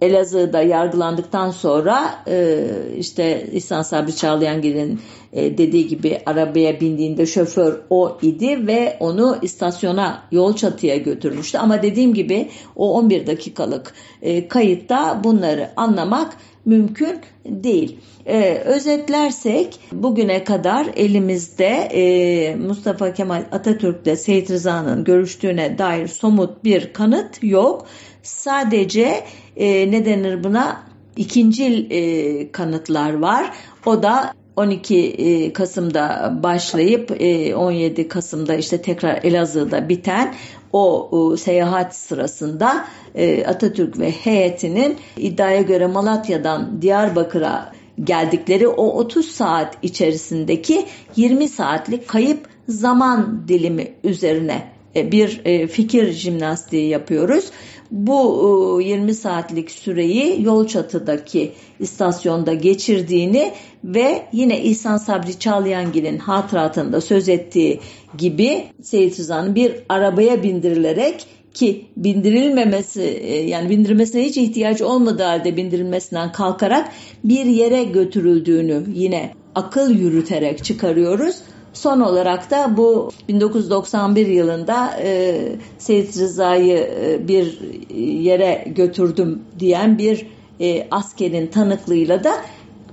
Elazığ'da 0.00 0.62
yargılandıktan 0.62 1.50
sonra 1.50 2.24
e, 2.28 2.66
işte 2.96 3.46
İhsan 3.52 3.82
Sabri 3.82 4.16
Çağlayangil'in 4.16 5.00
e, 5.32 5.58
dediği 5.58 5.88
gibi 5.88 6.18
arabaya 6.26 6.80
bindiğinde 6.80 7.26
şoför 7.26 7.80
o 7.90 8.18
idi 8.22 8.66
ve 8.66 8.96
onu 9.00 9.38
istasyona 9.42 10.22
yol 10.32 10.56
çatıya 10.56 10.96
götürmüştü. 10.96 11.58
Ama 11.58 11.82
dediğim 11.82 12.14
gibi 12.14 12.48
o 12.76 12.94
11 12.94 13.26
dakikalık 13.26 13.94
e, 14.22 14.48
kayıtta 14.48 15.20
bunları 15.24 15.70
anlamak 15.76 16.36
mümkün 16.64 17.20
değil. 17.44 17.98
Ee, 18.26 18.62
özetlersek 18.64 19.80
bugüne 19.92 20.44
kadar 20.44 20.86
elimizde 20.96 21.88
e, 21.92 22.54
Mustafa 22.56 23.12
Kemal 23.12 23.44
Atatürk'le 23.52 24.16
Seyit 24.16 24.50
Rıza'nın 24.50 25.04
görüştüğüne 25.04 25.78
dair 25.78 26.08
somut 26.08 26.64
bir 26.64 26.92
kanıt 26.92 27.38
yok. 27.42 27.86
Sadece 28.22 29.24
e, 29.56 29.90
ne 29.90 30.04
denir 30.04 30.44
buna 30.44 30.82
ikinci 31.16 31.86
e, 31.90 32.52
kanıtlar 32.52 33.12
var. 33.12 33.52
O 33.86 34.02
da 34.02 34.34
12 34.56 34.96
e, 34.98 35.52
Kasım'da 35.52 36.38
başlayıp 36.42 37.10
17 37.10 38.00
e, 38.00 38.08
Kasım'da 38.08 38.54
işte 38.54 38.82
tekrar 38.82 39.20
Elazığ'da 39.22 39.88
biten 39.88 40.34
o 40.72 41.36
seyahat 41.36 41.96
sırasında 41.96 42.86
e, 43.14 43.44
Atatürk 43.44 43.98
ve 43.98 44.10
heyetinin 44.10 44.96
iddiaya 45.16 45.62
göre 45.62 45.86
Malatya'dan 45.86 46.82
Diyarbakır'a 46.82 47.72
geldikleri 48.04 48.68
o 48.68 48.86
30 48.86 49.26
saat 49.26 49.76
içerisindeki 49.82 50.86
20 51.16 51.48
saatlik 51.48 52.08
kayıp 52.08 52.48
zaman 52.68 53.44
dilimi 53.48 53.92
üzerine 54.04 54.62
bir 54.94 55.42
fikir 55.66 56.12
jimnastiği 56.12 56.88
yapıyoruz. 56.88 57.50
Bu 57.90 58.80
20 58.84 59.10
e, 59.10 59.14
saatlik 59.14 59.70
süreyi 59.70 60.42
yol 60.42 60.66
çatıdaki 60.66 61.52
istasyonda 61.80 62.54
geçirdiğini 62.54 63.52
ve 63.84 64.22
yine 64.32 64.62
İhsan 64.62 64.96
Sabri 64.96 65.38
Çağlayangil'in 65.38 66.18
hatıratında 66.18 67.00
söz 67.00 67.28
ettiği 67.28 67.80
gibi 68.18 68.64
Seyit 68.82 69.18
Rıza'nın 69.18 69.54
bir 69.54 69.72
arabaya 69.88 70.42
bindirilerek 70.42 71.26
ki 71.54 71.86
bindirilmemesi 71.96 73.02
e, 73.02 73.48
yani 73.48 73.70
bindirilmesine 73.70 74.24
hiç 74.24 74.36
ihtiyaç 74.36 74.82
olmadığı 74.82 75.22
halde 75.22 75.56
bindirilmesinden 75.56 76.32
kalkarak 76.32 76.88
bir 77.24 77.44
yere 77.44 77.84
götürüldüğünü 77.84 78.82
yine 78.94 79.32
akıl 79.54 79.90
yürüterek 79.90 80.64
çıkarıyoruz. 80.64 81.36
Son 81.72 82.00
olarak 82.00 82.50
da 82.50 82.76
bu 82.76 83.10
1991 83.28 84.26
yılında 84.26 85.00
e, 85.02 85.38
Seyit 85.78 86.18
Rıza'yı 86.18 86.76
e, 86.76 87.28
bir 87.28 87.58
yere 87.98 88.64
götürdüm 88.76 89.42
diyen 89.58 89.98
bir 89.98 90.26
e, 90.60 90.86
askerin 90.90 91.46
tanıklığıyla 91.46 92.24
da 92.24 92.32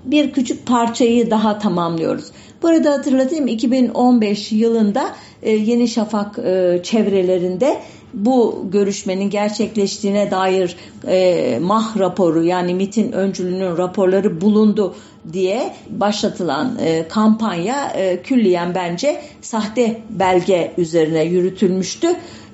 bir 0.05 0.31
küçük 0.31 0.65
parçayı 0.65 1.31
daha 1.31 1.59
tamamlıyoruz. 1.59 2.25
Burada 2.61 2.91
hatırlatayım 2.91 3.47
2015 3.47 4.51
yılında 4.51 5.15
e, 5.41 5.51
Yeni 5.51 5.87
Şafak 5.87 6.39
e, 6.39 6.79
çevrelerinde 6.83 7.77
bu 8.13 8.65
görüşmenin 8.71 9.29
gerçekleştiğine 9.29 10.31
dair 10.31 10.75
e, 11.07 11.59
MAH 11.61 11.99
raporu 11.99 12.43
yani 12.43 12.73
MIT'in 12.73 13.11
öncülüğünün 13.11 13.77
raporları 13.77 14.41
bulundu 14.41 14.95
diye 15.33 15.73
başlatılan 15.89 16.77
kampanya 17.09 17.89
e, 17.89 18.21
külliyen 18.21 18.75
bence 18.75 19.21
sahte 19.41 20.01
belge 20.09 20.73
üzerine 20.77 21.23
yürütülmüştü. 21.23 22.07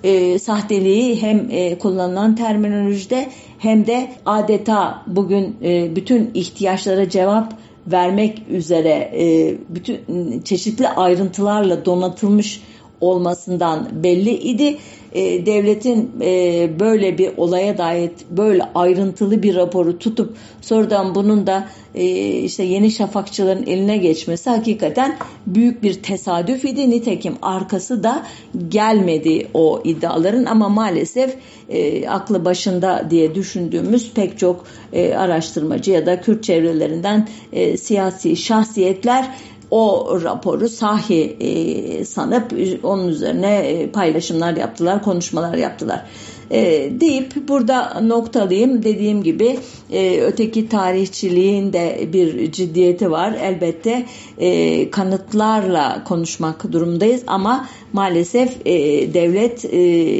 E, 0.04 0.40
sahteliği 0.40 1.22
hem 1.22 1.48
e, 1.52 1.78
kullanılan 1.78 2.36
terminolojide 2.36 3.30
hem 3.60 3.88
de 3.88 4.10
adeta 4.26 5.04
bugün 5.08 5.58
e, 5.64 5.96
bütün 5.96 6.32
ihtiyaçlara 6.34 7.10
cevap 7.10 7.54
vermek 7.88 8.42
üzere 8.50 8.90
e, 8.90 9.56
bütün 9.70 10.42
çeşitli 10.42 10.88
ayrıntılarla 10.90 11.86
donatılmış 11.86 12.62
olmasından 13.02 14.04
belli 14.04 14.32
idi. 14.32 14.78
E, 15.14 15.46
devletin 15.46 16.12
e, 16.22 16.70
böyle 16.80 17.18
bir 17.18 17.32
olaya 17.38 17.78
dair 17.78 18.12
böyle 18.30 18.64
ayrıntılı 18.76 19.44
bir 19.44 19.56
raporu 19.56 20.00
tutup 20.00 20.38
sonradan 20.62 21.16
bunun 21.16 21.48
da 21.48 21.68
e, 21.96 22.06
işte 22.40 22.64
yeni 22.64 22.92
şafakçıların 22.92 23.66
eline 23.66 23.98
geçmesi 23.98 24.50
hakikaten 24.50 25.18
büyük 25.48 25.84
bir 25.84 25.94
tesadüf 25.94 26.66
idi. 26.66 26.90
Nitekim 26.90 27.34
arkası 27.42 28.04
da 28.04 28.24
gelmedi 28.68 29.48
o 29.54 29.82
iddiaların 29.84 30.46
ama 30.46 30.70
maalesef 30.70 31.36
e, 31.70 32.08
aklı 32.08 32.46
başında 32.46 33.08
diye 33.10 33.36
düşündüğümüz 33.36 34.14
pek 34.14 34.40
çok 34.40 34.66
e, 34.94 35.14
araştırmacı 35.14 35.92
ya 35.92 36.06
da 36.06 36.22
Kürt 36.22 36.44
çevrelerinden 36.44 37.28
e, 37.54 37.78
siyasi 37.78 38.36
şahsiyetler 38.36 39.30
o 39.74 40.20
raporu 40.24 40.70
sahi 40.70 41.38
e, 41.40 42.06
sanıp 42.06 42.54
onun 42.84 43.08
üzerine 43.08 43.56
e, 43.56 43.92
paylaşımlar 43.92 44.56
yaptılar, 44.58 45.04
konuşmalar 45.04 45.54
yaptılar. 45.54 46.06
E, 46.52 46.92
deyip 47.00 47.48
burada 47.48 48.02
noktalayayım. 48.02 48.84
Dediğim 48.84 49.24
gibi 49.24 49.60
e, 49.92 50.22
öteki 50.22 50.70
tarihçiliğin 50.70 51.74
de 51.74 52.10
bir 52.14 52.52
ciddiyeti 52.52 53.12
var. 53.12 53.34
Elbette 53.42 54.06
e, 54.38 54.92
kanıtlarla 54.92 56.04
konuşmak 56.04 56.72
durumdayız 56.72 57.24
ama 57.28 57.68
maalesef 57.94 58.66
devlet 59.14 59.64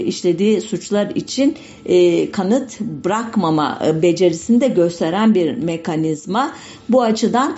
işlediği 0.08 0.62
suçlar 0.62 1.10
için 1.16 1.56
kanıt 2.32 2.82
bırakmama 2.82 3.80
becerisini 4.02 4.62
de 4.62 4.68
gösteren 4.68 5.36
bir 5.36 5.58
mekanizma. 5.58 6.54
Bu 6.90 7.02
açıdan 7.02 7.58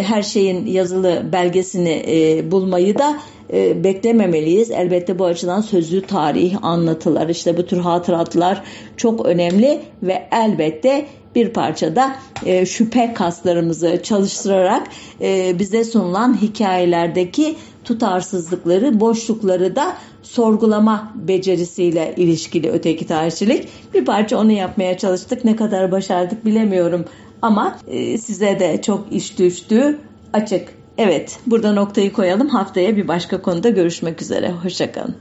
her 0.00 0.22
şeyin 0.22 0.66
yazılı 0.66 1.22
belgesini 1.32 2.04
bulmayı 2.50 2.98
da 2.98 3.18
e, 3.52 3.84
beklememeliyiz. 3.84 4.70
Elbette 4.70 5.18
bu 5.18 5.24
açıdan 5.24 5.60
sözlü 5.60 6.02
tarih, 6.02 6.64
anlatılar, 6.64 7.28
işte 7.28 7.56
bu 7.56 7.66
tür 7.66 7.78
hatıratlar 7.78 8.62
çok 8.96 9.26
önemli 9.26 9.80
ve 10.02 10.28
elbette 10.32 11.06
bir 11.34 11.48
parçada 11.48 12.16
e, 12.46 12.66
şüphe 12.66 13.14
kaslarımızı 13.14 14.00
çalıştırarak 14.02 14.86
e, 15.20 15.58
bize 15.58 15.84
sunulan 15.84 16.42
hikayelerdeki 16.42 17.56
tutarsızlıkları, 17.84 19.00
boşlukları 19.00 19.76
da 19.76 19.96
sorgulama 20.22 21.12
becerisiyle 21.14 22.14
ilişkili 22.16 22.70
öteki 22.70 23.06
tarihçilik. 23.06 23.68
Bir 23.94 24.04
parça 24.04 24.38
onu 24.38 24.52
yapmaya 24.52 24.98
çalıştık. 24.98 25.44
Ne 25.44 25.56
kadar 25.56 25.92
başardık 25.92 26.44
bilemiyorum 26.44 27.04
ama 27.42 27.78
e, 27.86 28.18
size 28.18 28.60
de 28.60 28.82
çok 28.82 29.06
iş 29.12 29.38
düştü 29.38 29.98
açık. 30.32 30.83
Evet 30.98 31.38
burada 31.46 31.72
noktayı 31.72 32.12
koyalım. 32.12 32.48
Haftaya 32.48 32.96
bir 32.96 33.08
başka 33.08 33.42
konuda 33.42 33.68
görüşmek 33.68 34.22
üzere. 34.22 34.52
Hoşçakalın. 34.52 35.16